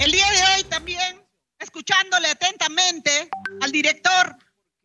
El 0.00 0.12
día 0.12 0.26
de 0.30 0.38
hoy 0.38 0.64
también, 0.68 1.24
escuchándole 1.58 2.28
atentamente 2.28 3.28
al 3.60 3.72
director 3.72 4.36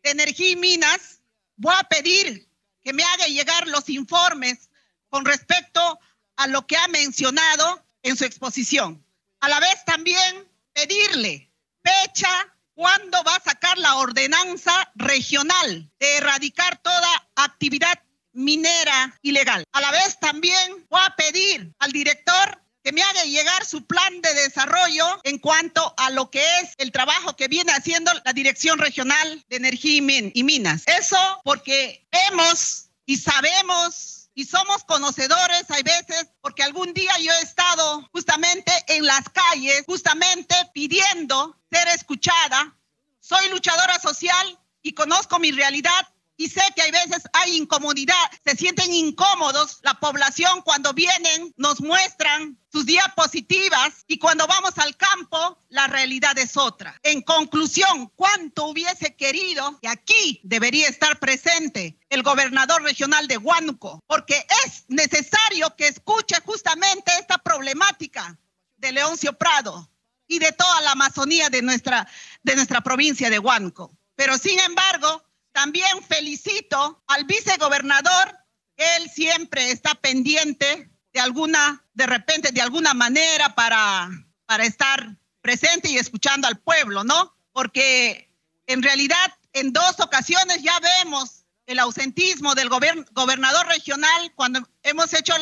de 0.02 0.10
Energía 0.10 0.50
y 0.50 0.56
Minas, 0.56 1.20
voy 1.56 1.74
a 1.78 1.84
pedir 1.84 2.48
que 2.84 2.92
me 2.92 3.02
haga 3.02 3.26
llegar 3.26 3.66
los 3.68 3.88
informes 3.88 4.70
con 5.08 5.24
respecto 5.24 5.98
a 6.36 6.46
lo 6.46 6.66
que 6.66 6.76
ha 6.76 6.88
mencionado 6.88 7.84
en 8.02 8.16
su 8.16 8.24
exposición. 8.24 9.04
a 9.40 9.48
la 9.48 9.60
vez 9.60 9.84
también 9.84 10.48
pedirle 10.72 11.52
fecha 11.82 12.30
cuándo 12.74 13.22
va 13.24 13.36
a 13.36 13.42
sacar 13.42 13.76
la 13.78 13.96
ordenanza 13.96 14.90
regional 14.94 15.90
de 15.98 16.16
erradicar 16.16 16.78
toda 16.78 17.28
actividad 17.36 18.02
minera 18.32 19.18
ilegal. 19.22 19.64
A 19.72 19.80
la 19.80 19.90
vez 19.90 20.18
también 20.18 20.86
voy 20.88 21.00
a 21.04 21.14
pedir 21.14 21.74
al 21.78 21.92
director 21.92 22.63
que 22.84 22.92
me 22.92 23.02
haga 23.02 23.24
llegar 23.24 23.64
su 23.64 23.86
plan 23.86 24.20
de 24.20 24.34
desarrollo 24.34 25.18
en 25.24 25.38
cuanto 25.38 25.94
a 25.96 26.10
lo 26.10 26.30
que 26.30 26.44
es 26.60 26.74
el 26.76 26.92
trabajo 26.92 27.34
que 27.34 27.48
viene 27.48 27.72
haciendo 27.72 28.12
la 28.24 28.34
Dirección 28.34 28.78
Regional 28.78 29.42
de 29.48 29.56
Energía 29.56 30.02
y 30.34 30.42
Minas. 30.44 30.82
Eso 30.86 31.40
porque 31.44 32.06
vemos 32.12 32.90
y 33.06 33.16
sabemos 33.16 34.28
y 34.34 34.44
somos 34.44 34.84
conocedores, 34.84 35.70
hay 35.70 35.82
veces, 35.82 36.26
porque 36.42 36.62
algún 36.62 36.92
día 36.92 37.12
yo 37.20 37.32
he 37.32 37.42
estado 37.42 38.06
justamente 38.12 38.72
en 38.88 39.06
las 39.06 39.28
calles, 39.30 39.84
justamente 39.86 40.54
pidiendo 40.74 41.58
ser 41.70 41.88
escuchada. 41.88 42.76
Soy 43.20 43.48
luchadora 43.48 43.98
social 43.98 44.58
y 44.82 44.92
conozco 44.92 45.38
mi 45.38 45.52
realidad 45.52 46.13
y 46.36 46.48
sé 46.48 46.62
que 46.74 46.82
hay 46.82 46.90
veces 46.90 47.22
hay 47.32 47.56
incomodidad, 47.56 48.14
se 48.44 48.56
sienten 48.56 48.92
incómodos 48.92 49.78
la 49.82 49.94
población 49.94 50.62
cuando 50.62 50.92
vienen, 50.92 51.52
nos 51.56 51.80
muestran 51.80 52.58
sus 52.70 52.86
diapositivas 52.86 54.04
y 54.06 54.18
cuando 54.18 54.46
vamos 54.46 54.76
al 54.78 54.96
campo, 54.96 55.58
la 55.68 55.86
realidad 55.86 56.36
es 56.38 56.56
otra. 56.56 56.98
En 57.02 57.22
conclusión, 57.22 58.10
¿cuánto 58.16 58.66
hubiese 58.66 59.14
querido 59.14 59.78
que 59.80 59.88
aquí 59.88 60.40
debería 60.42 60.88
estar 60.88 61.18
presente 61.20 61.98
el 62.08 62.22
gobernador 62.22 62.82
regional 62.82 63.28
de 63.28 63.38
Huánuco? 63.38 64.02
Porque 64.06 64.44
es 64.66 64.84
necesario 64.88 65.74
que 65.76 65.88
escuche 65.88 66.36
justamente 66.44 67.12
esta 67.20 67.38
problemática 67.38 68.38
de 68.76 68.92
Leoncio 68.92 69.38
Prado 69.38 69.88
y 70.26 70.38
de 70.38 70.52
toda 70.52 70.80
la 70.80 70.92
Amazonía 70.92 71.48
de 71.50 71.62
nuestra, 71.62 72.08
de 72.42 72.56
nuestra 72.56 72.80
provincia 72.80 73.30
de 73.30 73.38
Huánuco. 73.38 73.96
Pero 74.16 74.38
sin 74.38 74.58
embargo, 74.60 75.23
también 75.54 76.02
felicito 76.02 77.00
al 77.06 77.24
vicegobernador, 77.24 78.36
él 78.76 79.08
siempre 79.08 79.70
está 79.70 79.94
pendiente 79.94 80.90
de 81.12 81.20
alguna, 81.20 81.86
de 81.94 82.06
repente, 82.06 82.50
de 82.50 82.60
alguna 82.60 82.92
manera 82.92 83.54
para, 83.54 84.10
para 84.46 84.64
estar 84.64 85.16
presente 85.40 85.88
y 85.88 85.96
escuchando 85.96 86.48
al 86.48 86.58
pueblo, 86.58 87.04
¿no? 87.04 87.36
Porque 87.52 88.28
en 88.66 88.82
realidad 88.82 89.32
en 89.52 89.72
dos 89.72 90.00
ocasiones 90.00 90.60
ya 90.60 90.76
vemos 90.80 91.44
el 91.66 91.78
ausentismo 91.78 92.56
del 92.56 92.68
gobernador 92.68 93.66
regional 93.68 94.32
cuando 94.34 94.68
hemos 94.82 95.14
hecho 95.14 95.34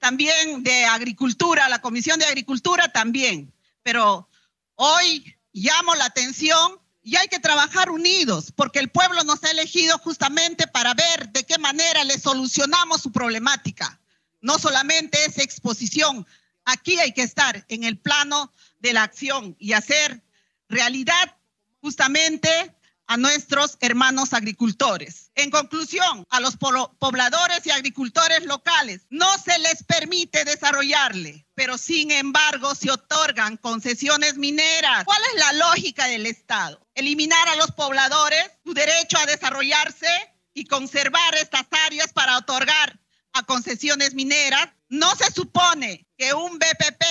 también 0.00 0.64
de 0.64 0.84
agricultura, 0.84 1.68
la 1.68 1.80
Comisión 1.80 2.18
de 2.18 2.26
Agricultura 2.26 2.92
también. 2.92 3.54
Pero 3.84 4.28
hoy 4.74 5.36
llamo 5.52 5.94
la 5.94 6.06
atención 6.06 6.80
y 7.02 7.16
hay 7.16 7.28
que 7.28 7.38
trabajar 7.38 7.90
unidos, 7.90 8.52
porque 8.54 8.78
el 8.78 8.90
pueblo 8.90 9.24
nos 9.24 9.42
ha 9.44 9.50
elegido 9.50 9.98
justamente 9.98 10.66
para 10.66 10.94
ver 10.94 11.30
de 11.30 11.44
qué 11.44 11.58
manera 11.58 12.04
le 12.04 12.18
solucionamos 12.18 13.00
su 13.00 13.10
problemática. 13.10 14.00
No 14.40 14.58
solamente 14.58 15.24
es 15.24 15.38
exposición, 15.38 16.26
aquí 16.64 16.98
hay 16.98 17.12
que 17.12 17.22
estar 17.22 17.64
en 17.68 17.84
el 17.84 17.98
plano 17.98 18.52
de 18.78 18.92
la 18.92 19.02
acción 19.02 19.56
y 19.58 19.72
hacer 19.72 20.22
realidad 20.68 21.36
justamente 21.80 22.74
a 23.10 23.16
nuestros 23.16 23.76
hermanos 23.80 24.32
agricultores. 24.32 25.32
En 25.34 25.50
conclusión, 25.50 26.24
a 26.30 26.38
los 26.38 26.56
pobladores 26.56 27.66
y 27.66 27.72
agricultores 27.72 28.44
locales 28.44 29.08
no 29.10 29.36
se 29.36 29.58
les 29.58 29.82
permite 29.82 30.44
desarrollarle, 30.44 31.44
pero 31.56 31.76
sin 31.76 32.12
embargo 32.12 32.72
se 32.76 32.88
otorgan 32.88 33.56
concesiones 33.56 34.36
mineras. 34.36 35.02
¿Cuál 35.04 35.20
es 35.34 35.40
la 35.40 35.52
lógica 35.54 36.06
del 36.06 36.24
Estado? 36.24 36.86
Eliminar 36.94 37.48
a 37.48 37.56
los 37.56 37.72
pobladores 37.72 38.48
su 38.64 38.74
derecho 38.74 39.18
a 39.18 39.26
desarrollarse 39.26 40.06
y 40.54 40.66
conservar 40.66 41.34
estas 41.34 41.66
áreas 41.86 42.12
para 42.12 42.38
otorgar 42.38 43.00
a 43.32 43.42
concesiones 43.42 44.14
mineras. 44.14 44.68
No 44.88 45.16
se 45.16 45.32
supone 45.32 46.06
que 46.16 46.32
un 46.32 46.60
BPP 46.60 47.02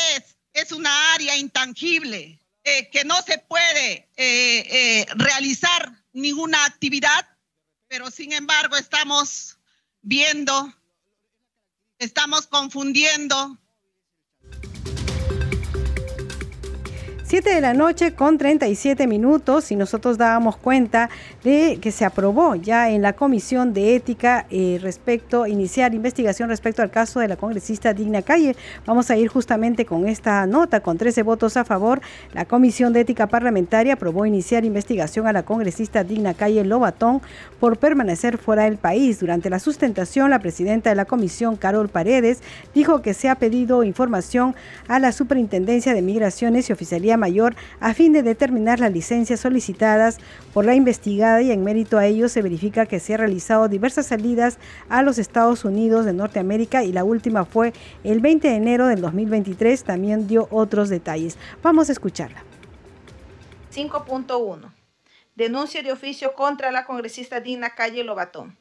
es 0.53 0.71
una 0.71 1.13
área 1.13 1.35
intangible 1.35 2.38
eh, 2.63 2.89
que 2.89 3.03
no 3.05 3.21
se 3.21 3.37
puede 3.37 4.09
eh, 4.17 4.59
eh, 4.97 5.05
realizar 5.15 5.91
ninguna 6.13 6.65
actividad, 6.65 7.27
pero 7.87 8.11
sin 8.11 8.33
embargo 8.33 8.75
estamos 8.75 9.57
viendo, 10.01 10.73
estamos 11.97 12.47
confundiendo 12.47 13.57
7 17.29 17.53
de 17.53 17.61
la 17.61 17.75
noche 17.75 18.15
con 18.15 18.39
37 18.39 19.05
minutos 19.05 19.71
y 19.71 19.75
nosotros 19.75 20.17
dábamos 20.17 20.57
cuenta 20.57 21.11
de 21.43 21.77
que 21.79 21.91
se 21.91 22.03
aprobó 22.03 22.55
ya 22.55 22.89
en 22.89 23.03
la 23.03 23.13
Comisión 23.13 23.71
de 23.71 23.95
Ética 23.95 24.47
eh, 24.49 24.79
respecto 24.81 25.45
iniciar 25.45 25.93
investigación 25.93 26.49
respecto 26.49 26.81
al 26.81 26.89
caso 26.89 27.19
de 27.19 27.27
la 27.27 27.35
congresista 27.35 27.93
Digna 27.93 28.23
Calle. 28.23 28.55
Vamos 28.87 29.11
a 29.11 29.17
ir 29.17 29.27
justamente 29.27 29.85
con 29.85 30.07
esta 30.07 30.47
nota, 30.47 30.79
con 30.79 30.97
13 30.97 31.21
votos 31.21 31.55
a 31.55 31.65
favor. 31.65 32.01
La 32.33 32.45
Comisión 32.45 32.93
de 32.93 33.01
Ética 33.01 33.27
Parlamentaria 33.27 33.93
aprobó 33.93 34.25
iniciar 34.25 34.65
investigación 34.65 35.27
a 35.27 35.31
la 35.31 35.43
congresista 35.43 36.03
Digna 36.03 36.33
Calle 36.33 36.65
Lobatón 36.65 37.21
por 37.59 37.77
permanecer 37.77 38.39
fuera 38.39 38.63
del 38.63 38.77
país. 38.77 39.19
Durante 39.19 39.51
la 39.51 39.59
sustentación, 39.59 40.31
la 40.31 40.39
presidenta 40.39 40.89
de 40.89 40.95
la 40.95 41.05
comisión, 41.05 41.57
Carol 41.57 41.89
Paredes, 41.89 42.41
dijo 42.73 43.03
que 43.03 43.13
se 43.13 43.29
ha 43.29 43.35
pedido 43.35 43.83
información 43.83 44.55
a 44.87 44.97
la 44.97 45.11
Superintendencia 45.11 45.93
de 45.93 46.01
Migraciones 46.01 46.67
y 46.67 46.73
Oficialía 46.73 47.18
Mayor 47.19 47.55
a 47.79 47.93
fin 47.93 48.13
de 48.13 48.23
determinar 48.23 48.79
las 48.79 48.91
licencias 48.91 49.41
solicitadas 49.41 50.17
por 50.53 50.65
la 50.65 50.75
investigada 50.75 51.41
y 51.41 51.51
en 51.51 51.63
mérito 51.63 51.97
a 51.97 52.05
ello 52.05 52.29
se 52.29 52.41
verifica 52.41 52.85
que 52.85 52.99
se 52.99 53.13
han 53.13 53.19
realizado 53.19 53.67
diversas 53.67 54.07
salidas 54.07 54.57
a 54.89 55.03
los 55.03 55.19
Estados 55.19 55.65
Unidos 55.65 56.05
de 56.05 56.13
Norteamérica 56.13 56.83
y 56.83 56.91
la 56.91 57.03
última 57.03 57.45
fue 57.45 57.73
el 58.03 58.19
20 58.19 58.47
de 58.47 58.55
enero 58.55 58.87
del 58.87 59.01
2023. 59.01 59.83
También 59.83 60.27
dio 60.27 60.47
otros 60.51 60.89
detalles. 60.89 61.37
Vamos 61.61 61.89
a 61.89 61.91
escucharla. 61.91 62.43
5.1. 63.73 64.73
Denuncia 65.35 65.83
de 65.83 65.91
oficio 65.91 66.33
contra 66.33 66.71
la 66.71 66.85
congresista 66.85 67.39
Dina 67.39 67.75
Calle 67.75 68.03
Lobatón. 68.03 68.57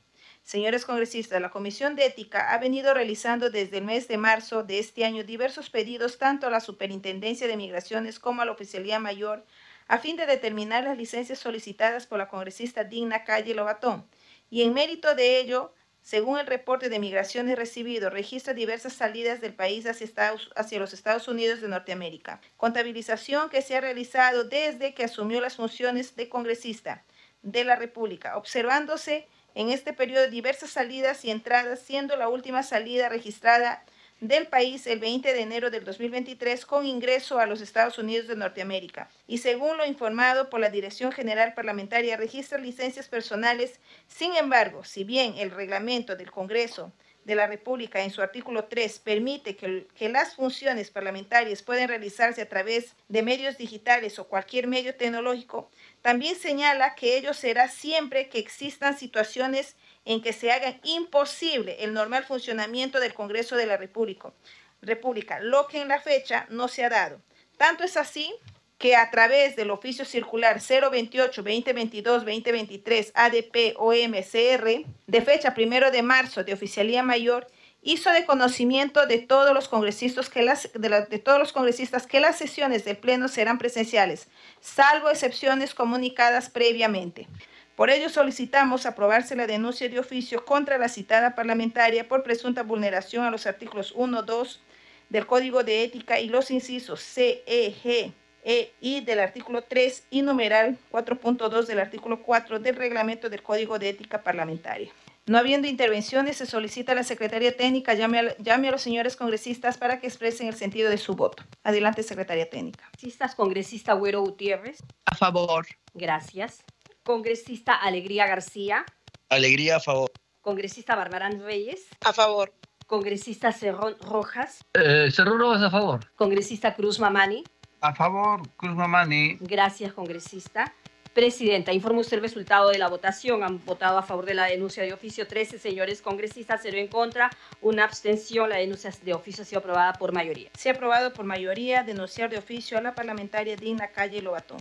Señores 0.48 0.86
congresistas, 0.86 1.42
la 1.42 1.50
Comisión 1.50 1.94
de 1.94 2.06
Ética 2.06 2.54
ha 2.54 2.56
venido 2.56 2.94
realizando 2.94 3.50
desde 3.50 3.76
el 3.76 3.84
mes 3.84 4.08
de 4.08 4.16
marzo 4.16 4.62
de 4.62 4.78
este 4.78 5.04
año 5.04 5.22
diversos 5.22 5.68
pedidos 5.68 6.16
tanto 6.16 6.46
a 6.46 6.50
la 6.50 6.60
Superintendencia 6.60 7.46
de 7.46 7.58
Migraciones 7.58 8.18
como 8.18 8.40
a 8.40 8.46
la 8.46 8.52
Oficialía 8.52 8.98
Mayor 8.98 9.44
a 9.88 9.98
fin 9.98 10.16
de 10.16 10.24
determinar 10.24 10.84
las 10.84 10.96
licencias 10.96 11.38
solicitadas 11.38 12.06
por 12.06 12.16
la 12.16 12.30
congresista 12.30 12.82
Digna 12.84 13.24
Calle 13.24 13.54
Lobatón. 13.54 14.08
Y 14.48 14.62
en 14.62 14.72
mérito 14.72 15.14
de 15.14 15.38
ello, 15.38 15.74
según 16.00 16.38
el 16.38 16.46
reporte 16.46 16.88
de 16.88 16.98
migraciones 16.98 17.58
recibido, 17.58 18.08
registra 18.08 18.54
diversas 18.54 18.94
salidas 18.94 19.42
del 19.42 19.52
país 19.52 19.84
hacia, 19.84 20.34
hacia, 20.56 20.78
los 20.78 20.94
Estados 20.94 21.28
Unidos 21.28 21.60
de 21.60 21.68
Norteamérica. 21.68 22.40
Contabilización 22.56 23.50
que 23.50 23.60
se 23.60 23.76
ha 23.76 23.82
realizado 23.82 24.44
desde 24.44 24.94
que 24.94 25.04
asumió 25.04 25.42
las 25.42 25.56
funciones 25.56 26.16
de 26.16 26.30
congresista 26.30 27.04
de 27.42 27.64
la 27.64 27.76
República, 27.76 28.38
observándose 28.38 29.28
en 29.58 29.70
este 29.70 29.92
periodo 29.92 30.28
diversas 30.28 30.70
salidas 30.70 31.24
y 31.24 31.32
entradas, 31.32 31.80
siendo 31.80 32.14
la 32.14 32.28
última 32.28 32.62
salida 32.62 33.08
registrada 33.08 33.84
del 34.20 34.46
país 34.46 34.86
el 34.86 35.00
20 35.00 35.32
de 35.32 35.40
enero 35.40 35.68
del 35.70 35.84
2023 35.84 36.64
con 36.64 36.86
ingreso 36.86 37.40
a 37.40 37.46
los 37.46 37.60
Estados 37.60 37.98
Unidos 37.98 38.28
de 38.28 38.36
Norteamérica. 38.36 39.10
Y 39.26 39.38
según 39.38 39.76
lo 39.76 39.84
informado 39.84 40.48
por 40.48 40.60
la 40.60 40.70
Dirección 40.70 41.10
General 41.10 41.54
Parlamentaria, 41.54 42.16
registra 42.16 42.56
licencias 42.58 43.08
personales. 43.08 43.80
Sin 44.06 44.36
embargo, 44.36 44.84
si 44.84 45.02
bien 45.02 45.34
el 45.38 45.50
reglamento 45.50 46.14
del 46.14 46.30
Congreso 46.30 46.92
de 47.24 47.34
la 47.34 47.46
República 47.46 48.02
en 48.02 48.10
su 48.10 48.22
artículo 48.22 48.64
3 48.64 49.00
permite 49.00 49.54
que, 49.54 49.86
que, 49.94 50.08
las 50.08 50.34
funciones 50.34 50.90
parlamentarias 50.90 51.62
pueden 51.62 51.88
realizarse 51.88 52.40
a 52.40 52.48
través 52.48 52.94
de 53.08 53.22
medios 53.22 53.58
digitales 53.58 54.18
o 54.18 54.28
cualquier 54.28 54.66
medio 54.66 54.94
tecnológico, 54.94 55.68
también 56.02 56.36
señala 56.36 56.94
que 56.94 57.16
ello 57.16 57.34
será 57.34 57.68
siempre 57.68 58.28
que 58.28 58.38
existan 58.38 58.96
situaciones 58.96 59.74
en 60.04 60.22
que 60.22 60.32
se 60.32 60.52
haga 60.52 60.78
imposible 60.84 61.76
el 61.80 61.92
normal 61.92 62.24
funcionamiento 62.24 63.00
del 63.00 63.14
Congreso 63.14 63.56
de 63.56 63.66
la 63.66 63.76
República, 63.76 64.32
República, 64.80 65.40
lo 65.40 65.66
que 65.66 65.80
en 65.80 65.88
la 65.88 66.00
fecha 66.00 66.46
no 66.50 66.68
se 66.68 66.84
ha 66.84 66.88
dado. 66.88 67.20
Tanto 67.56 67.82
es 67.84 67.96
así 67.96 68.32
que 68.78 68.96
a 68.96 69.10
través 69.10 69.56
del 69.56 69.70
oficio 69.70 70.04
circular 70.04 70.60
028-2022-2023 70.60 73.10
ADP 73.12 73.74
OMCR 73.76 74.84
de 75.06 75.20
fecha 75.20 75.54
primero 75.54 75.90
de 75.90 76.02
marzo 76.02 76.44
de 76.44 76.52
Oficialía 76.54 77.02
Mayor, 77.02 77.48
hizo 77.88 78.10
de 78.12 78.26
conocimiento 78.26 79.06
de 79.06 79.18
todos 79.18 79.54
los 79.54 79.66
congresistas 79.66 80.28
que 80.28 80.42
las, 80.42 80.70
de, 80.74 81.18
todos 81.18 81.38
los 81.38 81.54
congresistas 81.54 82.06
que 82.06 82.20
las 82.20 82.36
sesiones 82.36 82.84
del 82.84 82.98
Pleno 82.98 83.28
serán 83.28 83.56
presenciales, 83.56 84.28
salvo 84.60 85.08
excepciones 85.08 85.72
comunicadas 85.72 86.50
previamente. 86.50 87.28
Por 87.76 87.88
ello 87.88 88.10
solicitamos 88.10 88.84
aprobarse 88.84 89.36
la 89.36 89.46
denuncia 89.46 89.88
de 89.88 89.98
oficio 89.98 90.44
contra 90.44 90.76
la 90.76 90.90
citada 90.90 91.34
parlamentaria 91.34 92.06
por 92.06 92.22
presunta 92.22 92.62
vulneración 92.62 93.24
a 93.24 93.30
los 93.30 93.46
artículos 93.46 93.92
1, 93.96 94.22
2 94.22 94.60
del 95.08 95.26
Código 95.26 95.64
de 95.64 95.84
Ética 95.84 96.20
y 96.20 96.28
los 96.28 96.50
incisos 96.50 97.00
C, 97.00 97.42
E, 97.46 97.72
G, 97.82 98.12
E, 98.44 98.70
I 98.82 99.00
del 99.00 99.20
artículo 99.20 99.62
3 99.62 100.08
y 100.10 100.20
numeral 100.20 100.76
4.2 100.92 101.64
del 101.64 101.80
artículo 101.80 102.22
4 102.22 102.58
del 102.58 102.76
reglamento 102.76 103.30
del 103.30 103.42
Código 103.42 103.78
de 103.78 103.88
Ética 103.88 104.22
Parlamentaria. 104.22 104.92
No 105.28 105.36
habiendo 105.36 105.68
intervenciones, 105.68 106.38
se 106.38 106.46
solicita 106.46 106.92
a 106.92 106.94
la 106.94 107.04
Secretaría 107.04 107.54
Técnica 107.54 107.92
llame 107.92 108.18
a, 108.18 108.36
llame 108.38 108.68
a 108.68 108.70
los 108.70 108.80
señores 108.80 109.14
congresistas 109.14 109.76
para 109.76 110.00
que 110.00 110.06
expresen 110.06 110.48
el 110.48 110.54
sentido 110.54 110.88
de 110.88 110.96
su 110.96 111.16
voto. 111.16 111.44
Adelante, 111.62 112.02
Secretaría 112.02 112.48
Técnica. 112.48 112.84
Congresistas, 112.84 113.34
congresista 113.34 113.92
Güero 113.92 114.22
Gutiérrez. 114.22 114.78
A 115.04 115.14
favor. 115.14 115.66
Gracias. 115.92 116.64
Congresista 117.02 117.74
Alegría 117.74 118.26
García. 118.26 118.86
Alegría 119.28 119.76
a 119.76 119.80
favor. 119.80 120.10
Congresista 120.40 120.96
Barbarán 120.96 121.42
Reyes. 121.42 121.88
A 122.06 122.14
favor. 122.14 122.54
Congresista 122.86 123.52
Cerrón 123.52 123.96
Rojas. 124.00 124.64
Eh, 124.72 125.10
Cerrón 125.12 125.40
Rojas 125.40 125.62
a 125.62 125.70
favor. 125.70 126.10
Congresista 126.16 126.74
Cruz 126.74 126.98
Mamani. 126.98 127.44
A 127.80 127.94
favor, 127.94 128.42
Cruz 128.56 128.74
Mamani. 128.74 129.36
Gracias, 129.40 129.92
congresista. 129.92 130.72
Presidenta, 131.18 131.72
informa 131.72 132.02
usted 132.02 132.18
el 132.18 132.22
resultado 132.22 132.68
de 132.70 132.78
la 132.78 132.86
votación. 132.86 133.42
Han 133.42 133.64
votado 133.64 133.98
a 133.98 134.04
favor 134.04 134.24
de 134.24 134.34
la 134.34 134.44
denuncia 134.44 134.84
de 134.84 134.92
oficio 134.92 135.26
13 135.26 135.58
señores 135.58 136.00
congresistas, 136.00 136.60
cero 136.62 136.76
en 136.78 136.86
contra, 136.86 137.28
una 137.60 137.82
abstención. 137.82 138.48
La 138.48 138.58
denuncia 138.58 138.92
de 139.02 139.14
oficio 139.14 139.42
ha 139.42 139.44
sido 139.44 139.58
aprobada 139.58 139.94
por 139.94 140.12
mayoría. 140.12 140.48
Se 140.56 140.68
ha 140.68 140.74
aprobado 140.74 141.12
por 141.12 141.24
mayoría 141.24 141.82
denunciar 141.82 142.30
de 142.30 142.38
oficio 142.38 142.78
a 142.78 142.82
la 142.82 142.94
parlamentaria 142.94 143.56
Dina 143.56 143.88
Calle 143.88 144.22
Lobatón. 144.22 144.58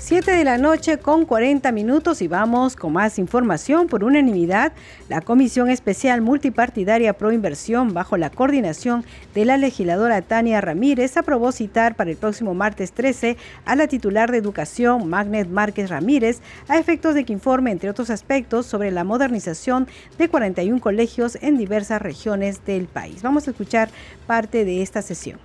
7 0.00 0.32
de 0.32 0.44
la 0.44 0.56
noche 0.56 0.96
con 0.96 1.26
40 1.26 1.70
minutos 1.72 2.22
y 2.22 2.26
vamos 2.26 2.74
con 2.74 2.94
más 2.94 3.18
información. 3.18 3.86
Por 3.86 4.02
unanimidad, 4.02 4.72
la 5.10 5.20
Comisión 5.20 5.68
Especial 5.68 6.22
Multipartidaria 6.22 7.12
Pro 7.12 7.32
Inversión, 7.32 7.92
bajo 7.92 8.16
la 8.16 8.30
coordinación 8.30 9.04
de 9.34 9.44
la 9.44 9.58
legisladora 9.58 10.22
Tania 10.22 10.62
Ramírez, 10.62 11.18
aprobó 11.18 11.52
citar 11.52 11.96
para 11.96 12.10
el 12.10 12.16
próximo 12.16 12.54
martes 12.54 12.92
13 12.92 13.36
a 13.66 13.76
la 13.76 13.88
titular 13.88 14.32
de 14.32 14.38
Educación, 14.38 15.06
Magnet 15.06 15.48
Márquez 15.48 15.90
Ramírez, 15.90 16.40
a 16.66 16.78
efectos 16.78 17.14
de 17.14 17.26
que 17.26 17.34
informe, 17.34 17.70
entre 17.70 17.90
otros 17.90 18.08
aspectos, 18.08 18.64
sobre 18.64 18.90
la 18.90 19.04
modernización 19.04 19.86
de 20.16 20.30
41 20.30 20.80
colegios 20.80 21.36
en 21.42 21.58
diversas 21.58 22.00
regiones 22.00 22.64
del 22.64 22.86
país. 22.86 23.22
Vamos 23.22 23.46
a 23.46 23.50
escuchar 23.50 23.90
parte 24.26 24.64
de 24.64 24.80
esta 24.80 25.02
sesión. 25.02 25.38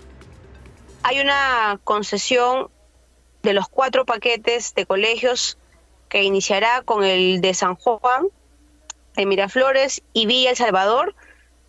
Hay 1.04 1.20
una 1.20 1.80
concesión 1.84 2.70
de 3.46 3.54
los 3.54 3.70
cuatro 3.70 4.06
paquetes 4.06 4.74
de 4.74 4.86
colegios 4.86 5.58
que 6.10 6.24
iniciará 6.24 6.82
con 6.82 7.04
el 7.04 7.42
de 7.42 7.54
San 7.54 7.76
Juan, 7.76 8.28
de 9.16 9.26
Miraflores 9.26 10.02
y 10.14 10.26
Villa 10.26 10.50
El 10.50 10.56
Salvador, 10.58 11.16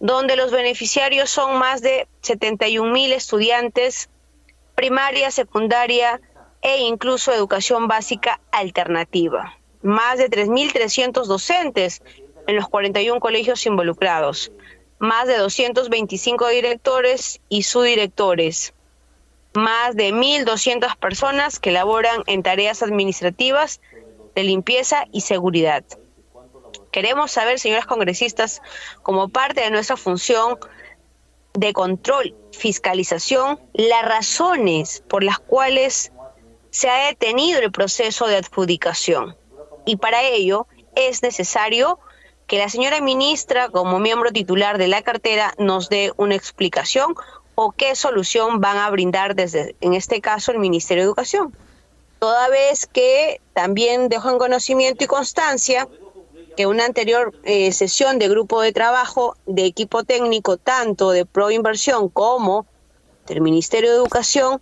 donde 0.01 0.37
los 0.37 0.51
beneficiarios 0.51 1.31
son 1.31 1.59
más 1.59 1.83
de 1.83 2.09
71 2.23 2.91
mil 2.91 3.13
estudiantes, 3.13 4.09
primaria, 4.75 5.31
secundaria 5.31 6.21
e 6.63 6.79
incluso 6.79 7.33
educación 7.33 7.89
básica 7.89 8.41
alternativa. 8.51 9.57
Más 9.83 10.19
de 10.19 10.31
3.300 10.31 11.27
docentes 11.27 12.03
en 12.47 12.57
los 12.57 12.69
41 12.69 13.21
colegios 13.21 13.67
involucrados, 13.67 14.51
más 14.99 15.29
de 15.29 15.37
225 15.37 16.49
directores 16.49 17.41
y 17.51 17.65
subdirectores, 17.65 18.73
más 19.57 19.97
de 19.97 20.13
1.200 20.13 20.97
personas 20.97 21.59
que 21.59 21.73
laboran 21.73 22.23
en 22.27 22.43
tareas 22.43 22.83
administrativas 22.83 23.81
de 24.35 24.45
limpieza 24.45 25.07
y 25.13 25.23
seguridad. 25.23 25.85
Queremos 26.93 27.31
saber, 27.31 27.59
señores 27.59 27.87
congresistas, 27.87 28.63
como 29.03 29.29
parte 29.29 29.61
de 29.63 29.71
nuestra 29.71 29.97
función 29.97 30.59
de 31.55 31.73
control, 31.73 32.35
fiscalización, 32.53 33.59
las 33.73 34.05
razones 34.05 35.03
por 35.09 35.25
las 35.25 35.39
cuales 35.39 36.13
se 36.71 36.91
ha 36.91 37.07
detenido 37.07 37.61
el 37.61 37.73
proceso 37.73 38.27
de 38.27 38.37
adjudicación. 38.37 39.37
Y 39.87 39.97
para 39.97 40.23
ello 40.23 40.67
es 40.95 41.23
necesario 41.23 41.99
que 42.47 42.59
la 42.59 42.69
señora 42.69 43.01
ministra, 43.01 43.69
como 43.71 43.99
miembro 43.99 44.31
titular 44.31 44.79
de 44.79 44.89
la 44.89 45.03
cartera, 45.03 45.55
nos 45.59 45.89
dé 45.89 46.13
una 46.17 46.35
explicación 46.35 47.15
o 47.57 47.73
qué 47.73 47.97
solución 47.97 48.61
van 48.61 48.77
a 48.77 48.89
brindar 48.91 49.35
desde, 49.35 49.75
en 49.81 49.95
este 49.95 50.21
caso, 50.21 50.53
el 50.53 50.59
Ministerio 50.59 51.03
de 51.03 51.09
Educación. 51.09 51.57
Toda 52.21 52.49
vez 52.49 52.87
que 52.87 53.41
también 53.55 54.09
dejo 54.09 54.31
en 54.31 54.39
conocimiento 54.39 55.03
y 55.03 55.07
constancia 55.07 55.89
que 56.57 56.67
una 56.67 56.85
anterior 56.85 57.35
eh, 57.45 57.73
sesión 57.73 58.19
de 58.19 58.29
grupo 58.29 58.61
de 58.61 58.73
trabajo 58.73 59.37
de 59.47 59.65
equipo 59.65 60.05
técnico, 60.05 60.59
tanto 60.59 61.11
de 61.11 61.27
Pro 61.27 61.51
Inversión 61.51 62.09
como 62.09 62.67
del 63.27 63.41
Ministerio 63.41 63.91
de 63.91 63.97
Educación, 63.97 64.61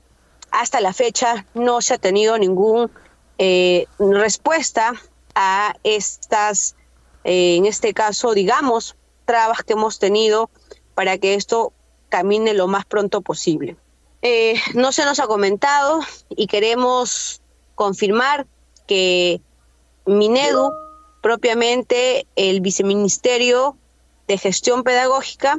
hasta 0.50 0.80
la 0.80 0.92
fecha 0.92 1.46
no 1.54 1.82
se 1.82 1.94
ha 1.94 1.98
tenido 1.98 2.38
ninguna 2.38 2.90
eh, 3.38 3.86
respuesta 3.98 4.94
a 5.34 5.74
estas, 5.82 6.76
eh, 7.24 7.56
en 7.56 7.66
este 7.66 7.92
caso, 7.92 8.34
digamos, 8.34 8.96
trabas 9.24 9.64
que 9.64 9.72
hemos 9.72 9.98
tenido 9.98 10.48
para 10.94 11.18
que 11.18 11.34
esto 11.34 11.72
camine 12.14 12.54
lo 12.54 12.68
más 12.68 12.84
pronto 12.84 13.22
posible. 13.22 13.76
Eh, 14.22 14.54
no 14.74 14.92
se 14.92 15.04
nos 15.04 15.18
ha 15.18 15.26
comentado 15.26 15.98
y 16.28 16.46
queremos 16.46 17.40
confirmar 17.74 18.46
que 18.86 19.40
Minedu, 20.06 20.70
propiamente 21.20 22.24
el 22.36 22.60
viceministerio 22.60 23.76
de 24.28 24.38
gestión 24.38 24.84
pedagógica, 24.84 25.58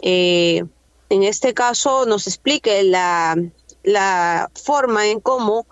eh, 0.00 0.64
en 1.08 1.22
este 1.22 1.54
caso 1.54 2.04
nos 2.04 2.26
explique 2.26 2.82
la, 2.82 3.36
la 3.84 4.50
forma 4.60 5.06
en 5.06 5.20
cómo 5.20 5.68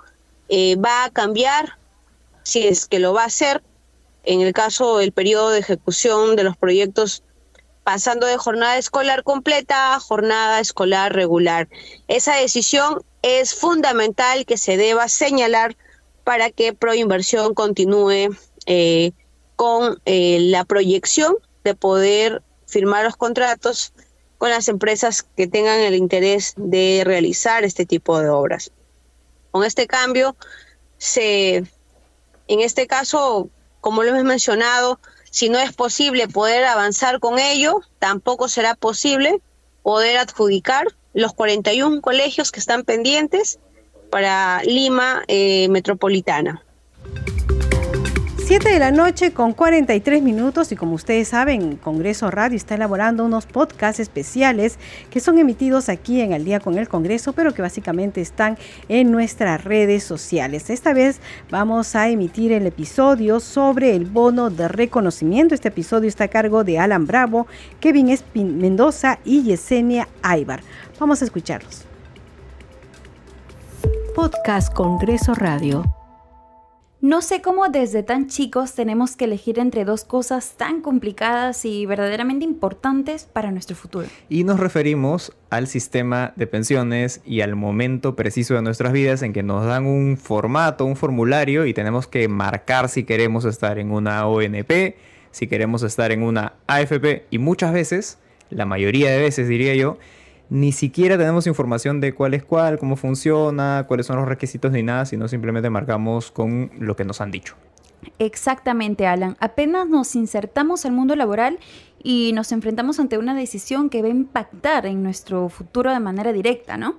eh, 0.48 0.76
va 0.76 1.06
a 1.06 1.10
cambiar, 1.10 1.76
si 2.44 2.68
es 2.68 2.86
que 2.86 3.00
lo 3.00 3.14
va 3.14 3.24
a 3.24 3.26
hacer, 3.26 3.64
en 4.22 4.42
el 4.42 4.52
caso 4.52 4.98
del 4.98 5.10
periodo 5.10 5.50
de 5.50 5.58
ejecución 5.58 6.36
de 6.36 6.44
los 6.44 6.56
proyectos 6.56 7.24
pasando 7.84 8.26
de 8.26 8.36
jornada 8.36 8.78
escolar 8.78 9.22
completa 9.22 9.94
a 9.94 10.00
jornada 10.00 10.60
escolar 10.60 11.14
regular. 11.14 11.68
Esa 12.08 12.36
decisión 12.36 13.02
es 13.22 13.54
fundamental 13.54 14.46
que 14.46 14.56
se 14.56 14.76
deba 14.76 15.08
señalar 15.08 15.76
para 16.24 16.50
que 16.50 16.72
Proinversión 16.72 17.54
continúe 17.54 18.36
eh, 18.66 19.12
con 19.56 20.00
eh, 20.04 20.38
la 20.40 20.64
proyección 20.64 21.36
de 21.64 21.74
poder 21.74 22.42
firmar 22.66 23.04
los 23.04 23.16
contratos 23.16 23.92
con 24.38 24.48
las 24.48 24.68
empresas 24.68 25.22
que 25.22 25.46
tengan 25.46 25.80
el 25.80 25.94
interés 25.94 26.54
de 26.56 27.02
realizar 27.04 27.64
este 27.64 27.84
tipo 27.84 28.20
de 28.20 28.30
obras. 28.30 28.70
Con 29.50 29.64
este 29.64 29.86
cambio, 29.86 30.34
se, 30.96 31.56
en 31.56 32.60
este 32.60 32.86
caso, 32.86 33.50
como 33.82 34.02
lo 34.02 34.10
hemos 34.10 34.24
mencionado, 34.24 34.98
si 35.30 35.48
no 35.48 35.58
es 35.58 35.72
posible 35.72 36.28
poder 36.28 36.64
avanzar 36.64 37.20
con 37.20 37.38
ello, 37.38 37.80
tampoco 37.98 38.48
será 38.48 38.74
posible 38.74 39.40
poder 39.82 40.18
adjudicar 40.18 40.86
los 41.14 41.32
41 41.32 42.00
colegios 42.00 42.52
que 42.52 42.60
están 42.60 42.84
pendientes 42.84 43.58
para 44.10 44.62
Lima 44.64 45.22
eh, 45.28 45.68
Metropolitana. 45.68 46.64
7 48.50 48.68
de 48.68 48.80
la 48.80 48.90
noche 48.90 49.32
con 49.32 49.52
43 49.52 50.24
minutos 50.24 50.72
y 50.72 50.76
como 50.76 50.94
ustedes 50.96 51.28
saben, 51.28 51.76
Congreso 51.76 52.32
Radio 52.32 52.56
está 52.56 52.74
elaborando 52.74 53.24
unos 53.24 53.46
podcasts 53.46 54.00
especiales 54.00 54.76
que 55.08 55.20
son 55.20 55.38
emitidos 55.38 55.88
aquí 55.88 56.20
en 56.20 56.32
El 56.32 56.44
Día 56.44 56.58
con 56.58 56.76
el 56.76 56.88
Congreso, 56.88 57.32
pero 57.32 57.54
que 57.54 57.62
básicamente 57.62 58.20
están 58.20 58.58
en 58.88 59.12
nuestras 59.12 59.62
redes 59.62 60.02
sociales. 60.02 60.68
Esta 60.68 60.92
vez 60.92 61.20
vamos 61.48 61.94
a 61.94 62.08
emitir 62.08 62.50
el 62.50 62.66
episodio 62.66 63.38
sobre 63.38 63.94
el 63.94 64.04
bono 64.04 64.50
de 64.50 64.66
reconocimiento. 64.66 65.54
Este 65.54 65.68
episodio 65.68 66.08
está 66.08 66.24
a 66.24 66.28
cargo 66.28 66.64
de 66.64 66.80
Alan 66.80 67.06
Bravo, 67.06 67.46
Kevin 67.78 68.18
Mendoza 68.34 69.20
y 69.24 69.44
Yesenia 69.44 70.08
Aybar. 70.22 70.60
Vamos 70.98 71.22
a 71.22 71.24
escucharlos. 71.24 71.84
Podcast 74.16 74.74
Congreso 74.74 75.34
Radio. 75.34 75.99
No 77.02 77.22
sé 77.22 77.40
cómo 77.40 77.66
desde 77.70 78.02
tan 78.02 78.26
chicos 78.26 78.74
tenemos 78.74 79.16
que 79.16 79.24
elegir 79.24 79.58
entre 79.58 79.86
dos 79.86 80.04
cosas 80.04 80.52
tan 80.58 80.82
complicadas 80.82 81.64
y 81.64 81.86
verdaderamente 81.86 82.44
importantes 82.44 83.24
para 83.24 83.50
nuestro 83.50 83.74
futuro. 83.74 84.06
Y 84.28 84.44
nos 84.44 84.60
referimos 84.60 85.32
al 85.48 85.66
sistema 85.66 86.34
de 86.36 86.46
pensiones 86.46 87.22
y 87.24 87.40
al 87.40 87.56
momento 87.56 88.16
preciso 88.16 88.52
de 88.52 88.60
nuestras 88.60 88.92
vidas 88.92 89.22
en 89.22 89.32
que 89.32 89.42
nos 89.42 89.64
dan 89.64 89.86
un 89.86 90.18
formato, 90.18 90.84
un 90.84 90.94
formulario 90.94 91.64
y 91.64 91.72
tenemos 91.72 92.06
que 92.06 92.28
marcar 92.28 92.90
si 92.90 93.04
queremos 93.04 93.46
estar 93.46 93.78
en 93.78 93.92
una 93.92 94.26
ONP, 94.26 94.96
si 95.30 95.46
queremos 95.46 95.82
estar 95.82 96.12
en 96.12 96.22
una 96.22 96.52
AFP 96.66 97.24
y 97.30 97.38
muchas 97.38 97.72
veces, 97.72 98.18
la 98.50 98.66
mayoría 98.66 99.10
de 99.10 99.22
veces 99.22 99.48
diría 99.48 99.74
yo, 99.74 99.96
ni 100.50 100.72
siquiera 100.72 101.16
tenemos 101.16 101.46
información 101.46 102.00
de 102.00 102.12
cuál 102.12 102.34
es 102.34 102.42
cuál, 102.42 102.78
cómo 102.78 102.96
funciona, 102.96 103.84
cuáles 103.86 104.06
son 104.06 104.16
los 104.16 104.28
requisitos 104.28 104.72
ni 104.72 104.82
nada, 104.82 105.06
sino 105.06 105.28
simplemente 105.28 105.70
marcamos 105.70 106.32
con 106.32 106.70
lo 106.78 106.96
que 106.96 107.04
nos 107.04 107.20
han 107.20 107.30
dicho. 107.30 107.54
Exactamente, 108.18 109.06
Alan. 109.06 109.36
Apenas 109.40 109.88
nos 109.88 110.16
insertamos 110.16 110.84
al 110.84 110.92
mundo 110.92 111.14
laboral 111.14 111.58
y 112.02 112.32
nos 112.34 112.50
enfrentamos 112.50 112.98
ante 112.98 113.16
una 113.16 113.34
decisión 113.34 113.90
que 113.90 114.02
va 114.02 114.08
a 114.08 114.10
impactar 114.10 114.86
en 114.86 115.02
nuestro 115.02 115.48
futuro 115.48 115.92
de 115.92 116.00
manera 116.00 116.32
directa, 116.32 116.76
¿no? 116.76 116.96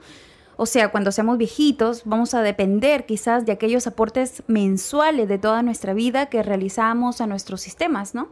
O 0.55 0.65
sea, 0.65 0.89
cuando 0.89 1.11
seamos 1.11 1.37
viejitos, 1.37 2.03
vamos 2.05 2.33
a 2.33 2.41
depender 2.41 3.05
quizás 3.05 3.45
de 3.45 3.51
aquellos 3.51 3.87
aportes 3.87 4.43
mensuales 4.47 5.27
de 5.27 5.39
toda 5.39 5.63
nuestra 5.63 5.93
vida 5.93 6.27
que 6.27 6.43
realizamos 6.43 7.19
a 7.19 7.27
nuestros 7.27 7.61
sistemas, 7.61 8.13
¿no? 8.13 8.29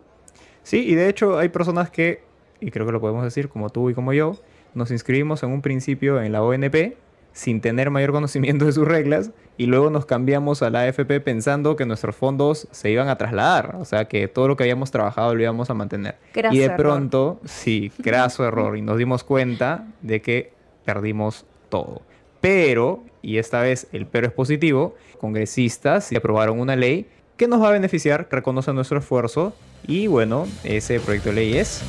Sí, 0.63 0.78
y 0.88 0.95
de 0.95 1.09
hecho 1.09 1.39
hay 1.39 1.49
personas 1.49 1.89
que, 1.89 2.22
y 2.61 2.70
creo 2.72 2.86
que 2.86 2.91
lo 2.91 3.01
podemos 3.01 3.24
decir 3.24 3.49
como 3.49 3.70
tú 3.70 3.89
y 3.89 3.95
como 3.95 4.13
yo, 4.13 4.38
nos 4.74 4.91
inscribimos 4.91 5.43
en 5.43 5.51
un 5.51 5.61
principio 5.61 6.22
en 6.22 6.32
la 6.32 6.41
ONP 6.43 6.95
sin 7.34 7.61
tener 7.61 7.89
mayor 7.89 8.11
conocimiento 8.11 8.65
de 8.65 8.72
sus 8.72 8.88
reglas 8.88 9.32
y 9.57 9.65
luego 9.65 9.89
nos 9.89 10.05
cambiamos 10.05 10.61
a 10.61 10.70
la 10.70 10.82
AFP 10.82 11.20
pensando 11.22 11.76
que 11.76 11.86
nuestros 11.86 12.15
fondos 12.15 12.67
se 12.72 12.89
iban 12.89 13.07
a 13.09 13.17
trasladar, 13.17 13.76
o 13.76 13.86
sea 13.86 14.05
que 14.05 14.28
todo 14.28 14.47
lo 14.47 14.57
que 14.57 14.63
habíamos 14.63 14.91
trabajado 14.91 15.36
lo 15.36 15.41
íbamos 15.41 15.70
a 15.70 15.74
mantener. 15.74 16.15
y 16.51 16.59
de 16.59 16.70
pronto, 16.72 17.39
sí, 17.45 17.91
graso 17.99 18.45
error, 18.45 18.78
y 18.78 18.82
nos 18.82 18.97
dimos 18.97 19.24
cuenta 19.24 19.86
de 20.01 20.22
que 20.22 20.53
perdimos 20.86 21.45
todo. 21.70 22.01
Pero, 22.41 23.03
y 23.22 23.38
esta 23.38 23.61
vez 23.61 23.88
el 23.91 24.05
pero 24.05 24.28
es 24.28 24.34
positivo, 24.34 24.95
congresistas 25.20 26.11
aprobaron 26.13 26.59
una 26.59 26.76
ley 26.76 27.07
que 27.38 27.47
nos 27.47 27.61
va 27.61 27.70
a 27.70 27.72
beneficiar, 27.72 28.28
reconoce 28.30 28.74
nuestro 28.74 28.99
esfuerzo 28.99 29.53
y 29.88 30.07
bueno, 30.07 30.45
ese 30.63 30.99
proyecto 30.99 31.30
de 31.30 31.36
ley 31.36 31.57
es... 31.57 31.82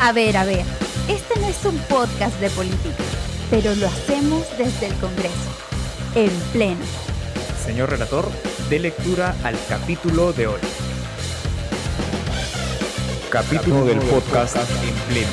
A 0.00 0.12
ver, 0.12 0.36
a 0.36 0.44
ver, 0.44 0.64
es 1.54 1.64
un 1.64 1.78
podcast 1.88 2.38
de 2.40 2.50
política 2.50 3.04
pero 3.50 3.74
lo 3.76 3.86
hacemos 3.86 4.46
desde 4.58 4.86
el 4.86 4.94
Congreso, 4.94 5.50
en 6.14 6.30
pleno. 6.52 6.84
Señor 7.64 7.90
relator, 7.90 8.28
dé 8.68 8.78
lectura 8.78 9.36
al 9.44 9.56
capítulo 9.68 10.32
de 10.32 10.46
hoy. 10.46 10.60
Capítulo 13.30 13.84
del 13.84 13.98
podcast 13.98 14.56
en 14.56 14.94
pleno. 15.08 15.28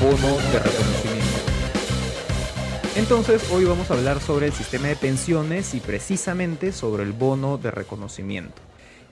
Bono 0.00 0.36
de 0.50 0.58
reconocimiento. 0.58 1.26
Entonces, 2.96 3.42
hoy 3.52 3.64
vamos 3.64 3.90
a 3.90 3.94
hablar 3.94 4.20
sobre 4.20 4.46
el 4.46 4.52
sistema 4.52 4.88
de 4.88 4.96
pensiones 4.96 5.74
y 5.74 5.80
precisamente 5.80 6.72
sobre 6.72 7.02
el 7.02 7.12
bono 7.12 7.58
de 7.58 7.70
reconocimiento. 7.70 8.62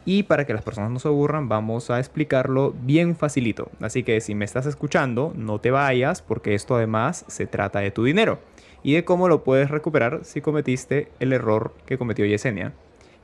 Y 0.06 0.24
para 0.24 0.44
que 0.44 0.52
las 0.52 0.62
personas 0.62 0.90
no 0.90 0.98
se 0.98 1.08
aburran, 1.08 1.48
vamos 1.48 1.90
a 1.90 1.98
explicarlo 1.98 2.74
bien 2.82 3.16
facilito. 3.16 3.70
Así 3.80 4.02
que 4.02 4.20
si 4.20 4.34
me 4.34 4.44
estás 4.44 4.66
escuchando, 4.66 5.32
no 5.36 5.60
te 5.60 5.70
vayas 5.70 6.20
porque 6.20 6.54
esto 6.54 6.76
además 6.76 7.24
se 7.28 7.46
trata 7.46 7.80
de 7.80 7.90
tu 7.90 8.04
dinero 8.04 8.38
y 8.82 8.92
de 8.92 9.04
cómo 9.04 9.28
lo 9.28 9.42
puedes 9.44 9.70
recuperar 9.70 10.20
si 10.24 10.40
cometiste 10.42 11.08
el 11.20 11.32
error 11.32 11.72
que 11.86 11.96
cometió 11.96 12.26
Yesenia 12.26 12.72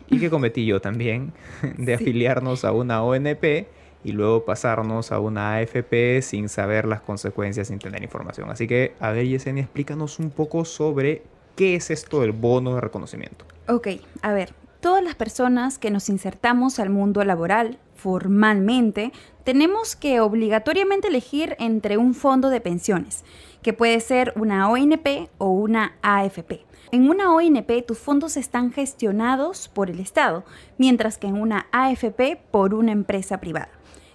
y 0.09 0.19
que 0.19 0.31
cometí 0.31 0.65
yo 0.65 0.81
también 0.81 1.33
de 1.77 1.95
afiliarnos 1.95 2.65
a 2.65 2.73
una 2.73 3.03
ONP 3.03 3.67
y 4.03 4.13
luego 4.13 4.47
pasarnos 4.47 5.13
a 5.13 5.21
una 5.21 5.57
AFP 5.57 6.23
sin 6.23 6.49
saber 6.49 6.87
las 6.87 7.03
consecuencias, 7.03 7.69
sin 7.69 7.79
tener 7.79 8.03
información. 8.03 8.51
Así 8.51 8.67
que, 8.67 8.95
a 8.99 9.13
ver, 9.13 9.27
Yesenia, 9.27 9.65
explícanos 9.65 10.19
un 10.19 10.31
poco 10.31 10.65
sobre 10.65 11.23
qué 11.55 11.77
es 11.77 11.91
esto 11.91 12.23
del 12.23 12.33
bono 12.33 12.75
de 12.75 12.81
reconocimiento. 12.81 13.45
Ok, 13.69 13.89
a 14.23 14.33
ver, 14.33 14.55
todas 14.81 15.05
las 15.05 15.15
personas 15.15 15.79
que 15.79 15.91
nos 15.91 16.09
insertamos 16.09 16.79
al 16.79 16.91
mundo 16.91 17.23
laboral 17.25 17.79
formalmente, 17.95 19.13
tenemos 19.45 19.95
que 19.95 20.21
obligatoriamente 20.21 21.09
elegir 21.09 21.57
entre 21.59 21.99
un 21.99 22.15
fondo 22.15 22.49
de 22.49 22.61
pensiones, 22.61 23.25
que 23.63 23.73
puede 23.73 24.01
ser 24.01 24.33
una 24.37 24.71
ONP 24.71 25.29
o 25.39 25.51
una 25.51 25.97
AFP. 26.03 26.65
En 26.93 27.09
una 27.09 27.33
ONP 27.33 27.87
tus 27.87 27.99
fondos 27.99 28.37
están 28.37 28.73
gestionados 28.73 29.69
por 29.69 29.91
el 29.91 30.01
Estado, 30.01 30.45
mientras 30.79 31.19
que 31.19 31.29
en 31.29 31.41
una 31.41 31.67
AFP 31.71 32.41
por 32.51 32.75
una 32.75 32.93
empresa 32.93 33.39
privada. 33.39 33.69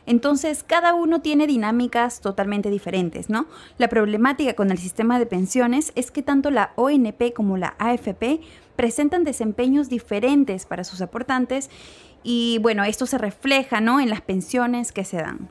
Entonces, 0.06 0.64
cada 0.64 0.94
uno 0.94 1.22
tiene 1.22 1.48
dinámicas 1.48 2.22
totalmente 2.22 2.70
diferentes, 2.70 3.30
¿no? 3.30 3.48
La 3.78 3.90
problemática 3.90 4.54
con 4.54 4.72
el 4.72 4.78
sistema 4.78 5.20
de 5.20 5.26
pensiones 5.26 5.92
es 5.96 6.12
que 6.12 6.22
tanto 6.22 6.52
la 6.52 6.72
ONP 6.76 7.34
como 7.34 7.58
la 7.58 7.76
AFP 7.80 8.42
presentan 8.76 9.24
desempeños 9.24 9.90
diferentes 9.90 10.66
para 10.66 10.84
sus 10.84 11.02
aportantes 11.02 11.70
y 12.24 12.58
bueno, 12.60 12.84
esto 12.84 13.06
se 13.06 13.18
refleja 13.18 13.82
¿no? 13.82 14.00
en 14.00 14.10
las 14.10 14.22
pensiones 14.22 14.92
que 14.92 15.06
se 15.06 15.18
dan. 15.18 15.48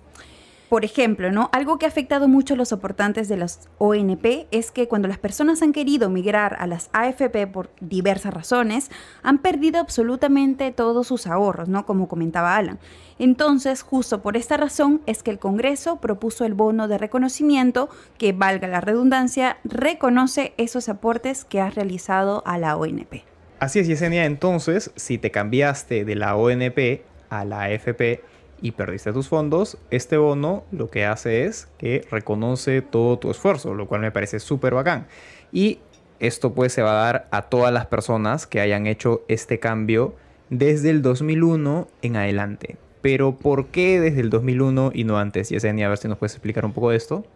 Por 0.74 0.84
ejemplo, 0.84 1.30
¿no? 1.30 1.50
algo 1.52 1.78
que 1.78 1.86
ha 1.86 1.88
afectado 1.88 2.26
mucho 2.26 2.54
a 2.54 2.56
los 2.56 2.70
soportantes 2.70 3.28
de 3.28 3.36
las 3.36 3.68
ONP 3.78 4.48
es 4.50 4.72
que 4.72 4.88
cuando 4.88 5.06
las 5.06 5.18
personas 5.18 5.62
han 5.62 5.72
querido 5.72 6.10
migrar 6.10 6.56
a 6.58 6.66
las 6.66 6.90
AFP 6.92 7.46
por 7.46 7.70
diversas 7.78 8.34
razones, 8.34 8.90
han 9.22 9.38
perdido 9.38 9.78
absolutamente 9.78 10.72
todos 10.72 11.06
sus 11.06 11.28
ahorros, 11.28 11.68
¿no? 11.68 11.86
como 11.86 12.08
comentaba 12.08 12.56
Alan. 12.56 12.80
Entonces, 13.20 13.82
justo 13.82 14.20
por 14.20 14.36
esta 14.36 14.56
razón 14.56 15.00
es 15.06 15.22
que 15.22 15.30
el 15.30 15.38
Congreso 15.38 16.00
propuso 16.00 16.44
el 16.44 16.54
bono 16.54 16.88
de 16.88 16.98
reconocimiento 16.98 17.88
que, 18.18 18.32
valga 18.32 18.66
la 18.66 18.80
redundancia, 18.80 19.58
reconoce 19.62 20.54
esos 20.56 20.88
aportes 20.88 21.44
que 21.44 21.60
has 21.60 21.76
realizado 21.76 22.42
a 22.46 22.58
la 22.58 22.76
ONP. 22.76 23.22
Así 23.60 23.78
es, 23.78 23.86
Yesenia. 23.86 24.24
Entonces, 24.24 24.90
si 24.96 25.18
te 25.18 25.30
cambiaste 25.30 26.04
de 26.04 26.16
la 26.16 26.34
ONP 26.34 27.04
a 27.30 27.44
la 27.44 27.62
AFP, 27.62 28.33
y 28.64 28.72
perdiste 28.72 29.12
tus 29.12 29.28
fondos, 29.28 29.76
este 29.90 30.16
bono 30.16 30.64
lo 30.72 30.88
que 30.88 31.04
hace 31.04 31.44
es 31.44 31.68
que 31.76 32.06
reconoce 32.10 32.80
todo 32.80 33.18
tu 33.18 33.30
esfuerzo, 33.30 33.74
lo 33.74 33.86
cual 33.86 34.00
me 34.00 34.10
parece 34.10 34.40
súper 34.40 34.72
bacán. 34.72 35.06
Y 35.52 35.80
esto 36.18 36.54
pues 36.54 36.72
se 36.72 36.80
va 36.80 36.92
a 36.92 37.04
dar 37.04 37.28
a 37.30 37.42
todas 37.42 37.74
las 37.74 37.84
personas 37.84 38.46
que 38.46 38.62
hayan 38.62 38.86
hecho 38.86 39.22
este 39.28 39.58
cambio 39.60 40.14
desde 40.48 40.88
el 40.88 41.02
2001 41.02 41.88
en 42.00 42.16
adelante. 42.16 42.78
Pero 43.02 43.36
¿por 43.36 43.66
qué 43.66 44.00
desde 44.00 44.22
el 44.22 44.30
2001 44.30 44.92
y 44.94 45.04
no 45.04 45.18
antes? 45.18 45.50
Yesenia, 45.50 45.84
a 45.84 45.90
ver 45.90 45.98
si 45.98 46.08
nos 46.08 46.16
puedes 46.16 46.32
explicar 46.32 46.64
un 46.64 46.72
poco 46.72 46.88
de 46.88 46.96
esto. 46.96 47.26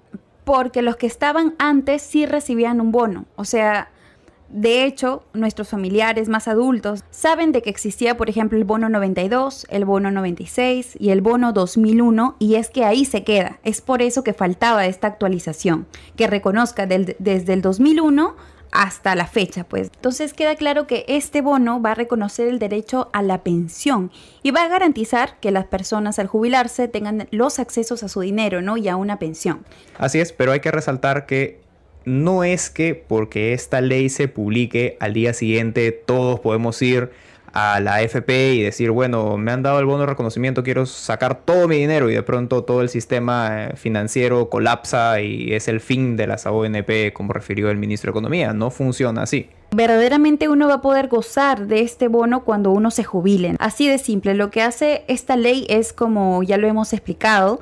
Porque 0.45 0.81
los 0.81 0.97
que 0.97 1.07
estaban 1.07 1.55
antes 1.59 2.01
sí 2.01 2.25
recibían 2.25 2.81
un 2.81 2.91
bono. 2.91 3.27
O 3.37 3.45
sea, 3.45 3.91
de 4.49 4.85
hecho, 4.85 5.25
nuestros 5.35 5.69
familiares 5.69 6.29
más 6.29 6.49
adultos 6.49 7.05
saben 7.11 7.53
de 7.53 7.61
que 7.61 7.69
existía, 7.69 8.17
por 8.17 8.31
ejemplo, 8.31 8.57
el 8.57 8.65
bono 8.65 8.89
92, 8.89 9.67
el 9.69 9.85
bono 9.85 10.11
96 10.11 10.97
y 10.99 11.11
el 11.11 11.21
bono 11.21 11.53
2001 11.53 12.37
y 12.39 12.55
es 12.55 12.71
que 12.71 12.85
ahí 12.85 13.05
se 13.05 13.25
queda. 13.25 13.59
Es 13.63 13.83
por 13.83 14.01
eso 14.01 14.25
que 14.25 14.33
faltaba 14.33 14.87
esta 14.87 15.07
actualización, 15.07 15.87
que 16.17 16.27
reconozca 16.27 16.87
desde 16.87 17.53
el 17.53 17.61
2001 17.61 18.37
hasta 18.71 19.15
la 19.15 19.27
fecha, 19.27 19.65
pues. 19.65 19.91
Entonces 19.95 20.33
queda 20.33 20.57
claro 20.57 20.87
que 20.87 21.05
este 21.09 21.43
bono 21.43 21.81
va 21.81 21.93
a 21.93 21.95
reconocer 21.95 22.49
el 22.49 22.59
derecho 22.59 23.11
a 23.13 23.23
la 23.23 23.43
pensión 23.43 24.11
y 24.43 24.51
va 24.51 24.63
a 24.63 24.69
garantizar 24.69 25.39
que 25.41 25.51
las 25.51 25.67
personas 25.67 26.19
al 26.19 26.27
jubilarse 26.27 26.89
tengan 26.89 27.29
los 27.31 27.59
accesos 27.59 28.03
a 28.03 28.09
su 28.09 28.21
dinero, 28.21 28.63
¿no? 28.63 28.77
Y 28.77 28.89
a 28.89 28.97
una 28.97 29.19
pensión. 29.19 29.65
Así 29.99 30.21
es, 30.21 30.33
pero 30.33 30.53
hay 30.53 30.61
que 30.61 30.71
resaltar 30.71 31.27
que 31.27 31.68
no 32.09 32.43
es 32.43 32.71
que 32.71 32.95
porque 32.95 33.53
esta 33.53 33.81
ley 33.81 34.09
se 34.09 34.29
publique 34.29 34.97
al 35.01 35.13
día 35.13 35.33
siguiente 35.33 35.93
todos 35.93 36.41
podemos 36.41 36.81
ir 36.83 37.11
a 37.53 37.81
la 37.81 37.97
AFP 37.97 38.55
y 38.55 38.63
decir, 38.63 38.91
bueno, 38.91 39.37
me 39.37 39.53
han 39.53 39.63
dado 39.63 39.79
el 39.79 39.87
bono 39.87 40.01
de 40.01 40.07
reconocimiento, 40.07 40.63
quiero 40.63 40.87
sacar 40.87 41.43
todo 41.45 41.67
mi 41.67 41.77
dinero 41.77 42.11
y 42.11 42.15
de 42.15 42.23
pronto 42.23 42.65
todo 42.65 42.83
el 42.83 42.89
sistema 42.89 43.65
eh, 43.65 43.77
financiero 43.77 44.49
colapsa 44.49 45.21
y 45.21 45.53
es 45.53 45.69
el 45.69 45.81
fin 45.81 46.17
de 46.17 46.27
las 46.27 46.47
ONP, 46.47 47.13
como 47.13 47.33
refirió 47.33 47.71
el 47.71 47.79
ministro 47.79 48.13
de 48.13 48.13
Economía. 48.13 48.53
No 48.53 48.71
funciona 48.71 49.23
así. 49.23 49.49
Verdaderamente 49.75 50.49
uno 50.49 50.69
va 50.69 50.75
a 50.75 50.81
poder 50.83 51.09
gozar 51.09 51.67
de 51.67 51.81
este 51.81 52.09
bono 52.09 52.45
cuando 52.45 52.71
uno 52.71 52.91
se 52.91 53.05
jubile. 53.05 53.57
Así 53.59 53.89
de 53.89 53.99
simple, 53.99 54.35
lo 54.35 54.51
que 54.51 54.63
hace 54.63 55.05
esta 55.09 55.37
ley 55.37 55.67
es 55.69 55.93
como 55.93 56.43
ya 56.43 56.57
lo 56.57 56.69
hemos 56.69 56.93
explicado, 56.93 57.61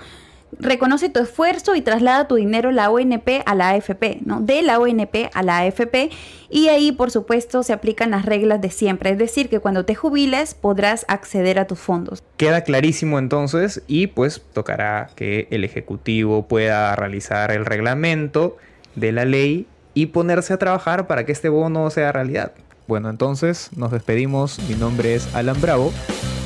reconoce 0.58 1.08
tu 1.08 1.20
esfuerzo 1.20 1.74
y 1.74 1.82
traslada 1.82 2.28
tu 2.28 2.36
dinero 2.36 2.70
la 2.70 2.90
ONP 2.90 3.42
a 3.44 3.54
la 3.54 3.70
AFP, 3.70 4.20
¿no? 4.24 4.40
De 4.40 4.62
la 4.62 4.78
ONP 4.78 5.30
a 5.32 5.42
la 5.42 5.58
AFP 5.58 6.10
y 6.48 6.68
ahí 6.68 6.92
por 6.92 7.10
supuesto 7.10 7.62
se 7.62 7.72
aplican 7.72 8.10
las 8.10 8.24
reglas 8.24 8.60
de 8.60 8.70
siempre, 8.70 9.10
es 9.10 9.18
decir, 9.18 9.48
que 9.48 9.60
cuando 9.60 9.84
te 9.84 9.94
jubiles 9.94 10.54
podrás 10.54 11.04
acceder 11.08 11.58
a 11.58 11.66
tus 11.66 11.78
fondos. 11.78 12.22
Queda 12.36 12.62
clarísimo 12.62 13.18
entonces 13.18 13.82
y 13.86 14.08
pues 14.08 14.42
tocará 14.52 15.10
que 15.14 15.48
el 15.50 15.64
Ejecutivo 15.64 16.46
pueda 16.46 16.94
realizar 16.96 17.50
el 17.50 17.66
reglamento 17.66 18.56
de 18.94 19.12
la 19.12 19.24
ley 19.24 19.66
y 19.94 20.06
ponerse 20.06 20.52
a 20.52 20.58
trabajar 20.58 21.06
para 21.06 21.24
que 21.24 21.32
este 21.32 21.48
bono 21.48 21.88
sea 21.90 22.12
realidad. 22.12 22.52
Bueno, 22.86 23.10
entonces 23.10 23.70
nos 23.74 23.90
despedimos. 23.90 24.58
Mi 24.68 24.74
nombre 24.74 25.14
es 25.14 25.34
Alan 25.34 25.60
Bravo. 25.60 25.92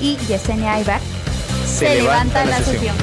Y 0.01 0.17
Yesenia 0.29 0.75
Aybar. 0.75 1.01
Se, 1.67 1.97
levanta, 1.97 2.45
la 2.47 2.59
sesión. 2.59 2.97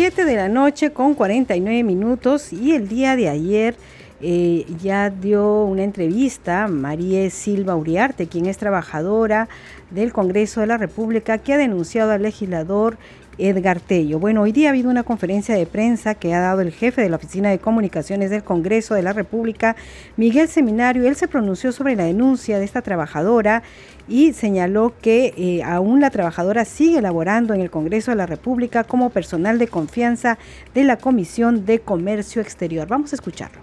7 0.00 0.24
de 0.24 0.36
la 0.36 0.48
noche 0.48 0.92
con 0.92 1.14
49 1.14 1.82
minutos 1.82 2.52
y 2.52 2.72
el 2.76 2.86
día 2.86 3.16
de 3.16 3.28
ayer 3.28 3.74
eh, 4.20 4.64
ya 4.80 5.10
dio 5.10 5.64
una 5.64 5.82
entrevista 5.82 6.68
María 6.68 7.28
Silva 7.30 7.74
Uriarte, 7.74 8.28
quien 8.28 8.46
es 8.46 8.58
trabajadora 8.58 9.48
del 9.90 10.12
Congreso 10.12 10.60
de 10.60 10.68
la 10.68 10.76
República, 10.76 11.38
que 11.38 11.54
ha 11.54 11.56
denunciado 11.56 12.12
al 12.12 12.22
legislador 12.22 12.96
Edgar 13.38 13.80
Tello. 13.80 14.18
Bueno, 14.18 14.42
hoy 14.42 14.52
día 14.52 14.68
ha 14.68 14.70
habido 14.70 14.90
una 14.90 15.04
conferencia 15.04 15.54
de 15.54 15.64
prensa 15.64 16.14
que 16.14 16.34
ha 16.34 16.40
dado 16.40 16.60
el 16.60 16.72
jefe 16.72 17.02
de 17.02 17.08
la 17.08 17.16
Oficina 17.16 17.50
de 17.50 17.58
Comunicaciones 17.58 18.30
del 18.30 18.44
Congreso 18.44 18.94
de 18.94 19.02
la 19.02 19.12
República, 19.12 19.76
Miguel 20.16 20.48
Seminario. 20.48 21.06
Él 21.06 21.16
se 21.16 21.28
pronunció 21.28 21.72
sobre 21.72 21.96
la 21.96 22.04
denuncia 22.04 22.58
de 22.58 22.64
esta 22.64 22.82
trabajadora 22.82 23.62
y 24.08 24.32
señaló 24.32 24.94
que 25.00 25.34
eh, 25.36 25.62
aún 25.62 26.00
la 26.00 26.10
trabajadora 26.10 26.64
sigue 26.64 27.00
laborando 27.00 27.54
en 27.54 27.60
el 27.60 27.70
Congreso 27.70 28.10
de 28.10 28.16
la 28.16 28.26
República 28.26 28.84
como 28.84 29.10
personal 29.10 29.58
de 29.58 29.68
confianza 29.68 30.38
de 30.74 30.84
la 30.84 30.96
Comisión 30.96 31.64
de 31.66 31.80
Comercio 31.80 32.42
Exterior. 32.42 32.88
Vamos 32.88 33.12
a 33.12 33.16
escucharlo. 33.16 33.60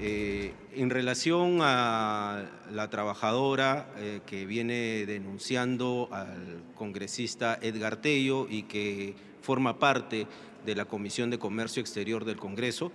Eh, 0.00 0.52
en 0.76 0.90
relación 0.90 1.58
a 1.62 2.44
la 2.72 2.90
trabajadora 2.90 3.88
eh, 3.96 4.20
que 4.26 4.46
viene 4.46 5.06
denunciando 5.06 6.08
al 6.10 6.62
congresista 6.74 7.58
Edgar 7.60 7.96
Tello 7.96 8.46
y 8.48 8.64
que 8.64 9.14
forma 9.40 9.78
parte 9.78 10.26
de 10.64 10.74
la 10.74 10.86
Comisión 10.86 11.30
de 11.30 11.38
Comercio 11.38 11.80
Exterior 11.80 12.24
del 12.24 12.36
Congreso, 12.36 12.92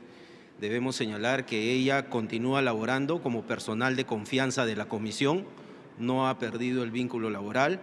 debemos 0.59 0.95
señalar 0.95 1.45
que 1.45 1.71
ella 1.71 2.09
continúa 2.09 2.61
laborando 2.61 3.21
como 3.21 3.43
personal 3.43 3.95
de 3.95 4.05
confianza 4.05 4.65
de 4.65 4.75
la 4.75 4.87
comisión, 4.87 5.45
no 5.97 6.27
ha 6.27 6.39
perdido 6.39 6.83
el 6.83 6.91
vínculo 6.91 7.29
laboral. 7.29 7.79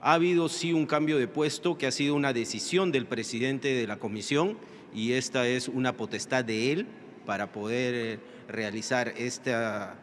Ha 0.00 0.14
habido 0.14 0.48
sí 0.48 0.72
un 0.72 0.86
cambio 0.86 1.18
de 1.18 1.28
puesto 1.28 1.78
que 1.78 1.86
ha 1.86 1.92
sido 1.92 2.14
una 2.14 2.32
decisión 2.32 2.92
del 2.92 3.06
presidente 3.06 3.74
de 3.74 3.86
la 3.86 3.98
comisión 3.98 4.58
y 4.94 5.12
esta 5.12 5.46
es 5.46 5.68
una 5.68 5.96
potestad 5.96 6.44
de 6.44 6.72
él 6.72 6.86
para 7.26 7.52
poder 7.52 7.94
eh, 7.94 8.18
realizar 8.48 9.12
esta, 9.16 9.94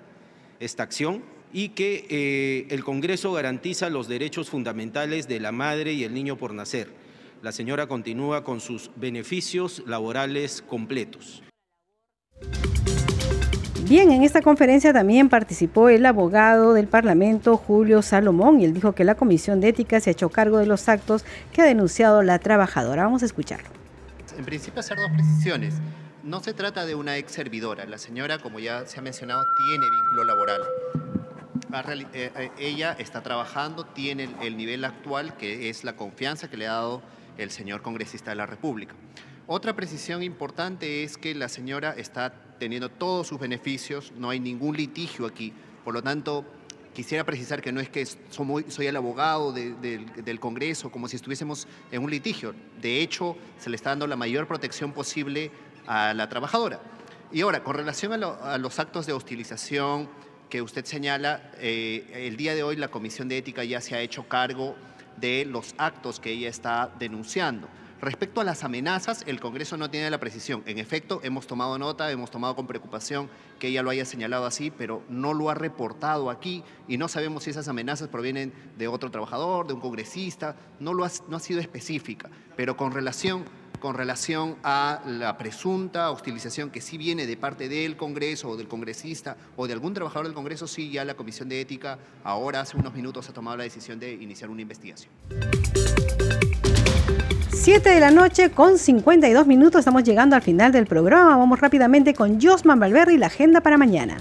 esta 0.60 0.84
acción 0.84 1.24
y 1.54 1.70
que 1.70 2.06
eh, 2.10 2.74
el 2.74 2.84
Congreso 2.84 3.34
garantiza 3.34 3.90
los 3.90 4.08
derechos 4.08 4.50
fundamentales 4.50 5.28
de 5.28 5.40
la 5.40 5.52
madre 5.52 5.94
y 5.94 6.04
el 6.04 6.14
niño 6.14 6.38
por 6.38 6.54
nacer. 6.54 6.90
La 7.42 7.52
señora 7.52 7.88
continúa 7.88 8.44
con 8.44 8.60
sus 8.60 8.92
beneficios 8.96 9.84
laborales 9.88 10.62
completos. 10.62 11.44
Bien, 13.92 14.10
en 14.12 14.24
esta 14.24 14.42
conferencia 14.42 14.94
también 14.94 15.28
participó 15.28 15.90
el 15.90 16.06
abogado 16.06 16.74
del 16.74 16.88
Parlamento, 16.88 17.58
Julio 17.58 18.02
Salomón, 18.02 18.62
y 18.62 18.66
él 18.66 18.74
dijo 18.74 18.94
que 18.94 19.04
la 19.04 19.16
Comisión 19.16 19.60
de 19.60 19.70
Ética 19.70 20.00
se 20.00 20.12
ha 20.12 20.14
hecho 20.14 20.30
cargo 20.30 20.60
de 20.60 20.66
los 20.66 20.88
actos 20.88 21.26
que 21.52 21.62
ha 21.62 21.66
denunciado 21.66 22.24
la 22.24 22.40
trabajadora. 22.40 23.04
Vamos 23.04 23.24
a 23.24 23.26
escucharlo. 23.26 23.68
En 24.38 24.46
principio, 24.46 24.80
hacer 24.80 24.98
dos 24.98 25.12
precisiones. 25.12 25.74
No 26.24 26.40
se 26.40 26.54
trata 26.54 26.86
de 26.86 26.94
una 26.94 27.18
ex 27.18 27.32
servidora. 27.32 27.86
La 27.86 27.98
señora, 27.98 28.38
como 28.38 28.60
ya 28.60 28.86
se 28.86 29.00
ha 29.00 29.02
mencionado, 29.02 29.44
tiene 29.58 29.90
vínculo 29.90 30.24
laboral. 30.24 30.62
Eh, 32.14 32.32
eh, 32.36 32.52
ella 32.60 32.96
está 33.00 33.24
trabajando, 33.24 33.86
tiene 33.86 34.30
el 34.42 34.56
nivel 34.56 34.86
actual, 34.86 35.36
que 35.36 35.70
es 35.70 35.84
la 35.84 35.96
confianza 35.96 36.48
que 36.48 36.58
le 36.58 36.68
ha 36.68 36.74
dado 36.74 37.02
el 37.40 37.50
señor 37.50 37.82
congresista 37.82 38.30
de 38.30 38.36
la 38.36 38.46
República. 38.46 38.94
Otra 39.48 39.76
precisión 39.76 40.22
importante 40.22 41.04
es 41.04 41.18
que 41.18 41.34
la 41.34 41.50
señora 41.50 41.96
está 41.98 42.32
teniendo 42.60 42.90
todos 42.90 43.26
sus 43.26 43.40
beneficios, 43.40 44.14
no 44.16 44.30
hay 44.30 44.40
ningún 44.40 44.78
litigio 44.78 45.26
aquí. 45.26 45.54
Por 45.84 45.96
lo 45.96 46.04
tanto, 46.04 46.46
quisiera 46.94 47.24
precisar 47.24 47.64
que 47.64 47.72
no 47.72 47.82
es 47.82 47.90
que 47.90 48.06
soy, 48.06 48.86
el 48.86 48.96
abogado 48.96 49.52
del 49.54 50.40
Congreso, 50.40 50.92
como 50.92 51.08
si 51.08 51.16
estuviésemos 51.16 51.68
en 51.92 52.04
un 52.04 52.12
litigio. 52.12 52.54
De 52.80 53.02
hecho, 53.02 53.36
se 53.58 53.72
le 53.72 53.76
está 53.76 53.90
dando 53.90 54.06
la 54.06 54.16
mayor 54.16 54.48
protección 54.48 54.92
posible 54.92 55.52
a 55.92 56.14
la 56.14 56.30
trabajadora. 56.30 56.80
Y 57.34 57.42
ahora, 57.42 57.66
con 57.66 57.76
relación 57.76 58.14
a, 58.14 58.58
los 58.58 58.80
actos 58.80 59.06
de 59.08 59.12
hostilización 59.12 60.08
que 60.50 60.62
usted 60.62 60.86
señala, 60.86 61.52
eh, 61.58 62.28
el 62.28 62.38
día 62.38 62.56
de 62.56 62.64
hoy 62.64 62.78
la 62.78 62.88
Comisión 62.88 63.28
de 63.28 63.38
Ética 63.38 63.66
ya 63.66 63.82
se 63.82 63.96
ha 63.96 64.00
hecho 64.00 64.24
cargo 64.30 64.78
de 65.18 65.44
los 65.44 65.76
actos 65.78 66.22
que 66.22 66.32
ella 66.32 66.48
está 66.48 66.92
denunciando. 66.98 67.68
Respecto 68.00 68.40
a 68.40 68.46
las 68.46 68.64
amenazas, 68.64 69.24
el 69.28 69.42
Congreso 69.42 69.76
no 69.76 69.90
tiene 69.90 70.10
la 70.10 70.18
precisión. 70.18 70.64
En 70.66 70.80
efecto, 70.80 71.20
hemos 71.24 71.46
tomado 71.46 71.78
nota, 71.78 72.10
hemos 72.10 72.32
tomado 72.32 72.56
con 72.56 72.68
preocupación 72.68 73.30
que 73.60 73.68
ella 73.68 73.84
lo 73.84 73.90
haya 73.90 74.06
señalado 74.06 74.46
así, 74.46 74.72
pero 74.72 75.04
no 75.10 75.34
lo 75.34 75.50
ha 75.50 75.56
reportado 75.56 76.30
aquí 76.30 76.64
y 76.88 76.98
no 76.98 77.10
sabemos 77.10 77.44
si 77.44 77.50
esas 77.50 77.68
amenazas 77.68 78.08
provienen 78.08 78.54
de 78.78 78.88
otro 78.88 79.12
trabajador, 79.12 79.68
de 79.68 79.74
un 79.74 79.82
congresista, 79.82 80.56
no, 80.80 80.94
lo 80.94 81.06
no 81.28 81.38
ha 81.38 81.40
sido 81.42 81.60
específica. 81.60 82.30
Pero 82.56 82.78
con 82.78 82.94
relación 82.94 83.44
con 83.82 83.96
relación 83.96 84.56
a 84.64 85.02
la 85.06 85.38
presunta 85.38 86.12
hostilización 86.12 86.70
que 86.70 86.80
sí 86.80 86.98
viene 86.98 87.26
de 87.26 87.36
parte 87.36 87.68
del 87.68 87.98
Congreso 87.98 88.48
o 88.48 88.56
del 88.56 88.70
congresista 88.70 89.36
o 89.58 89.68
de 89.68 89.74
algún 89.74 89.94
trabajador 89.94 90.28
del 90.28 90.34
Congreso, 90.34 90.68
sí 90.68 90.90
ya 90.90 91.04
la 91.04 91.16
Comisión 91.16 91.50
de 91.50 91.60
Ética 91.60 91.98
ahora 92.24 92.62
hace 92.62 92.78
unos 92.78 92.94
minutos 92.94 93.28
ha 93.28 93.34
tomado 93.34 93.58
la 93.58 93.64
decisión 93.64 94.00
de 94.00 94.14
iniciar 94.14 94.50
una 94.50 94.62
investigación. 94.62 95.12
7 97.52 97.90
de 97.90 98.00
la 98.00 98.12
noche 98.12 98.52
con 98.52 98.78
52 98.78 99.46
minutos, 99.46 99.80
estamos 99.80 100.04
llegando 100.04 100.36
al 100.36 100.42
final 100.42 100.72
del 100.72 100.86
programa. 100.86 101.36
Vamos 101.38 101.60
rápidamente 101.60 102.14
con 102.14 102.40
Josman 102.40 102.80
Valverde 102.80 103.16
y 103.16 103.18
la 103.18 103.28
agenda 103.28 103.62
para 103.62 103.78
mañana. 103.78 104.18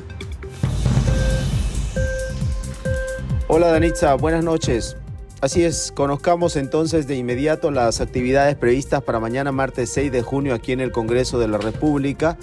Hola 3.46 3.68
Danitza, 3.68 4.14
buenas 4.14 4.42
noches. 4.42 4.96
Así 5.40 5.64
es, 5.64 5.90
conozcamos 5.96 6.54
entonces 6.56 7.06
de 7.06 7.16
inmediato 7.16 7.70
las 7.70 8.02
actividades 8.02 8.56
previstas 8.56 9.02
para 9.02 9.20
mañana 9.20 9.52
martes 9.52 9.88
6 9.88 10.12
de 10.12 10.20
junio 10.20 10.52
aquí 10.52 10.72
en 10.72 10.80
el 10.80 10.92
Congreso 10.92 11.38
de 11.38 11.48
la 11.48 11.56
República. 11.56 12.36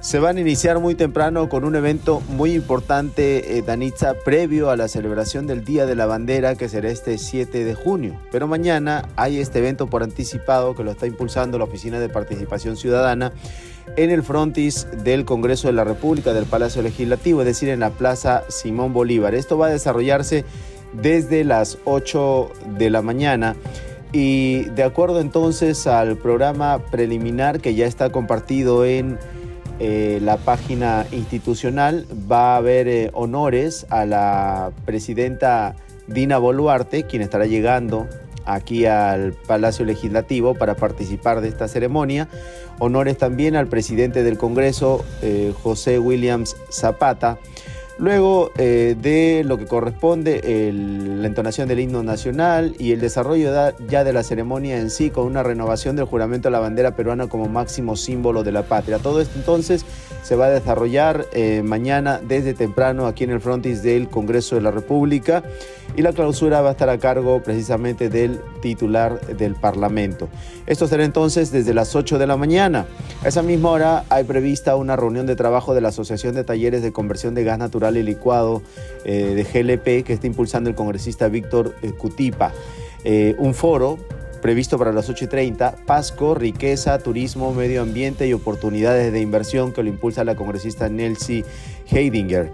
Se 0.00 0.18
van 0.18 0.36
a 0.36 0.40
iniciar 0.40 0.80
muy 0.80 0.96
temprano 0.96 1.48
con 1.48 1.62
un 1.62 1.76
evento 1.76 2.20
muy 2.30 2.54
importante, 2.54 3.56
eh, 3.56 3.62
Danitza, 3.62 4.14
previo 4.24 4.70
a 4.70 4.76
la 4.76 4.88
celebración 4.88 5.46
del 5.46 5.64
Día 5.64 5.86
de 5.86 5.94
la 5.94 6.06
Bandera 6.06 6.56
que 6.56 6.68
será 6.68 6.90
este 6.90 7.16
7 7.16 7.62
de 7.62 7.74
junio. 7.76 8.18
Pero 8.32 8.48
mañana 8.48 9.08
hay 9.14 9.38
este 9.38 9.60
evento 9.60 9.86
por 9.86 10.02
anticipado 10.02 10.74
que 10.74 10.82
lo 10.82 10.90
está 10.90 11.06
impulsando 11.06 11.58
la 11.58 11.64
Oficina 11.64 12.00
de 12.00 12.08
Participación 12.08 12.76
Ciudadana 12.76 13.30
en 13.94 14.10
el 14.10 14.24
frontis 14.24 14.88
del 15.04 15.24
Congreso 15.24 15.68
de 15.68 15.74
la 15.74 15.84
República 15.84 16.32
del 16.32 16.46
Palacio 16.46 16.82
Legislativo, 16.82 17.42
es 17.42 17.46
decir, 17.46 17.68
en 17.68 17.78
la 17.78 17.90
Plaza 17.90 18.42
Simón 18.48 18.92
Bolívar. 18.92 19.36
Esto 19.36 19.58
va 19.58 19.68
a 19.68 19.70
desarrollarse 19.70 20.44
desde 20.92 21.44
las 21.44 21.78
8 21.84 22.50
de 22.78 22.90
la 22.90 23.02
mañana. 23.02 23.56
Y 24.12 24.64
de 24.70 24.82
acuerdo 24.82 25.20
entonces 25.20 25.86
al 25.86 26.16
programa 26.16 26.80
preliminar 26.90 27.60
que 27.60 27.74
ya 27.74 27.86
está 27.86 28.10
compartido 28.10 28.84
en 28.84 29.18
eh, 29.78 30.20
la 30.22 30.36
página 30.36 31.06
institucional, 31.12 32.06
va 32.30 32.54
a 32.54 32.56
haber 32.58 32.88
eh, 32.88 33.10
honores 33.14 33.86
a 33.90 34.04
la 34.04 34.70
presidenta 34.84 35.74
Dina 36.06 36.38
Boluarte, 36.38 37.04
quien 37.04 37.22
estará 37.22 37.46
llegando 37.46 38.06
aquí 38.44 38.86
al 38.86 39.32
Palacio 39.32 39.84
Legislativo 39.84 40.54
para 40.54 40.76
participar 40.76 41.40
de 41.40 41.48
esta 41.48 41.68
ceremonia. 41.68 42.28
Honores 42.78 43.18
también 43.18 43.56
al 43.56 43.66
presidente 43.66 44.22
del 44.22 44.38
Congreso, 44.38 45.04
eh, 45.22 45.54
José 45.62 45.98
Williams 45.98 46.56
Zapata. 46.70 47.38
Luego 48.02 48.50
eh, 48.58 48.96
de 49.00 49.44
lo 49.44 49.58
que 49.58 49.66
corresponde 49.66 50.40
la 50.72 51.24
entonación 51.24 51.68
del 51.68 51.78
himno 51.78 52.02
nacional 52.02 52.74
y 52.76 52.90
el 52.90 52.98
desarrollo 52.98 53.52
ya 53.88 54.02
de 54.02 54.12
la 54.12 54.24
ceremonia 54.24 54.80
en 54.80 54.90
sí 54.90 55.10
con 55.10 55.24
una 55.24 55.44
renovación 55.44 55.94
del 55.94 56.06
juramento 56.06 56.48
a 56.48 56.50
la 56.50 56.58
bandera 56.58 56.96
peruana 56.96 57.28
como 57.28 57.46
máximo 57.46 57.94
símbolo 57.94 58.42
de 58.42 58.50
la 58.50 58.64
patria. 58.64 58.98
Todo 58.98 59.20
esto 59.20 59.38
entonces 59.38 59.84
se 60.24 60.34
va 60.34 60.46
a 60.46 60.50
desarrollar 60.50 61.26
eh, 61.32 61.62
mañana 61.62 62.20
desde 62.26 62.54
temprano 62.54 63.06
aquí 63.06 63.22
en 63.22 63.30
el 63.30 63.40
frontis 63.40 63.84
del 63.84 64.08
Congreso 64.08 64.56
de 64.56 64.62
la 64.62 64.72
República 64.72 65.44
y 65.96 66.02
la 66.02 66.12
clausura 66.12 66.60
va 66.60 66.70
a 66.70 66.72
estar 66.72 66.88
a 66.88 66.98
cargo 66.98 67.42
precisamente 67.42 68.08
del 68.08 68.40
titular 68.60 69.20
del 69.26 69.54
Parlamento. 69.54 70.28
Esto 70.66 70.86
será 70.86 71.04
entonces 71.04 71.50
desde 71.50 71.74
las 71.74 71.94
8 71.94 72.18
de 72.18 72.26
la 72.26 72.36
mañana. 72.36 72.86
A 73.22 73.28
esa 73.28 73.42
misma 73.42 73.70
hora 73.70 74.04
hay 74.08 74.24
prevista 74.24 74.76
una 74.76 74.96
reunión 74.96 75.26
de 75.26 75.36
trabajo 75.36 75.74
de 75.74 75.80
la 75.80 75.88
Asociación 75.88 76.34
de 76.34 76.44
Talleres 76.44 76.82
de 76.82 76.92
Conversión 76.92 77.34
de 77.34 77.44
Gas 77.44 77.58
Natural 77.58 77.96
y 77.96 78.02
Licuado 78.02 78.62
eh, 79.04 79.34
de 79.34 79.44
GLP 79.44 80.04
que 80.04 80.12
está 80.12 80.26
impulsando 80.26 80.70
el 80.70 80.76
congresista 80.76 81.28
Víctor 81.28 81.74
eh, 81.82 81.92
Cutipa. 81.92 82.52
Eh, 83.04 83.34
un 83.38 83.52
foro 83.54 83.98
previsto 84.40 84.76
para 84.76 84.92
las 84.92 85.08
8.30, 85.08 85.84
Pasco, 85.86 86.34
riqueza, 86.34 86.98
turismo, 86.98 87.54
medio 87.54 87.80
ambiente 87.80 88.26
y 88.26 88.32
oportunidades 88.32 89.12
de 89.12 89.20
inversión 89.20 89.72
que 89.72 89.82
lo 89.82 89.88
impulsa 89.88 90.24
la 90.24 90.34
congresista 90.34 90.88
Nelsie 90.88 91.44
Heidinger. 91.90 92.50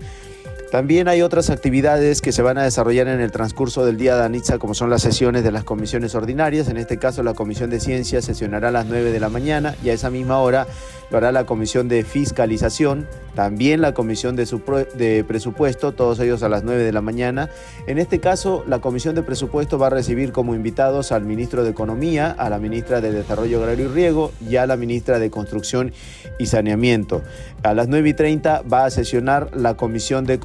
También 0.71 1.09
hay 1.09 1.23
otras 1.23 1.49
actividades 1.49 2.21
que 2.21 2.31
se 2.31 2.43
van 2.43 2.59
a 2.59 2.63
desarrollar 2.63 3.09
en 3.09 3.21
el 3.21 3.31
transcurso 3.31 3.87
del 3.87 3.97
día 3.97 4.17
de 4.17 4.25
Anitza, 4.25 4.59
como 4.59 4.75
son 4.75 4.91
las 4.91 5.01
sesiones 5.01 5.43
de 5.43 5.51
las 5.51 5.65
comisiones 5.65 6.15
ordinarias. 6.15 6.69
En 6.69 6.77
este 6.77 6.99
caso, 6.99 7.23
la 7.23 7.33
Comisión 7.33 7.71
de 7.71 7.81
Ciencias 7.81 8.27
sesionará 8.27 8.69
a 8.69 8.73
las 8.73 8.85
9 8.85 9.11
de 9.11 9.19
la 9.19 9.31
mañana 9.31 9.75
y 9.83 9.89
a 9.89 9.95
esa 9.95 10.11
misma 10.11 10.41
hora 10.41 10.67
lo 11.11 11.17
hará 11.17 11.33
la 11.33 11.47
Comisión 11.47 11.89
de 11.89 12.05
Fiscalización, 12.05 13.09
también 13.35 13.81
la 13.81 13.95
Comisión 13.95 14.37
de, 14.37 15.25
Presupuesto, 15.27 15.93
todos 15.93 16.21
ellos 16.21 16.43
a 16.43 16.51
las 16.51 16.65
9 16.65 16.83
de 16.83 16.93
la 16.93 17.01
mañana. 17.01 17.49
En 17.87 17.99
este 17.99 18.21
caso, 18.21 18.63
la 18.67 18.81
Comisión 18.81 19.15
de 19.15 19.23
Presupuesto 19.23 19.79
va 19.79 19.87
a 19.87 19.91
recibir 19.91 20.33
como 20.33 20.55
invitados 20.55 21.13
al 21.13 21.25
ministro 21.25 21.65
de 21.65 21.71
Economía, 21.71 22.31
a 22.31 22.51
la 22.51 22.59
ministra 22.59 23.01
de 23.01 23.11
Desarrollo 23.11 23.61
Agrario 23.61 23.87
y 23.87 23.89
Riego 23.89 24.33
y 24.47 24.57
a 24.57 24.67
la 24.67 24.77
ministra 24.77 25.19
de 25.19 25.31
Construcción 25.31 25.93
y 26.39 26.47
Saneamiento. 26.47 27.23
A 27.63 27.73
las 27.73 27.89
9 27.89 28.11
y 28.11 28.15
30 28.15 28.63
va 28.71 28.85
a 28.85 28.91
sesionar 28.91 29.57
la 29.57 29.77
Comisión 29.79 30.27
de 30.27 30.39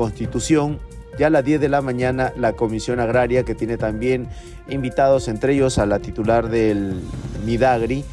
Ya 1.17 1.27
a 1.27 1.29
las 1.29 1.45
10 1.45 1.61
de 1.61 1.69
la 1.69 1.81
mañana 1.81 2.33
la 2.37 2.53
Comisión 2.53 2.99
Agraria 2.99 3.43
que 3.43 3.53
tiene 3.53 3.77
también 3.77 4.27
invitados, 4.67 5.27
entre 5.27 5.53
ellos 5.53 5.77
a 5.77 5.85
la 5.85 5.99
titular 5.99 6.49
del 6.49 7.01
Midagri, 7.45 8.03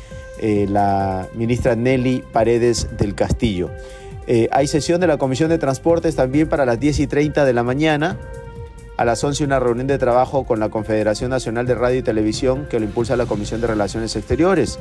eh, 0.41 0.67
la 0.69 1.27
ministra 1.35 1.77
Nelly 1.77 2.23
Paredes 2.33 2.89
del 2.99 3.15
Castillo. 3.15 3.71
Eh, 4.27 4.49
hay 4.53 4.67
sesión 4.67 5.01
de 5.01 5.07
la 5.07 5.17
Comisión 5.17 5.49
de 5.49 5.59
Transportes 5.59 6.15
también 6.15 6.49
para 6.49 6.67
las 6.67 6.79
10 6.79 7.01
y 7.01 7.07
30 7.07 7.45
de 7.45 7.53
la 7.53 7.63
mañana. 7.63 8.19
A 8.97 9.05
las 9.07 9.25
11 9.25 9.45
una 9.45 9.59
reunión 9.59 9.87
de 9.87 9.97
trabajo 9.97 10.45
con 10.45 10.61
la 10.61 10.69
Confederación 10.69 11.31
Nacional 11.31 11.67
de 11.67 11.75
Radio 11.75 12.01
y 12.01 12.03
Televisión 12.03 12.67
que 12.69 12.79
lo 12.79 12.85
impulsa 12.85 13.17
la 13.17 13.25
Comisión 13.25 13.63
de 13.63 13.67
Relaciones 13.67 14.15
Exteriores. 14.15 14.79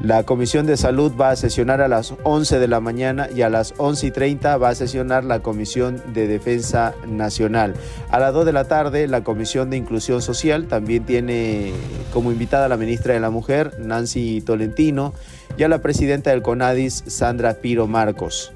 La 0.00 0.22
Comisión 0.22 0.64
de 0.64 0.78
Salud 0.78 1.12
va 1.20 1.28
a 1.28 1.36
sesionar 1.36 1.82
a 1.82 1.88
las 1.88 2.14
11 2.22 2.58
de 2.58 2.68
la 2.68 2.80
mañana 2.80 3.28
y 3.34 3.42
a 3.42 3.50
las 3.50 3.74
11 3.76 4.06
y 4.06 4.10
30 4.10 4.56
va 4.56 4.70
a 4.70 4.74
sesionar 4.74 5.24
la 5.24 5.40
Comisión 5.40 6.02
de 6.14 6.26
Defensa 6.26 6.94
Nacional. 7.06 7.74
A 8.10 8.18
las 8.18 8.32
2 8.32 8.46
de 8.46 8.52
la 8.54 8.64
tarde, 8.64 9.06
la 9.08 9.24
Comisión 9.24 9.68
de 9.68 9.76
Inclusión 9.76 10.22
Social 10.22 10.68
también 10.68 11.04
tiene 11.04 11.74
como 12.14 12.32
invitada 12.32 12.64
a 12.64 12.68
la 12.70 12.78
ministra 12.78 13.12
de 13.12 13.20
la 13.20 13.28
Mujer, 13.28 13.74
Nancy 13.78 14.40
Tolentino, 14.40 15.12
y 15.58 15.64
a 15.64 15.68
la 15.68 15.82
presidenta 15.82 16.30
del 16.30 16.40
CONADIS, 16.40 17.04
Sandra 17.06 17.52
Piro 17.52 17.86
Marcos. 17.86 18.54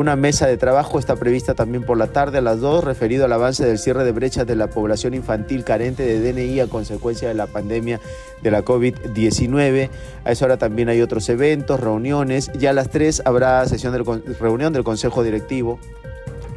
Una 0.00 0.16
mesa 0.16 0.46
de 0.46 0.56
trabajo 0.56 0.98
está 0.98 1.16
prevista 1.16 1.52
también 1.52 1.84
por 1.84 1.98
la 1.98 2.06
tarde 2.06 2.38
a 2.38 2.40
las 2.40 2.58
2, 2.58 2.84
referido 2.84 3.26
al 3.26 3.34
avance 3.34 3.66
del 3.66 3.78
cierre 3.78 4.02
de 4.02 4.12
brechas 4.12 4.46
de 4.46 4.56
la 4.56 4.70
población 4.70 5.12
infantil 5.12 5.62
carente 5.62 6.04
de 6.04 6.32
DNI 6.32 6.60
a 6.60 6.68
consecuencia 6.68 7.28
de 7.28 7.34
la 7.34 7.46
pandemia 7.46 8.00
de 8.42 8.50
la 8.50 8.64
COVID-19. 8.64 9.90
A 10.24 10.32
esa 10.32 10.46
hora 10.46 10.56
también 10.56 10.88
hay 10.88 11.02
otros 11.02 11.28
eventos, 11.28 11.80
reuniones. 11.80 12.50
Ya 12.58 12.70
a 12.70 12.72
las 12.72 12.88
3 12.88 13.24
habrá 13.26 13.66
sesión 13.66 13.92
de 13.92 14.32
reunión 14.40 14.72
del 14.72 14.84
Consejo 14.84 15.22
Directivo 15.22 15.78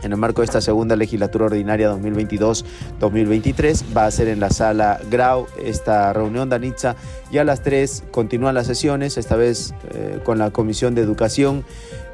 en 0.03 0.13
el 0.13 0.17
marco 0.17 0.41
de 0.41 0.45
esta 0.45 0.61
segunda 0.61 0.95
legislatura 0.95 1.47
ordinaria 1.47 1.91
2022-2023. 1.91 3.83
Va 3.95 4.05
a 4.05 4.11
ser 4.11 4.29
en 4.29 4.39
la 4.39 4.51
sala 4.51 5.01
Grau 5.11 5.47
esta 5.61 6.13
reunión, 6.13 6.47
Danitza. 6.47 6.95
Ya 7.29 7.41
a 7.41 7.43
las 7.43 7.61
3 7.61 8.05
continúan 8.11 8.55
las 8.55 8.67
sesiones, 8.67 9.17
esta 9.17 9.35
vez 9.35 9.73
eh, 9.93 10.19
con 10.23 10.39
la 10.39 10.51
Comisión 10.51 10.95
de 10.95 11.01
Educación 11.01 11.65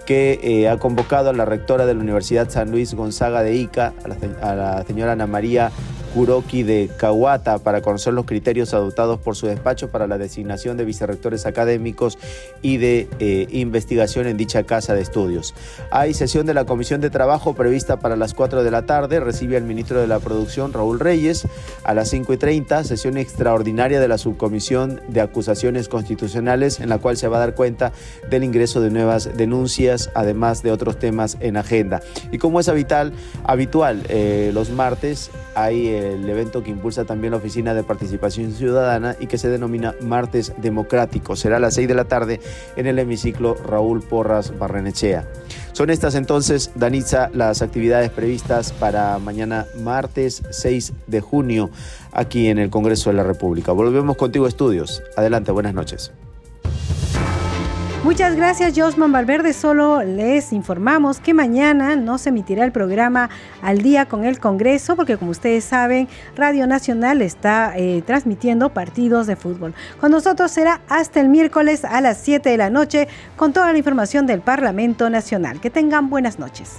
que 0.10 0.40
eh, 0.42 0.68
ha 0.68 0.78
convocado 0.78 1.30
a 1.30 1.34
la 1.34 1.46
rectora 1.46 1.86
de 1.86 1.94
la 1.94 2.00
Universidad 2.00 2.50
San 2.50 2.72
Luis 2.72 2.96
Gonzaga 2.96 3.44
de 3.44 3.54
Ica, 3.54 3.94
a 4.04 4.08
la, 4.08 4.18
a 4.42 4.56
la 4.56 4.84
señora 4.84 5.12
Ana 5.12 5.28
María 5.28 5.70
Kuroki 6.14 6.64
de 6.64 6.90
Kawata 6.98 7.60
para 7.60 7.82
conocer 7.82 8.14
los 8.14 8.26
criterios 8.26 8.74
adoptados 8.74 9.20
por 9.20 9.36
su 9.36 9.48
despacho 9.48 9.90
para 9.90 10.08
la 10.08 10.18
designación 10.18 10.78
de 10.78 10.86
vicerrectores 10.86 11.46
académicos 11.46 12.18
y 12.62 12.78
de 12.78 13.08
eh, 13.20 13.48
investigación 13.52 14.28
en 14.28 14.38
dicha 14.38 14.64
casa 14.64 14.94
de 14.94 15.02
estudios. 15.02 15.54
Hay 15.92 16.14
sesión 16.14 16.46
de 16.46 16.54
la 16.54 16.66
Comisión 16.66 17.02
de 17.02 17.10
Trabajo 17.10 17.54
prevista 17.54 18.00
para 18.00 18.16
las 18.16 18.34
4 18.34 18.64
de 18.64 18.72
la 18.72 18.86
tarde. 18.86 19.20
Recibe 19.20 19.58
al 19.58 19.64
ministro 19.64 20.00
de 20.00 20.08
la 20.08 20.20
Producción, 20.20 20.74
Raúl 20.74 21.00
Reyes. 21.00 21.48
A 21.84 21.94
las 21.94 22.10
5 22.10 22.34
y 22.34 22.38
30, 22.38 22.84
sesión 22.84 23.18
extraordinaria 23.18 24.00
de 24.00 24.08
la 24.08 24.18
Subcomisión 24.18 25.02
de 25.08 25.22
Acusaciones 25.22 25.90
Constitucionales, 25.90 26.80
en 26.80 26.90
la 26.90 26.98
cual 27.00 27.18
se 27.18 27.28
va 27.28 27.38
a 27.38 27.40
dar 27.42 27.56
cuenta 27.56 27.92
del 28.30 28.44
ingreso 28.44 28.82
de 28.82 28.90
nuevas 28.90 29.38
denuncias, 29.38 30.10
además 30.14 30.64
de 30.64 30.72
otros 30.72 31.00
temas 31.00 31.38
en 31.40 31.58
agenda. 31.58 32.02
Y 32.32 32.38
como 32.38 32.60
es 32.60 32.70
habitual, 32.70 33.14
habitual 33.44 34.04
eh, 34.10 34.52
los 34.54 34.70
martes 34.70 35.32
hay 35.56 35.88
el 36.00 36.30
evento 36.30 36.64
que 36.64 36.72
impulsa 36.72 37.06
también 37.06 37.32
la 37.32 37.38
Oficina 37.38 37.74
de 37.74 37.84
Participación 37.84 38.52
Ciudadana 38.54 39.16
y 39.20 39.28
que 39.28 39.38
se 39.38 39.50
denomina 39.50 39.96
Martes 40.02 40.54
Democrático. 40.58 41.36
Será 41.36 41.58
a 41.58 41.60
las 41.60 41.76
6 41.76 41.88
de 41.88 41.96
la 41.96 42.06
tarde 42.06 42.40
en 42.76 42.88
el 42.88 43.00
hemiciclo 43.00 43.56
Raúl 43.56 44.02
Porras 44.02 44.58
Barrenechea. 44.58 45.28
Son 45.74 45.90
estas 45.90 46.16
entonces, 46.16 46.72
Danitza, 46.76 47.30
las 47.34 47.62
actividades 47.62 48.10
previstas 48.10 48.72
para 48.74 49.18
mañana 49.20 49.66
martes 49.82 50.44
6 50.50 50.94
de 51.08 51.22
junio 51.22 51.70
aquí 52.12 52.48
en 52.48 52.60
el 52.60 52.70
Congreso 52.70 53.10
de 53.10 53.16
la 53.16 53.24
República. 53.24 53.72
Volvemos 53.72 54.18
contigo, 54.18 54.48
estudios. 54.48 55.02
Adelante, 55.16 55.52
buenas 55.52 55.74
noches. 55.74 56.12
Muchas 58.02 58.38
gracias, 58.38 58.74
Josman 58.78 59.12
Valverde. 59.12 59.52
Solo 59.52 60.04
les 60.04 60.54
informamos 60.54 61.20
que 61.20 61.34
mañana 61.34 61.98
no 61.98 62.18
se 62.18 62.30
emitirá 62.30 62.64
el 62.64 62.72
programa 62.72 63.30
al 63.62 63.80
día 63.80 64.06
con 64.06 64.24
el 64.24 64.40
Congreso, 64.40 64.96
porque 64.96 65.18
como 65.18 65.32
ustedes 65.32 65.66
saben, 65.66 66.08
Radio 66.34 66.66
Nacional 66.66 67.22
está 67.22 67.74
eh, 67.76 68.02
transmitiendo 68.06 68.70
partidos 68.70 69.28
de 69.28 69.36
fútbol. 69.36 69.74
Con 70.00 70.12
nosotros 70.12 70.50
será 70.50 70.80
hasta 70.88 71.20
el 71.20 71.28
miércoles 71.28 71.84
a 71.84 72.00
las 72.00 72.20
7 72.20 72.50
de 72.50 72.58
la 72.58 72.70
noche 72.70 73.10
con 73.36 73.52
toda 73.52 73.74
la 73.74 73.78
información 73.78 74.26
del 74.26 74.40
Parlamento 74.40 75.10
Nacional. 75.10 75.60
Que 75.60 75.70
tengan 75.70 76.10
buenas 76.10 76.40
noches. 76.40 76.78